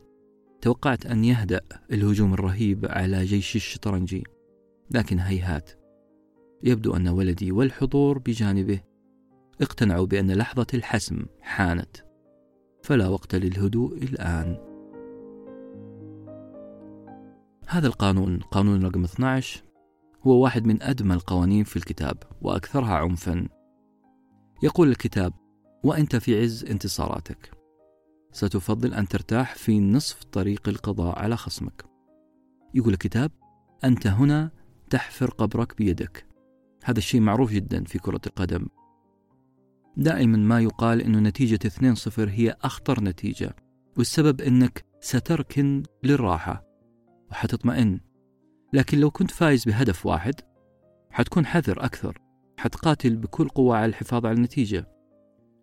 [0.60, 1.60] توقعت أن يهدأ
[1.92, 4.24] الهجوم الرهيب على جيش الشطرنجي.
[4.90, 5.70] لكن هيهات.
[6.62, 8.80] يبدو أن ولدي والحضور بجانبه.
[9.60, 11.96] اقتنعوا بأن لحظة الحسم حانت.
[12.82, 14.73] فلا وقت للهدوء الآن.
[17.66, 19.64] هذا القانون قانون رقم 12
[20.26, 23.48] هو واحد من أدمى القوانين في الكتاب وأكثرها عنفا.
[24.62, 25.32] يقول الكتاب
[25.84, 27.50] وأنت في عز انتصاراتك.
[28.32, 31.84] ستفضل أن ترتاح في نصف طريق القضاء على خصمك.
[32.74, 33.30] يقول الكتاب
[33.84, 34.50] أنت هنا
[34.90, 36.26] تحفر قبرك بيدك.
[36.84, 38.66] هذا الشيء معروف جدا في كرة القدم.
[39.96, 43.56] دائما ما يقال أن نتيجة 2-0 هي أخطر نتيجة
[43.98, 46.63] والسبب أنك ستركن للراحة.
[47.34, 48.00] وحتطمئن
[48.72, 50.34] لكن لو كنت فايز بهدف واحد
[51.10, 52.18] حتكون حذر أكثر
[52.58, 54.88] حتقاتل بكل قوة على الحفاظ على النتيجة.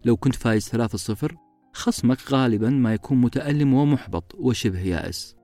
[0.06, 1.35] لو كنت فايز 3-0
[1.73, 5.35] خصمك غالبا ما يكون متألم ومحبط وشبه يائس.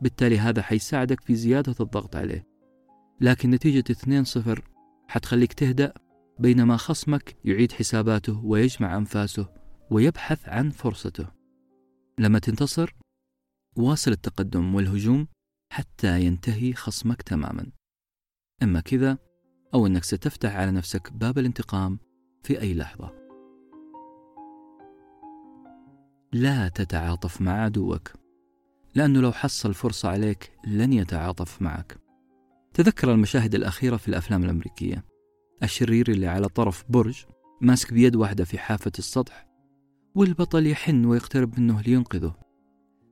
[0.00, 2.46] بالتالي هذا حيساعدك في زيادة الضغط عليه.
[3.20, 4.60] لكن نتيجة 2-0
[5.08, 5.92] حتخليك تهدأ
[6.38, 9.48] بينما خصمك يعيد حساباته ويجمع أنفاسه
[9.90, 11.26] ويبحث عن فرصته.
[12.18, 12.94] لما تنتصر
[13.76, 15.26] واصل التقدم والهجوم
[15.74, 17.66] حتى ينتهي خصمك تماما.
[18.62, 19.18] إما كذا
[19.74, 21.98] أو أنك ستفتح على نفسك باب الانتقام
[22.42, 23.12] في أي لحظة.
[26.32, 28.12] لا تتعاطف مع عدوك
[28.94, 31.98] لأنه لو حصل فرصة عليك لن يتعاطف معك.
[32.74, 35.04] تذكر المشاهد الأخيرة في الأفلام الأمريكية.
[35.62, 37.24] الشرير اللي على طرف برج
[37.60, 39.46] ماسك بيد واحدة في حافة السطح
[40.14, 42.34] والبطل يحن ويقترب منه لينقذه.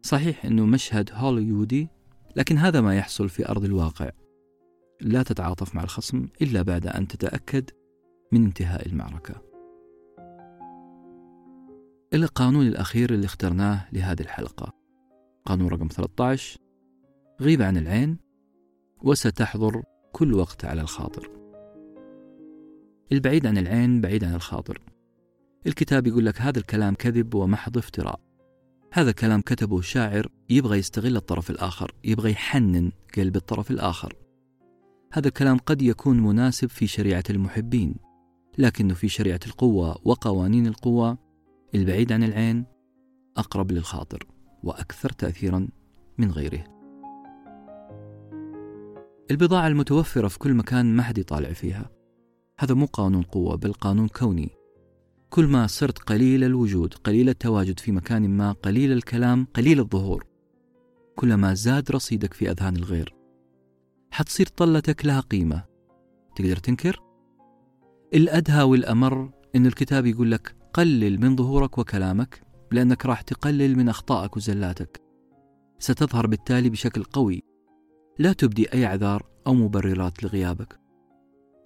[0.03, 1.89] صحيح أنه مشهد هوليوودي
[2.37, 4.11] لكن هذا ما يحصل في أرض الواقع.
[5.01, 7.71] لا تتعاطف مع الخصم إلا بعد أن تتأكد
[8.33, 9.43] من انتهاء المعركة.
[12.15, 14.73] القانون الأخير اللي اخترناه لهذه الحلقة.
[15.45, 16.59] قانون رقم 13
[17.41, 18.19] غيب عن العين
[19.03, 19.83] وستحضر
[20.13, 21.31] كل وقت على الخاطر.
[23.13, 24.79] البعيد عن العين بعيد عن الخاطر.
[25.67, 28.21] الكتاب يقول لك هذا الكلام كذب ومحض افتراء.
[28.94, 34.14] هذا كلام كتبه شاعر يبغى يستغل الطرف الآخر يبغى يحنن قلب الطرف الآخر.
[35.12, 37.94] هذا الكلام قد يكون مناسب في شريعة المحبين
[38.59, 41.19] لكنه في شريعة القوة وقوانين القوة
[41.74, 42.64] البعيد عن العين
[43.36, 44.27] أقرب للخاطر
[44.62, 45.69] وأكثر تأثيرا
[46.19, 46.64] من غيره.
[49.31, 51.90] البضاعة المتوفرة في كل مكان ما حد يطالع فيها.
[52.59, 54.62] هذا مو قانون قوة بل قانون كوني.
[55.33, 60.27] كل ما صرت قليل الوجود قليل التواجد في مكان ما قليل الكلام قليل الظهور.
[61.17, 63.15] كلما زاد رصيدك في أذهان الغير.
[64.11, 65.65] حتصير طلتك لها قيمة.
[66.37, 67.01] تقدر تنكر؟
[68.15, 72.43] الأدهى والأمر إن الكتاب يقول لك قلل من ظهورك وكلامك
[72.73, 75.03] لأنك راح تقلل من أخطائك وزلاتك.
[75.79, 77.43] ستظهر بالتالي بشكل قوي.
[78.19, 80.81] لا تبدي أي أعذار أو مبررات لغيابك.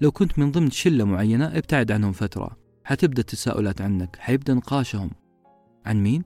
[0.01, 2.66] لو كنت من ضمن شلة معينة ابتعد عنهم فترة.
[2.87, 4.17] حتبدأ التساؤلات عنك.
[4.17, 5.11] حيبدأ نقاشهم.
[5.87, 6.25] عن مين؟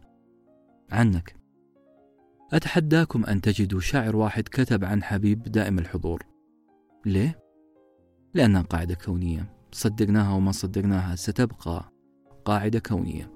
[0.90, 1.36] عنك.
[2.52, 6.22] أتحداكم أن تجدوا شاعر واحد كتب عن حبيب دائم الحضور.
[7.06, 7.38] ليه؟
[8.34, 9.52] لأنها قاعدة كونية.
[9.72, 11.92] صدقناها وما صدقناها ستبقى
[12.44, 13.32] قاعدة كونية.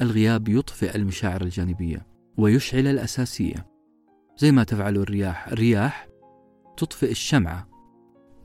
[0.00, 2.06] الغياب يطفئ المشاعر الجانبية
[2.38, 3.66] ويشعل الأساسية.
[4.38, 5.48] زي ما تفعل الرياح.
[5.48, 6.08] الرياح
[6.76, 7.68] تطفئ الشمعة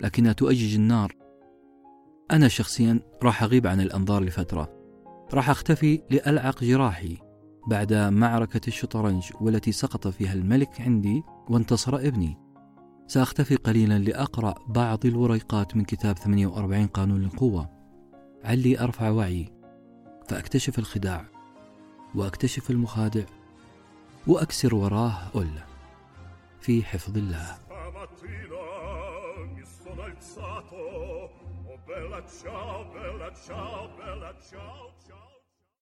[0.02, 1.23] لكنها تؤجج النار.
[2.32, 4.70] أنا شخصيا راح أغيب عن الأنظار لفترة.
[5.34, 7.18] راح أختفي لألعق جراحي.
[7.68, 12.38] بعد معركة الشطرنج والتي سقط فيها الملك عندي وانتصر ابني.
[13.08, 17.70] سأختفي قليلا لأقرأ بعض الوريقات من كتاب 48 قانون القوة.
[18.44, 19.50] علي أرفع وعي.
[20.30, 21.26] فأكتشف الخداع.
[22.16, 23.24] وأكتشف المخادع.
[24.28, 25.64] وأكسر وراه أله
[26.62, 27.58] في حفظ الله.
[31.94, 35.33] Bella ciao, bella ciao, bella ciao, ciao.